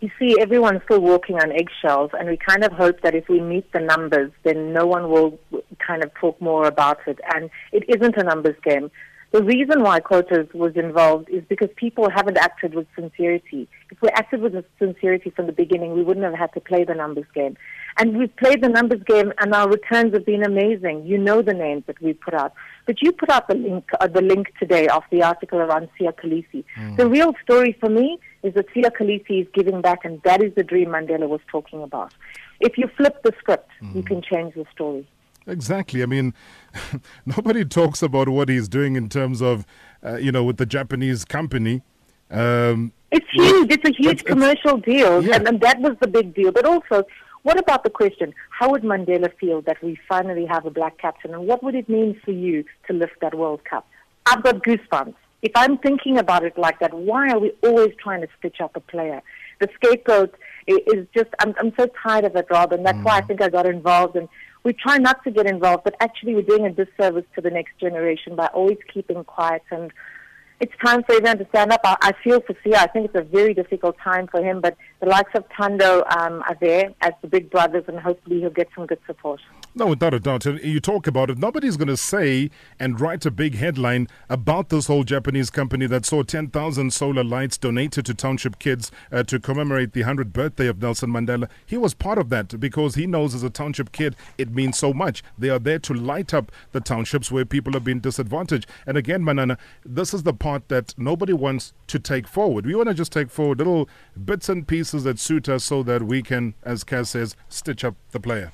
You 0.00 0.10
see, 0.18 0.36
everyone's 0.38 0.82
still 0.84 1.00
walking 1.00 1.36
on 1.36 1.50
eggshells, 1.52 2.10
and 2.18 2.28
we 2.28 2.36
kind 2.36 2.64
of 2.64 2.72
hope 2.72 3.00
that 3.00 3.14
if 3.14 3.28
we 3.30 3.40
meet 3.40 3.72
the 3.72 3.80
numbers, 3.80 4.30
then 4.42 4.74
no 4.74 4.86
one 4.86 5.08
will 5.10 5.38
kind 5.78 6.04
of 6.04 6.12
talk 6.14 6.38
more 6.40 6.66
about 6.66 6.98
it. 7.06 7.18
And 7.34 7.48
it 7.72 7.84
isn't 7.88 8.16
a 8.16 8.22
numbers 8.22 8.56
game. 8.62 8.90
The 9.32 9.42
reason 9.42 9.82
why 9.82 10.00
quotas 10.00 10.48
was 10.54 10.76
involved 10.76 11.28
is 11.28 11.42
because 11.48 11.68
people 11.76 12.08
haven't 12.08 12.38
acted 12.38 12.74
with 12.74 12.86
sincerity. 12.94 13.68
If 13.90 14.00
we 14.00 14.08
acted 14.10 14.40
with 14.40 14.64
sincerity 14.78 15.30
from 15.30 15.46
the 15.46 15.52
beginning, 15.52 15.94
we 15.94 16.02
wouldn't 16.02 16.24
have 16.24 16.34
had 16.34 16.52
to 16.54 16.60
play 16.60 16.84
the 16.84 16.94
numbers 16.94 17.26
game. 17.34 17.56
And 17.98 18.16
we've 18.16 18.34
played 18.36 18.62
the 18.62 18.68
numbers 18.68 19.02
game, 19.02 19.32
and 19.38 19.52
our 19.52 19.68
returns 19.68 20.14
have 20.14 20.24
been 20.24 20.44
amazing. 20.44 21.06
You 21.06 21.18
know 21.18 21.42
the 21.42 21.54
names 21.54 21.84
that 21.86 22.00
we 22.00 22.12
put 22.12 22.34
out. 22.34 22.52
But 22.86 23.02
you 23.02 23.10
put 23.10 23.30
out 23.30 23.48
the 23.48 23.56
link, 23.56 23.88
uh, 24.00 24.06
the 24.06 24.22
link 24.22 24.52
today 24.60 24.86
of 24.88 25.02
the 25.10 25.22
article 25.22 25.58
around 25.58 25.88
Siya 25.98 26.12
Kolisi. 26.12 26.64
Mm. 26.78 26.96
The 26.96 27.08
real 27.08 27.34
story 27.42 27.76
for 27.80 27.88
me 27.88 28.18
is 28.42 28.54
that 28.54 28.68
Siya 28.68 28.90
Kolisi 28.90 29.42
is 29.42 29.48
giving 29.52 29.80
back, 29.82 30.04
and 30.04 30.22
that 30.22 30.42
is 30.42 30.54
the 30.54 30.62
dream 30.62 30.90
Mandela 30.90 31.28
was 31.28 31.40
talking 31.50 31.82
about. 31.82 32.14
If 32.60 32.78
you 32.78 32.88
flip 32.96 33.22
the 33.22 33.32
script, 33.38 33.70
mm. 33.82 33.96
you 33.96 34.02
can 34.02 34.22
change 34.22 34.54
the 34.54 34.66
story. 34.72 35.06
Exactly. 35.46 36.02
I 36.02 36.06
mean, 36.06 36.34
nobody 37.26 37.64
talks 37.64 38.02
about 38.02 38.28
what 38.28 38.48
he's 38.48 38.68
doing 38.68 38.96
in 38.96 39.08
terms 39.08 39.40
of, 39.40 39.66
uh, 40.04 40.16
you 40.16 40.32
know, 40.32 40.44
with 40.44 40.56
the 40.56 40.66
Japanese 40.66 41.24
company. 41.24 41.82
Um, 42.30 42.92
it's 43.10 43.26
huge. 43.32 43.72
It's 43.72 43.88
a 43.88 43.92
huge 43.92 44.20
it's, 44.20 44.22
commercial 44.22 44.78
it's, 44.78 44.86
deal, 44.86 45.22
yeah. 45.22 45.36
and, 45.36 45.46
and 45.48 45.60
that 45.60 45.80
was 45.80 45.96
the 46.00 46.08
big 46.08 46.34
deal. 46.34 46.50
But 46.50 46.66
also, 46.66 47.04
what 47.46 47.58
about 47.60 47.84
the 47.84 47.90
question, 47.90 48.34
how 48.50 48.70
would 48.70 48.82
Mandela 48.82 49.32
feel 49.38 49.62
that 49.62 49.80
we 49.80 49.96
finally 50.08 50.46
have 50.46 50.66
a 50.66 50.70
black 50.70 50.98
captain? 50.98 51.32
And 51.32 51.46
what 51.46 51.62
would 51.62 51.76
it 51.76 51.88
mean 51.88 52.20
for 52.24 52.32
you 52.32 52.64
to 52.88 52.92
lift 52.92 53.20
that 53.20 53.34
World 53.34 53.64
Cup? 53.64 53.86
I've 54.26 54.42
got 54.42 54.64
goosebumps. 54.64 55.14
If 55.42 55.52
I'm 55.54 55.78
thinking 55.78 56.18
about 56.18 56.42
it 56.42 56.58
like 56.58 56.80
that, 56.80 56.92
why 56.92 57.30
are 57.30 57.38
we 57.38 57.52
always 57.62 57.94
trying 58.02 58.22
to 58.22 58.28
stitch 58.38 58.60
up 58.60 58.74
a 58.74 58.80
player? 58.80 59.22
The 59.60 59.68
scapegoat 59.76 60.34
is 60.66 61.06
just, 61.14 61.30
I'm, 61.38 61.54
I'm 61.60 61.72
so 61.78 61.88
tired 62.02 62.24
of 62.24 62.34
it, 62.34 62.46
Rob, 62.50 62.72
and 62.72 62.84
that's 62.84 62.98
mm. 62.98 63.04
why 63.04 63.18
I 63.18 63.20
mm. 63.20 63.28
think 63.28 63.40
I 63.40 63.48
got 63.48 63.66
involved. 63.66 64.16
And 64.16 64.28
we 64.66 64.72
try 64.72 64.98
not 64.98 65.22
to 65.22 65.30
get 65.30 65.46
involved, 65.46 65.84
but 65.84 65.94
actually 66.00 66.34
we're 66.34 66.42
doing 66.42 66.66
a 66.66 66.72
disservice 66.72 67.24
to 67.36 67.40
the 67.40 67.50
next 67.50 67.78
generation 67.78 68.34
by 68.34 68.48
always 68.48 68.78
keeping 68.92 69.22
quiet 69.22 69.62
and 69.70 69.92
it's 70.58 70.72
time 70.84 71.04
for 71.04 71.14
everyone 71.14 71.38
to 71.38 71.46
stand 71.50 71.70
up. 71.70 71.82
I, 71.84 71.96
I 72.00 72.12
feel 72.24 72.40
for 72.40 72.54
Siya. 72.54 72.76
I 72.76 72.86
think 72.86 73.06
it's 73.06 73.14
a 73.14 73.22
very 73.22 73.54
difficult 73.54 73.96
time 73.98 74.26
for 74.26 74.42
him, 74.42 74.60
but 74.60 74.76
the 75.00 75.06
likes 75.06 75.30
of 75.34 75.44
Thando 75.50 76.02
um, 76.16 76.42
are 76.48 76.56
there 76.60 76.94
as 77.02 77.12
the 77.20 77.28
big 77.28 77.50
brothers, 77.50 77.84
and 77.88 77.98
hopefully 78.00 78.40
he'll 78.40 78.50
get 78.50 78.68
some 78.74 78.86
good 78.86 78.98
support. 79.06 79.40
No, 79.78 79.88
without 79.88 80.14
a 80.14 80.20
doubt. 80.20 80.46
You 80.46 80.80
talk 80.80 81.06
about 81.06 81.28
it. 81.28 81.36
Nobody's 81.36 81.76
going 81.76 81.88
to 81.88 81.98
say 81.98 82.50
and 82.80 82.98
write 82.98 83.26
a 83.26 83.30
big 83.30 83.56
headline 83.56 84.08
about 84.30 84.70
this 84.70 84.86
whole 84.86 85.04
Japanese 85.04 85.50
company 85.50 85.84
that 85.84 86.06
saw 86.06 86.22
10,000 86.22 86.90
solar 86.94 87.22
lights 87.22 87.58
donated 87.58 88.06
to 88.06 88.14
township 88.14 88.58
kids 88.58 88.90
uh, 89.12 89.22
to 89.24 89.38
commemorate 89.38 89.92
the 89.92 90.04
100th 90.04 90.32
birthday 90.32 90.66
of 90.66 90.80
Nelson 90.80 91.10
Mandela. 91.10 91.50
He 91.66 91.76
was 91.76 91.92
part 91.92 92.16
of 92.16 92.30
that 92.30 92.58
because 92.58 92.94
he 92.94 93.06
knows 93.06 93.34
as 93.34 93.42
a 93.42 93.50
township 93.50 93.92
kid 93.92 94.16
it 94.38 94.48
means 94.50 94.78
so 94.78 94.94
much. 94.94 95.22
They 95.36 95.50
are 95.50 95.58
there 95.58 95.80
to 95.80 95.92
light 95.92 96.32
up 96.32 96.50
the 96.72 96.80
townships 96.80 97.30
where 97.30 97.44
people 97.44 97.74
have 97.74 97.84
been 97.84 98.00
disadvantaged. 98.00 98.66
And 98.86 98.96
again, 98.96 99.22
Manana, 99.22 99.58
this 99.84 100.14
is 100.14 100.22
the 100.22 100.32
part 100.32 100.68
that 100.68 100.94
nobody 100.96 101.34
wants 101.34 101.74
to 101.88 101.98
take 101.98 102.26
forward. 102.26 102.64
We 102.64 102.74
want 102.74 102.88
to 102.88 102.94
just 102.94 103.12
take 103.12 103.28
forward 103.28 103.58
little 103.58 103.90
bits 104.24 104.48
and 104.48 104.66
pieces 104.66 105.04
that 105.04 105.18
suit 105.18 105.50
us 105.50 105.64
so 105.64 105.82
that 105.82 106.04
we 106.04 106.22
can, 106.22 106.54
as 106.62 106.82
Kass 106.82 107.10
says, 107.10 107.36
stitch 107.50 107.84
up 107.84 107.96
the 108.12 108.20
player. 108.20 108.52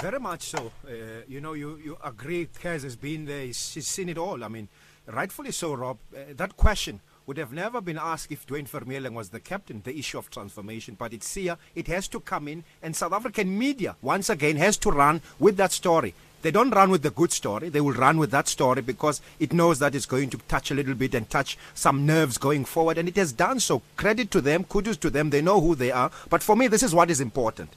Very 0.00 0.18
much 0.18 0.44
so. 0.44 0.72
Uh, 0.88 0.92
you 1.28 1.42
know, 1.42 1.52
you, 1.52 1.78
you 1.84 1.98
agree 2.02 2.48
Kass 2.58 2.84
has 2.84 2.96
been 2.96 3.26
there, 3.26 3.44
he's, 3.44 3.74
he's, 3.74 3.86
seen 3.86 4.08
it 4.08 4.16
all. 4.16 4.42
I 4.42 4.48
mean, 4.48 4.68
rightfully 5.06 5.52
so, 5.52 5.74
Rob. 5.74 5.98
Uh, 6.14 6.20
that 6.36 6.56
question 6.56 7.00
would 7.26 7.36
have 7.36 7.52
never 7.52 7.82
been 7.82 7.98
asked 7.98 8.32
if 8.32 8.46
Duane 8.46 8.64
Vermeulen 8.64 9.12
was 9.12 9.28
the 9.28 9.40
captain, 9.40 9.82
the 9.84 9.98
issue 9.98 10.16
of 10.16 10.30
transformation. 10.30 10.96
But 10.98 11.12
it's 11.12 11.34
here, 11.34 11.58
it 11.74 11.86
has 11.88 12.08
to 12.08 12.20
come 12.20 12.48
in, 12.48 12.64
and 12.82 12.96
South 12.96 13.12
African 13.12 13.58
media, 13.58 13.94
once 14.00 14.30
again, 14.30 14.56
has 14.56 14.78
to 14.78 14.90
run 14.90 15.20
with 15.38 15.58
that 15.58 15.70
story. 15.70 16.14
They 16.40 16.50
don't 16.50 16.70
run 16.70 16.90
with 16.90 17.02
the 17.02 17.10
good 17.10 17.30
story. 17.30 17.68
They 17.68 17.82
will 17.82 17.92
run 17.92 18.16
with 18.16 18.30
that 18.30 18.48
story 18.48 18.80
because 18.80 19.20
it 19.38 19.52
knows 19.52 19.80
that 19.80 19.94
it's 19.94 20.06
going 20.06 20.30
to 20.30 20.38
touch 20.48 20.70
a 20.70 20.74
little 20.74 20.94
bit 20.94 21.14
and 21.14 21.28
touch 21.28 21.58
some 21.74 22.06
nerves 22.06 22.38
going 22.38 22.64
forward. 22.64 22.96
And 22.96 23.06
it 23.06 23.16
has 23.16 23.32
done 23.32 23.60
so. 23.60 23.82
Credit 23.98 24.30
to 24.30 24.40
them, 24.40 24.64
kudos 24.64 24.96
to 24.96 25.10
them. 25.10 25.28
They 25.28 25.42
know 25.42 25.60
who 25.60 25.74
they 25.74 25.90
are. 25.90 26.10
But 26.30 26.42
for 26.42 26.56
me, 26.56 26.68
this 26.68 26.82
is 26.82 26.94
what 26.94 27.10
is 27.10 27.20
important 27.20 27.68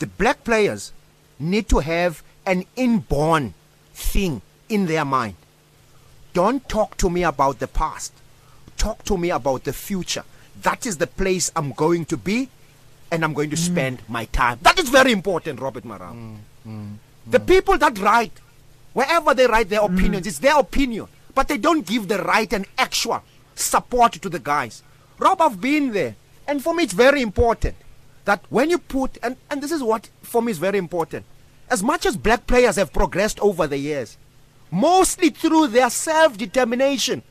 the 0.00 0.06
black 0.06 0.42
players 0.44 0.92
need 1.38 1.68
to 1.68 1.78
have 1.78 2.22
an 2.44 2.64
inborn 2.74 3.54
thing 3.94 4.42
in 4.68 4.86
their 4.86 5.04
mind. 5.04 5.36
Don't 6.32 6.66
talk 6.68 6.96
to 6.98 7.08
me 7.10 7.22
about 7.22 7.58
the 7.58 7.68
past. 7.68 8.12
Talk 8.76 9.04
to 9.04 9.16
me 9.16 9.30
about 9.30 9.64
the 9.64 9.72
future. 9.72 10.24
That 10.62 10.86
is 10.86 10.96
the 10.96 11.06
place 11.06 11.50
I'm 11.54 11.72
going 11.72 12.06
to 12.06 12.16
be 12.16 12.48
and 13.12 13.24
I'm 13.24 13.34
going 13.34 13.50
to 13.50 13.56
mm. 13.56 13.70
spend 13.70 14.02
my 14.08 14.24
time. 14.26 14.58
That 14.62 14.78
is 14.78 14.88
very 14.88 15.12
important, 15.12 15.60
Robert 15.60 15.84
Marawa. 15.84 16.14
Mm, 16.14 16.36
mm, 16.66 16.94
the 17.26 17.40
people 17.40 17.76
that 17.78 17.98
write, 17.98 18.32
wherever 18.92 19.34
they 19.34 19.46
write 19.46 19.68
their 19.68 19.82
opinions, 19.82 20.26
it's 20.26 20.38
their 20.38 20.58
opinion. 20.58 21.08
But 21.34 21.48
they 21.48 21.58
don't 21.58 21.86
give 21.86 22.08
the 22.08 22.18
right 22.22 22.50
and 22.52 22.66
actual 22.78 23.22
support 23.54 24.12
to 24.12 24.28
the 24.28 24.38
guys. 24.38 24.82
Rob, 25.18 25.40
I've 25.40 25.60
been 25.60 25.92
there. 25.92 26.14
And 26.46 26.62
for 26.62 26.74
me, 26.74 26.84
it's 26.84 26.92
very 26.92 27.20
important 27.22 27.76
that 28.30 28.44
when 28.48 28.70
you 28.70 28.78
put, 28.78 29.18
and, 29.24 29.36
and 29.50 29.60
this 29.60 29.72
is 29.72 29.82
what 29.82 30.08
for 30.22 30.40
me 30.40 30.52
is 30.52 30.58
very 30.58 30.78
important, 30.78 31.24
as 31.68 31.82
much 31.82 32.06
as 32.06 32.16
black 32.16 32.46
players 32.46 32.76
have 32.76 32.92
progressed 32.92 33.40
over 33.40 33.66
the 33.66 33.76
years, 33.76 34.16
mostly 34.70 35.30
through 35.30 35.66
their 35.66 35.90
self 35.90 36.38
determination, 36.38 37.24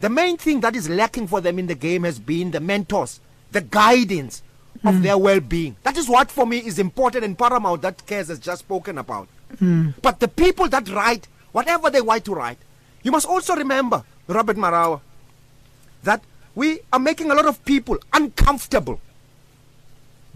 the 0.00 0.08
main 0.08 0.38
thing 0.38 0.60
that 0.60 0.74
is 0.74 0.88
lacking 0.88 1.26
for 1.26 1.42
them 1.42 1.58
in 1.58 1.66
the 1.66 1.74
game 1.74 2.04
has 2.04 2.18
been 2.18 2.50
the 2.50 2.60
mentors, 2.60 3.20
the 3.52 3.60
guidance 3.60 4.42
of 4.86 4.94
mm. 4.94 5.02
their 5.02 5.18
well 5.18 5.38
being. 5.40 5.76
That 5.82 5.98
is 5.98 6.08
what 6.08 6.30
for 6.30 6.46
me 6.46 6.56
is 6.64 6.78
important 6.78 7.22
and 7.26 7.36
paramount 7.36 7.82
that 7.82 8.06
Kass 8.06 8.28
has 8.28 8.38
just 8.38 8.60
spoken 8.60 8.96
about. 8.96 9.28
Mm. 9.56 9.92
But 10.00 10.18
the 10.20 10.28
people 10.28 10.66
that 10.70 10.88
write, 10.88 11.28
whatever 11.52 11.90
they 11.90 12.00
want 12.00 12.24
to 12.24 12.34
write, 12.34 12.56
you 13.02 13.12
must 13.12 13.26
also 13.26 13.54
remember, 13.54 14.02
Robert 14.28 14.56
Marawa, 14.56 15.02
that 16.04 16.22
we 16.54 16.80
are 16.90 16.98
making 16.98 17.30
a 17.30 17.34
lot 17.34 17.44
of 17.44 17.62
people 17.66 17.98
uncomfortable 18.14 18.98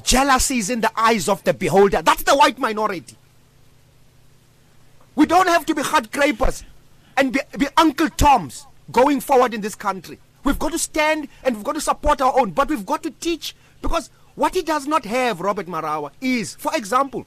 Jealousy 0.04 0.58
is 0.58 0.70
in 0.70 0.80
the 0.80 0.92
eyes 0.96 1.28
of 1.28 1.42
the 1.44 1.54
beholder. 1.54 2.02
That's 2.02 2.22
the 2.22 2.36
white 2.36 2.58
minority. 2.58 3.16
We 5.16 5.26
don't 5.26 5.48
have 5.48 5.64
to 5.66 5.74
be 5.74 5.82
hard 5.82 6.10
crapers 6.10 6.62
and 7.16 7.32
be, 7.32 7.40
be 7.58 7.68
Uncle 7.76 8.10
Toms 8.10 8.66
going 8.92 9.20
forward 9.20 9.54
in 9.54 9.60
this 9.60 9.74
country. 9.74 10.18
We've 10.44 10.58
got 10.58 10.72
to 10.72 10.78
stand 10.78 11.28
and 11.42 11.56
we've 11.56 11.64
got 11.64 11.74
to 11.74 11.80
support 11.80 12.20
our 12.20 12.38
own, 12.38 12.50
but 12.50 12.68
we've 12.68 12.84
got 12.84 13.02
to 13.04 13.10
teach 13.10 13.56
because 13.80 14.10
what 14.34 14.54
he 14.54 14.62
does 14.62 14.86
not 14.86 15.04
have, 15.04 15.40
Robert 15.40 15.66
Marawa, 15.66 16.10
is, 16.20 16.54
for 16.56 16.74
example, 16.76 17.26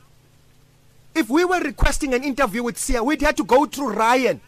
if 1.16 1.30
we 1.30 1.44
were 1.46 1.60
requesting 1.60 2.14
an 2.14 2.24
interview 2.24 2.62
with 2.62 2.76
Siya, 2.78 3.04
we'd 3.04 3.22
have 3.22 3.36
to 3.36 3.44
go 3.44 3.66
through 3.66 3.94
Ryan 3.94 4.40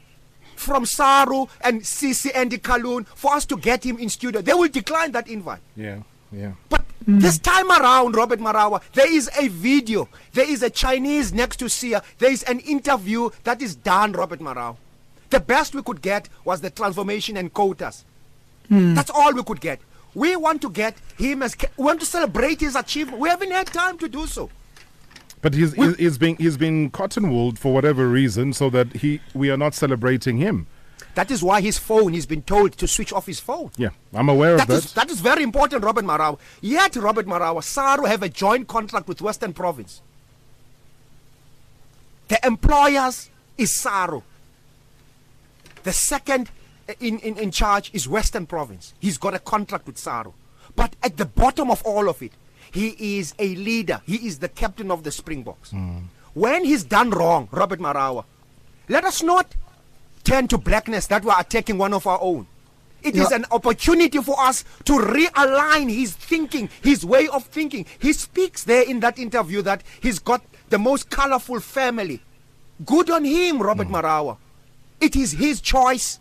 from 0.55 0.83
SARU 0.85 1.47
and 1.61 1.81
CC 1.81 2.29
Andy 2.35 2.57
Colquhoun 2.57 3.07
for 3.07 3.33
us 3.33 3.45
to 3.45 3.57
get 3.57 3.83
him 3.83 3.97
in 3.97 4.09
studio. 4.09 4.41
They 4.41 4.53
will 4.53 4.67
decline 4.67 5.13
that 5.13 5.27
invite. 5.27 5.61
Yeah, 5.75 5.99
yeah. 6.31 6.53
But 6.69 6.85
Mm. 7.09 7.21
This 7.21 7.39
time 7.39 7.71
around, 7.71 8.15
Robert 8.15 8.39
Marawa, 8.39 8.81
there 8.93 9.11
is 9.11 9.29
a 9.39 9.47
video. 9.47 10.07
There 10.33 10.47
is 10.47 10.61
a 10.61 10.69
Chinese 10.69 11.33
next 11.33 11.57
to 11.57 11.65
Siya. 11.65 12.03
There 12.19 12.31
is 12.31 12.43
an 12.43 12.59
interview 12.59 13.29
that 13.45 13.61
is 13.61 13.75
done, 13.75 14.11
Robert 14.11 14.39
Marawa. 14.39 14.75
The 15.29 15.39
best 15.39 15.73
we 15.73 15.81
could 15.81 16.01
get 16.01 16.29
was 16.43 16.61
the 16.61 16.69
transformation 16.69 17.37
and 17.37 17.53
quotas. 17.53 18.05
Mm. 18.69 18.95
That's 18.95 19.09
all 19.09 19.33
we 19.33 19.43
could 19.43 19.61
get. 19.61 19.79
We 20.13 20.35
want 20.35 20.61
to 20.63 20.69
get 20.69 20.97
him 21.17 21.41
as 21.41 21.55
we 21.77 21.83
want 21.83 21.99
to 22.01 22.05
celebrate 22.05 22.59
his 22.59 22.75
achievement. 22.75 23.19
We 23.19 23.29
haven't 23.29 23.51
had 23.51 23.67
time 23.67 23.97
to 23.99 24.09
do 24.09 24.27
so. 24.27 24.49
But 25.41 25.53
he's, 25.53 25.73
he's, 25.73 25.95
he's 25.95 26.17
been 26.17 26.35
he's 26.35 26.57
been 26.57 26.89
cotton 26.89 27.31
wooled 27.31 27.57
for 27.57 27.73
whatever 27.73 28.09
reason, 28.09 28.51
so 28.53 28.69
that 28.71 28.93
he 28.97 29.21
we 29.33 29.49
are 29.49 29.57
not 29.57 29.73
celebrating 29.73 30.37
him. 30.37 30.67
That 31.19 31.31
is 31.31 31.43
why 31.43 31.59
his 31.59 31.77
phone, 31.77 32.13
he's 32.13 32.25
been 32.25 32.43
told 32.43 32.77
to 32.77 32.87
switch 32.87 33.11
off 33.11 33.25
his 33.25 33.41
phone. 33.41 33.71
Yeah, 33.75 33.89
I'm 34.13 34.29
aware 34.29 34.55
that 34.55 34.61
of 34.61 34.67
that. 34.69 34.85
Is, 34.85 34.93
that 34.93 35.11
is 35.11 35.19
very 35.19 35.43
important, 35.43 35.83
Robert 35.83 36.05
Marawa. 36.05 36.39
Yet, 36.61 36.95
Robert 36.95 37.27
Marawa, 37.27 37.61
SARU 37.61 38.05
have 38.05 38.23
a 38.23 38.29
joint 38.29 38.69
contract 38.69 39.05
with 39.09 39.21
Western 39.21 39.51
Province. 39.51 40.01
The 42.29 42.39
employers 42.47 43.29
is 43.57 43.69
SARU. 43.73 44.23
The 45.83 45.91
second 45.91 46.51
in, 47.01 47.19
in, 47.19 47.37
in 47.37 47.51
charge 47.51 47.91
is 47.93 48.07
Western 48.07 48.45
Province. 48.45 48.93
He's 49.01 49.17
got 49.17 49.33
a 49.33 49.39
contract 49.39 49.87
with 49.87 49.97
SARU. 49.97 50.31
But 50.77 50.95
at 51.03 51.17
the 51.17 51.25
bottom 51.25 51.69
of 51.69 51.81
all 51.83 52.07
of 52.07 52.23
it, 52.23 52.31
he 52.71 53.17
is 53.17 53.33
a 53.37 53.55
leader. 53.55 53.99
He 54.05 54.25
is 54.25 54.39
the 54.39 54.47
captain 54.47 54.89
of 54.89 55.03
the 55.03 55.11
Springboks. 55.11 55.71
Hmm. 55.71 55.97
When 56.33 56.63
he's 56.63 56.85
done 56.85 57.09
wrong, 57.09 57.49
Robert 57.51 57.81
Marawa, 57.81 58.23
let 58.87 59.03
us 59.03 59.21
not 59.21 59.53
turn 60.29 60.47
to 60.47 60.59
blackness 60.59 61.07
that 61.07 61.23
we're 61.23 61.39
attacking 61.39 61.79
one 61.79 61.91
of 61.91 62.05
our 62.05 62.19
own. 62.21 62.45
It 63.01 63.15
is 63.15 63.31
Yeah. 63.31 63.37
an 63.37 63.45
opportunity 63.51 64.19
for 64.19 64.39
us 64.39 64.63
to 64.85 64.93
realign 64.93 65.89
his 65.89 66.11
thinking, 66.11 66.69
his 66.83 67.03
way 67.03 67.27
of 67.29 67.45
thinking. 67.45 67.85
He 67.97 68.13
speaks 68.13 68.63
there 68.63 68.83
in 68.83 68.99
that 68.99 69.17
interview 69.17 69.63
that 69.63 69.81
he's 70.01 70.19
got 70.19 70.43
the 70.69 70.77
most 70.77 71.09
colorful 71.09 71.59
family. 71.59 72.21
Good 72.85 73.09
on 73.09 73.25
him, 73.25 73.59
Robert 73.59 73.87
mm. 73.87 74.01
Marawa. 74.03 74.37
It 75.01 75.15
is 75.15 75.31
his 75.31 75.61
choice. 75.61 76.19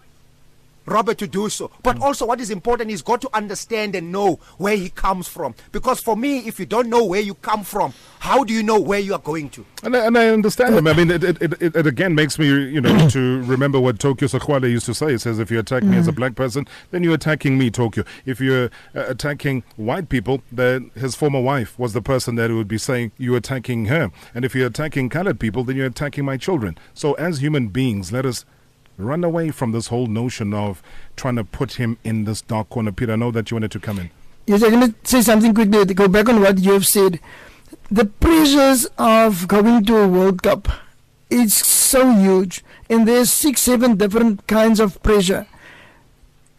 Robert 0.89 1.19
to 1.19 1.27
do 1.27 1.49
so. 1.49 1.71
But 1.83 2.01
also, 2.01 2.27
what 2.27 2.41
is 2.41 2.51
important 2.51 2.91
is 2.91 3.03
got 3.03 3.21
to 3.23 3.31
understand 3.35 3.95
and 3.95 4.11
know 4.13 4.41
where 4.57 4.77
he 4.77 4.91
comes 4.91 5.29
from. 5.29 5.55
Because 5.73 6.01
for 6.01 6.17
me, 6.17 6.39
if 6.41 6.59
you 6.59 6.67
don't 6.67 6.89
know 6.89 7.05
where 7.05 7.21
you 7.21 7.35
come 7.35 7.65
from, 7.65 7.93
how 8.21 8.45
do 8.45 8.53
you 8.53 8.63
know 8.63 8.81
where 8.81 9.01
you 9.01 9.15
are 9.15 9.21
going 9.21 9.51
to? 9.51 9.65
And 9.83 9.97
I, 9.97 10.07
and 10.07 10.19
I 10.19 10.29
understand 10.29 10.75
him. 10.75 10.87
I 10.87 10.93
mean, 10.93 11.11
it, 11.11 11.23
it, 11.23 11.43
it, 11.43 11.77
it 11.77 11.87
again 11.87 12.15
makes 12.15 12.39
me, 12.39 12.47
you 12.47 12.81
know, 12.81 13.09
to 13.11 13.43
remember 13.43 13.81
what 13.81 13.99
Tokyo 13.99 14.29
Sexwale 14.29 14.69
used 14.71 14.87
to 14.87 14.95
say. 14.95 15.13
He 15.13 15.19
says, 15.19 15.39
if 15.39 15.51
you 15.51 15.59
attack 15.59 15.83
me 15.83 15.97
as 15.97 16.09
a 16.09 16.13
black 16.13 16.35
person, 16.35 16.67
then 16.91 17.05
you're 17.05 17.15
attacking 17.15 17.59
me, 17.59 17.71
Tokyo. 17.71 18.05
If 18.27 18.41
you're 18.41 18.67
uh, 18.95 19.07
attacking 19.09 19.63
white 19.77 20.09
people, 20.09 20.43
then 20.51 20.91
his 20.95 21.15
former 21.15 21.41
wife 21.41 21.79
was 21.79 21.93
the 21.93 22.03
person 22.03 22.35
that 22.37 22.51
would 22.51 22.69
be 22.69 22.79
saying 22.79 23.13
you're 23.19 23.37
attacking 23.37 23.87
her. 23.87 24.11
And 24.35 24.45
if 24.45 24.55
you're 24.55 24.67
attacking 24.67 25.09
colored 25.09 25.39
people, 25.39 25.65
then 25.65 25.77
you're 25.77 25.87
attacking 25.87 26.25
my 26.25 26.37
children. 26.37 26.79
So 26.95 27.15
as 27.15 27.41
human 27.41 27.69
beings, 27.69 28.13
let 28.13 28.27
us 28.27 28.45
run 28.99 29.25
away 29.25 29.51
from 29.51 29.73
this 29.73 29.87
whole 29.87 30.09
notion 30.09 30.53
of 30.53 30.83
trying 31.17 31.37
to 31.37 31.45
put 31.45 31.75
him 31.75 31.97
in 32.05 32.25
this 32.25 32.43
dark 32.43 32.69
corner. 32.69 32.93
Peter, 32.93 33.13
I 33.13 33.17
know 33.17 33.31
that 33.31 33.51
you 33.51 33.55
wanted 33.55 33.71
to 33.71 33.81
come 33.81 33.99
in. 33.99 34.11
Yes, 34.47 34.63
I'm 34.63 34.71
going 34.73 34.93
to 34.93 34.99
say 35.05 35.23
something 35.23 35.55
quickly 35.55 35.87
to 35.87 35.95
go 35.95 36.09
back 36.09 36.29
on 36.29 36.41
what 36.41 36.59
you 36.59 36.73
have 36.73 36.87
said. 36.87 37.21
The 37.91 38.05
pressures 38.05 38.87
of 38.99 39.47
going 39.49 39.85
to 39.87 39.97
a 39.97 40.09
World 40.09 40.43
Cup 40.43 40.69
is 41.31 41.55
so 41.55 42.11
huge, 42.13 42.65
and 42.91 43.07
there's 43.07 43.31
six, 43.31 43.63
seven 43.63 43.97
different 43.97 44.47
kinds 44.47 44.81
of 44.81 45.03
pressure. 45.03 45.47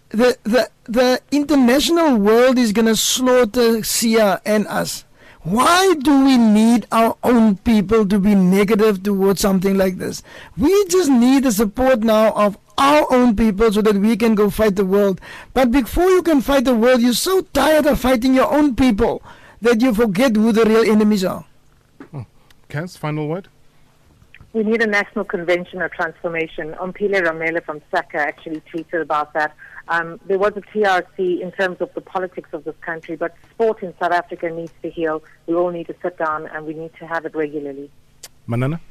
The 0.09 0.37
the 0.43 0.69
the 0.85 1.21
international 1.31 2.17
world 2.17 2.57
is 2.57 2.71
going 2.71 2.87
to 2.87 2.95
slaughter 2.95 3.81
Siya 3.81 4.41
and 4.45 4.67
us. 4.67 5.03
Why 5.43 5.93
do 5.95 6.25
we 6.25 6.37
need 6.37 6.85
our 6.91 7.15
own 7.23 7.57
people 7.57 8.05
to 8.07 8.19
be 8.19 8.35
negative 8.35 9.01
towards 9.03 9.39
something 9.39 9.77
like 9.77 9.97
this? 9.97 10.21
We 10.57 10.85
just 10.87 11.09
need 11.09 11.43
the 11.43 11.51
support 11.51 11.99
now 11.99 12.33
of 12.33 12.57
our 12.77 13.05
own 13.11 13.35
people 13.35 13.71
so 13.71 13.81
that 13.81 13.95
we 13.95 14.17
can 14.17 14.35
go 14.35 14.49
fight 14.49 14.75
the 14.75 14.85
world. 14.85 15.21
But 15.53 15.71
before 15.71 16.09
you 16.09 16.23
can 16.23 16.41
fight 16.41 16.65
the 16.65 16.75
world, 16.75 17.01
you're 17.01 17.13
so 17.13 17.41
tired 17.53 17.85
of 17.85 17.99
fighting 17.99 18.33
your 18.33 18.51
own 18.53 18.75
people 18.75 19.21
that 19.61 19.81
you 19.81 19.93
forget 19.93 20.35
who 20.35 20.51
the 20.51 20.65
real 20.65 20.89
enemies 20.89 21.23
are. 21.23 21.45
Hmm. 22.11 22.21
Kass, 22.67 22.97
final 22.97 23.27
word? 23.27 23.47
We 24.51 24.63
need 24.63 24.81
a 24.81 24.87
national 24.87 25.25
convention 25.25 25.81
of 25.81 25.91
transformation. 25.91 26.73
Omphile 26.79 27.21
Ramela 27.21 27.63
from 27.63 27.81
SACA 27.91 28.15
actually 28.15 28.61
tweeted 28.61 29.01
about 29.01 29.33
that. 29.33 29.55
Um, 29.89 30.19
there 30.25 30.39
was 30.39 30.53
a 30.55 30.61
TRC 30.61 31.41
in 31.41 31.51
terms 31.51 31.77
of 31.81 31.93
the 31.93 32.01
politics 32.01 32.49
of 32.53 32.63
this 32.63 32.75
country, 32.81 33.15
but 33.15 33.35
sport 33.51 33.83
in 33.83 33.93
South 33.99 34.11
Africa 34.11 34.49
needs 34.49 34.71
to 34.81 34.89
heal. 34.89 35.23
We 35.45 35.53
all 35.55 35.69
need 35.69 35.87
to 35.87 35.95
sit 36.01 36.17
down 36.17 36.47
and 36.47 36.65
we 36.65 36.73
need 36.73 36.91
to 36.99 37.05
have 37.05 37.25
it 37.25 37.35
regularly. 37.35 37.91
Manana? 38.47 38.81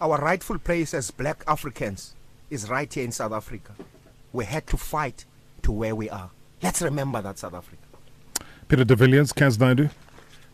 Our 0.00 0.18
rightful 0.18 0.58
place 0.58 0.92
as 0.94 1.10
black 1.10 1.44
Africans 1.46 2.14
is 2.50 2.68
right 2.68 2.92
here 2.92 3.04
in 3.04 3.12
South 3.12 3.32
Africa. 3.32 3.72
We 4.32 4.44
had 4.44 4.66
to 4.68 4.76
fight 4.76 5.24
to 5.62 5.72
where 5.72 5.94
we 5.94 6.10
are. 6.10 6.30
Let's 6.62 6.82
remember 6.82 7.22
that, 7.22 7.38
South 7.38 7.54
Africa. 7.54 7.82
Peter 8.68 8.84
de 8.84 8.96
Villiers, 8.96 9.32
Kass 9.32 9.56
Naidoo, 9.56 9.90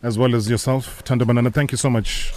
as 0.01 0.17
well 0.17 0.35
as 0.35 0.49
yourself, 0.49 1.03
Thando 1.03 1.25
Manana. 1.25 1.49
Thank 1.49 1.71
you 1.71 1.77
so 1.77 1.89
much, 1.89 2.33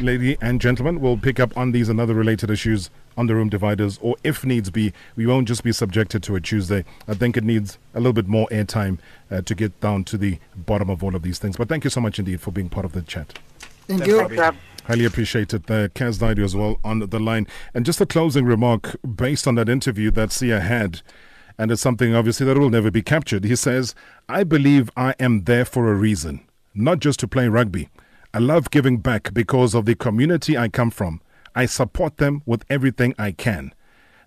lady 0.00 0.36
and 0.40 0.60
gentlemen. 0.60 1.00
We'll 1.00 1.16
pick 1.16 1.40
up 1.40 1.56
on 1.56 1.72
these 1.72 1.88
and 1.88 2.00
other 2.00 2.14
related 2.14 2.50
issues 2.50 2.90
on 3.16 3.26
the 3.26 3.34
room 3.34 3.48
dividers, 3.48 3.98
or 4.00 4.16
if 4.24 4.44
needs 4.44 4.70
be, 4.70 4.92
we 5.16 5.26
won't 5.26 5.48
just 5.48 5.62
be 5.62 5.72
subjected 5.72 6.22
to 6.22 6.36
a 6.36 6.40
Tuesday. 6.40 6.84
I 7.06 7.14
think 7.14 7.36
it 7.36 7.44
needs 7.44 7.78
a 7.94 7.98
little 7.98 8.12
bit 8.12 8.28
more 8.28 8.48
airtime 8.48 8.98
uh, 9.30 9.42
to 9.42 9.54
get 9.54 9.78
down 9.80 10.04
to 10.04 10.16
the 10.16 10.38
bottom 10.56 10.88
of 10.88 11.04
all 11.04 11.14
of 11.14 11.22
these 11.22 11.38
things. 11.38 11.56
But 11.56 11.68
thank 11.68 11.84
you 11.84 11.90
so 11.90 12.00
much 12.00 12.18
indeed 12.18 12.40
for 12.40 12.50
being 12.50 12.68
part 12.68 12.86
of 12.86 12.92
the 12.92 13.02
chat. 13.02 13.38
Thank 13.86 14.06
you. 14.06 14.18
Thanks, 14.18 14.36
Rob. 14.36 14.56
Highly 14.84 15.04
appreciated. 15.04 15.70
Uh, 15.70 15.88
Kass 15.88 16.18
Naidoo 16.18 16.44
as 16.44 16.56
well 16.56 16.78
on 16.82 17.00
the 17.00 17.18
line. 17.18 17.46
And 17.74 17.84
just 17.84 18.00
a 18.00 18.06
closing 18.06 18.44
remark 18.44 18.96
based 19.02 19.46
on 19.46 19.56
that 19.56 19.68
interview 19.68 20.10
that 20.12 20.30
Siya 20.30 20.62
had, 20.62 21.02
and 21.58 21.70
it's 21.70 21.82
something 21.82 22.14
obviously 22.14 22.46
that 22.46 22.56
will 22.56 22.70
never 22.70 22.90
be 22.90 23.02
captured. 23.02 23.44
He 23.44 23.56
says, 23.56 23.94
I 24.28 24.44
believe 24.44 24.90
I 24.96 25.14
am 25.20 25.44
there 25.44 25.64
for 25.64 25.92
a 25.92 25.94
reason, 25.94 26.40
not 26.74 27.00
just 27.00 27.20
to 27.20 27.28
play 27.28 27.48
rugby. 27.48 27.88
I 28.32 28.38
love 28.38 28.70
giving 28.70 28.98
back 28.98 29.34
because 29.34 29.74
of 29.74 29.86
the 29.86 29.96
community 29.96 30.56
I 30.56 30.68
come 30.68 30.90
from. 30.90 31.20
I 31.54 31.66
support 31.66 32.18
them 32.18 32.42
with 32.46 32.64
everything 32.70 33.12
I 33.18 33.32
can. 33.32 33.74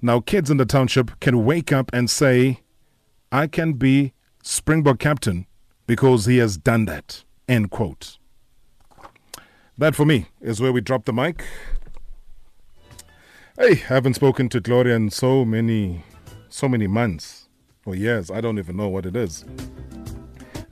Now, 0.02 0.20
kids 0.20 0.52
in 0.52 0.58
the 0.58 0.66
township 0.66 1.18
can 1.22 1.46
wake 1.46 1.72
up 1.72 1.90
and 1.94 2.10
say, 2.10 2.60
I 3.32 3.48
can 3.48 3.74
be 3.74 4.12
Springbok 4.44 5.00
captain 5.00 5.48
because 5.88 6.26
he 6.26 6.38
has 6.40 6.58
done 6.58 6.84
that. 6.86 7.24
End 7.48 7.72
quote. 7.72 8.18
That 9.78 9.96
for 9.96 10.06
me 10.06 10.28
is 10.42 10.60
where 10.60 10.74
we 10.74 10.82
drop 10.82 11.06
the 11.06 11.14
mic. 11.14 11.46
Hey, 13.58 13.76
haven't 13.76 14.16
spoken 14.16 14.50
to 14.50 14.60
Gloria 14.60 14.98
in 14.98 15.12
so 15.12 15.46
many, 15.46 16.04
so 16.50 16.68
many 16.68 16.88
months 16.88 17.48
or 17.86 17.96
years. 17.96 18.30
I 18.30 18.42
don't 18.42 18.60
even 18.60 18.76
know 18.76 18.90
what 18.90 19.06
it 19.06 19.16
is. 19.16 19.46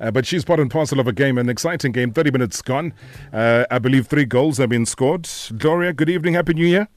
Uh, 0.02 0.10
but 0.10 0.26
she's 0.26 0.44
part 0.44 0.60
and 0.60 0.72
parcel 0.72 1.00
of 1.00 1.08
a 1.08 1.14
game, 1.14 1.38
an 1.38 1.48
exciting 1.48 1.92
game. 1.92 2.12
30 2.12 2.32
minutes 2.32 2.62
gone. 2.62 2.94
Uh, 3.32 3.66
I 3.70 3.78
believe 3.78 4.08
three 4.08 4.26
goals 4.26 4.58
have 4.58 4.70
been 4.70 4.86
scored. 4.86 5.30
Gloria, 5.58 5.94
good 5.94 6.10
evening. 6.10 6.34
Happy 6.34 6.56
New 6.56 6.66
Year. 6.66 6.88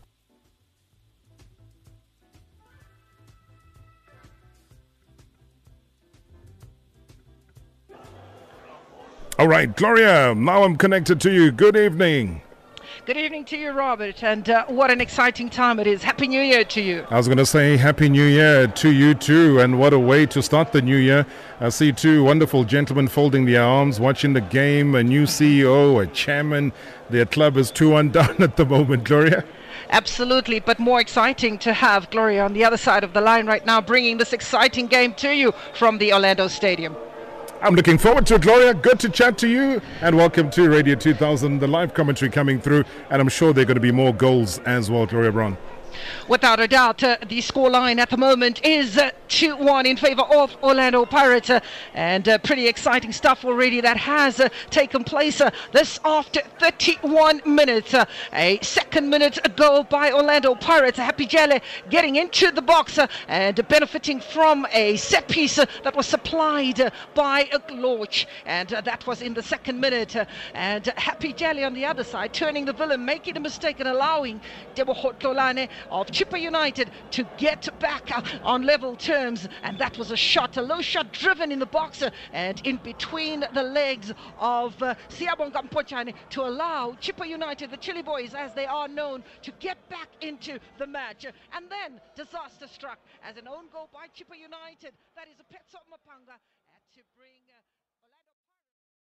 All 9.37 9.49
right, 9.49 9.77
Gloria, 9.77 10.33
now 10.35 10.63
I'm 10.63 10.77
connected 10.77 11.21
to 11.23 11.33
you. 11.33 11.51
Good 11.51 11.77
evening. 11.77 12.44
Good 13.07 13.19
evening 13.19 13.45
to 13.47 13.59
you, 13.59 13.73
Robert, 13.73 14.25
and 14.25 14.49
uh, 14.49 14.65
what 14.65 14.91
an 14.91 14.99
exciting 14.99 15.51
time 15.51 15.79
it 15.79 15.87
is. 15.87 16.03
Happy 16.03 16.27
New 16.27 16.41
Year 16.41 16.65
to 16.65 16.81
you. 16.81 17.07
I 17.11 17.19
was 17.19 17.27
going 17.27 17.37
to 17.37 17.45
say 17.45 17.77
Happy 17.77 18.09
New 18.09 18.25
Year 18.25 18.67
to 18.67 18.91
you 18.91 19.13
too, 19.13 19.61
and 19.61 19.79
what 19.79 19.93
a 19.93 19.99
way 19.99 20.25
to 20.25 20.43
start 20.43 20.73
the 20.73 20.81
new 20.81 20.97
year. 20.97 21.27
I 21.61 21.69
see 21.69 21.93
two 21.93 22.25
wonderful 22.25 22.65
gentlemen 22.65 23.09
folding 23.09 23.45
their 23.45 23.63
arms, 23.63 24.01
watching 24.01 24.33
the 24.33 24.41
game, 24.41 24.95
a 24.95 25.03
new 25.03 25.25
CEO, 25.25 26.03
a 26.03 26.07
chairman. 26.07 26.73
Their 27.11 27.27
club 27.27 27.59
is 27.59 27.71
two 27.71 27.95
undone 27.95 28.37
at 28.43 28.57
the 28.57 28.65
moment, 28.65 29.05
Gloria. 29.05 29.45
Absolutely, 29.91 30.61
but 30.61 30.79
more 30.79 30.99
exciting 30.99 31.59
to 31.59 31.75
have 31.75 32.09
Gloria 32.09 32.43
on 32.43 32.55
the 32.55 32.65
other 32.65 32.79
side 32.79 33.05
of 33.05 33.13
the 33.13 33.21
line 33.21 33.47
right 33.47 33.67
now, 33.67 33.83
bringing 33.83 34.17
this 34.17 34.33
exciting 34.33 34.87
game 34.87 35.13
to 35.17 35.31
you 35.31 35.53
from 35.75 35.99
the 35.99 36.11
Orlando 36.15 36.49
Stadium. 36.49 36.97
I'm 37.65 37.75
looking 37.75 37.97
forward 37.97 38.27
to 38.27 38.35
it, 38.35 38.43
Gloria. 38.43 38.75
Good 38.75 39.01
to 39.01 39.09
chat 39.09 39.39
to 39.39 39.49
you, 39.49 39.81
and 40.03 40.19
welcome 40.19 40.51
to 40.51 40.69
Radio 40.69 40.95
2000, 40.95 41.61
the 41.61 41.67
live 41.67 41.95
commentary 41.95 42.31
coming 42.31 42.61
through, 42.61 42.85
and 43.09 43.23
I'm 43.23 43.29
sure 43.31 43.55
there 43.55 43.63
are 43.63 43.65
going 43.65 43.77
to 43.77 43.81
be 43.81 43.91
more 43.91 44.13
goals 44.13 44.59
as 44.67 44.91
well, 44.91 45.07
Gloria 45.07 45.33
Brown. 45.33 45.57
Without 46.29 46.61
a 46.61 46.69
doubt, 46.69 47.03
uh, 47.03 47.17
the 47.29 47.39
scoreline 47.39 47.99
at 47.99 48.11
the 48.11 48.17
moment 48.17 48.65
is 48.65 48.99
uh, 48.99 49.11
2 49.29 49.57
1 49.57 49.87
in 49.87 49.97
favor 49.97 50.23
of 50.23 50.57
Orlando 50.63 51.05
Pirates. 51.05 51.51
Uh, 51.51 51.61
and 51.95 52.29
uh, 52.29 52.39
pretty 52.39 52.67
exciting 52.67 53.13
stuff 53.13 53.45
already 53.45 53.81
that 53.81 53.97
has 53.97 54.41
taken 54.71 55.05
place 55.05 55.41
this 55.73 56.01
after 56.05 56.41
31 56.61 57.43
minutes. 57.47 57.95
A 58.33 58.59
second 58.63 59.09
minute 59.11 59.39
goal 59.57 59.85
by 59.85 60.13
Orlando 60.13 60.55
Pirates. 60.55 60.99
Happy 60.99 61.27
Jele 61.27 61.61
getting 61.91 62.17
into 62.17 62.51
the 62.51 62.63
box 62.63 62.99
and 63.29 63.69
benefiting 63.69 64.21
from 64.21 64.67
a 64.73 64.97
set 64.97 65.29
piece 65.29 65.57
that 65.57 65.95
was 65.95 66.07
supplied 66.07 66.93
by 67.15 67.49
a 67.53 67.59
Glorch. 67.59 68.27
And 68.47 68.69
that 68.69 69.07
was 69.07 69.23
in 69.23 69.35
the 69.35 69.43
second 69.43 69.81
minute. 69.81 70.17
And 70.55 70.87
Happy 70.97 71.33
Jele 71.33 71.65
on 71.65 71.75
the 71.75 71.85
other 71.85 72.05
side, 72.05 72.33
turning 72.33 72.65
the 72.65 72.73
villain, 72.73 73.05
making 73.05 73.37
a 73.37 73.41
mistake 73.41 73.81
and 73.81 73.89
allowing 73.89 74.41
Deboho 74.75 75.15
Tlolane 75.15 75.69
of 75.91 76.09
Chippa 76.09 76.41
United 76.41 76.91
to 77.13 77.25
get 77.37 77.69
back 77.81 78.11
on 78.43 78.63
level 78.63 78.97
terms. 78.97 79.49
And 79.63 79.79
that 79.79 79.99
was 79.99 80.11
a 80.11 80.17
shot, 80.17 80.57
a 80.57 80.63
low 80.63 80.81
shot 80.81 81.13
driven 81.13 81.53
in 81.53 81.59
the 81.59 81.67
box 81.67 82.03
and 82.33 82.61
in 82.67 82.77
between 82.79 83.45
the 83.55 83.63
legs 83.63 84.13
of 84.39 84.81
uh, 84.83 84.95
Siyabonga 85.09 85.69
Mpontshane 85.69 86.15
to 86.31 86.43
allow 86.43 86.97
Chippa 87.01 87.27
United, 87.27 87.71
the 87.71 87.77
Chili 87.77 88.03
Boys 88.03 88.35
as 88.35 88.55
they 88.55 88.67
are 88.67 88.89
known, 88.89 89.23
to 89.43 89.53
get 89.61 89.77
back 89.89 90.09
into 90.21 90.59
the 90.79 90.87
match. 90.87 91.25
And 91.25 91.67
then 91.71 92.01
disaster 92.17 92.67
struck 92.67 92.99
as 93.23 93.37
an 93.37 93.49
own 93.49 93.69
goal 93.73 93.89
by 93.93 94.07
Chippa 94.09 94.37
United. 94.37 94.93
That 95.17 95.29
is 95.29 95.39
a 95.41 95.55
Petso 95.55 95.81
Mapanga 95.91 96.39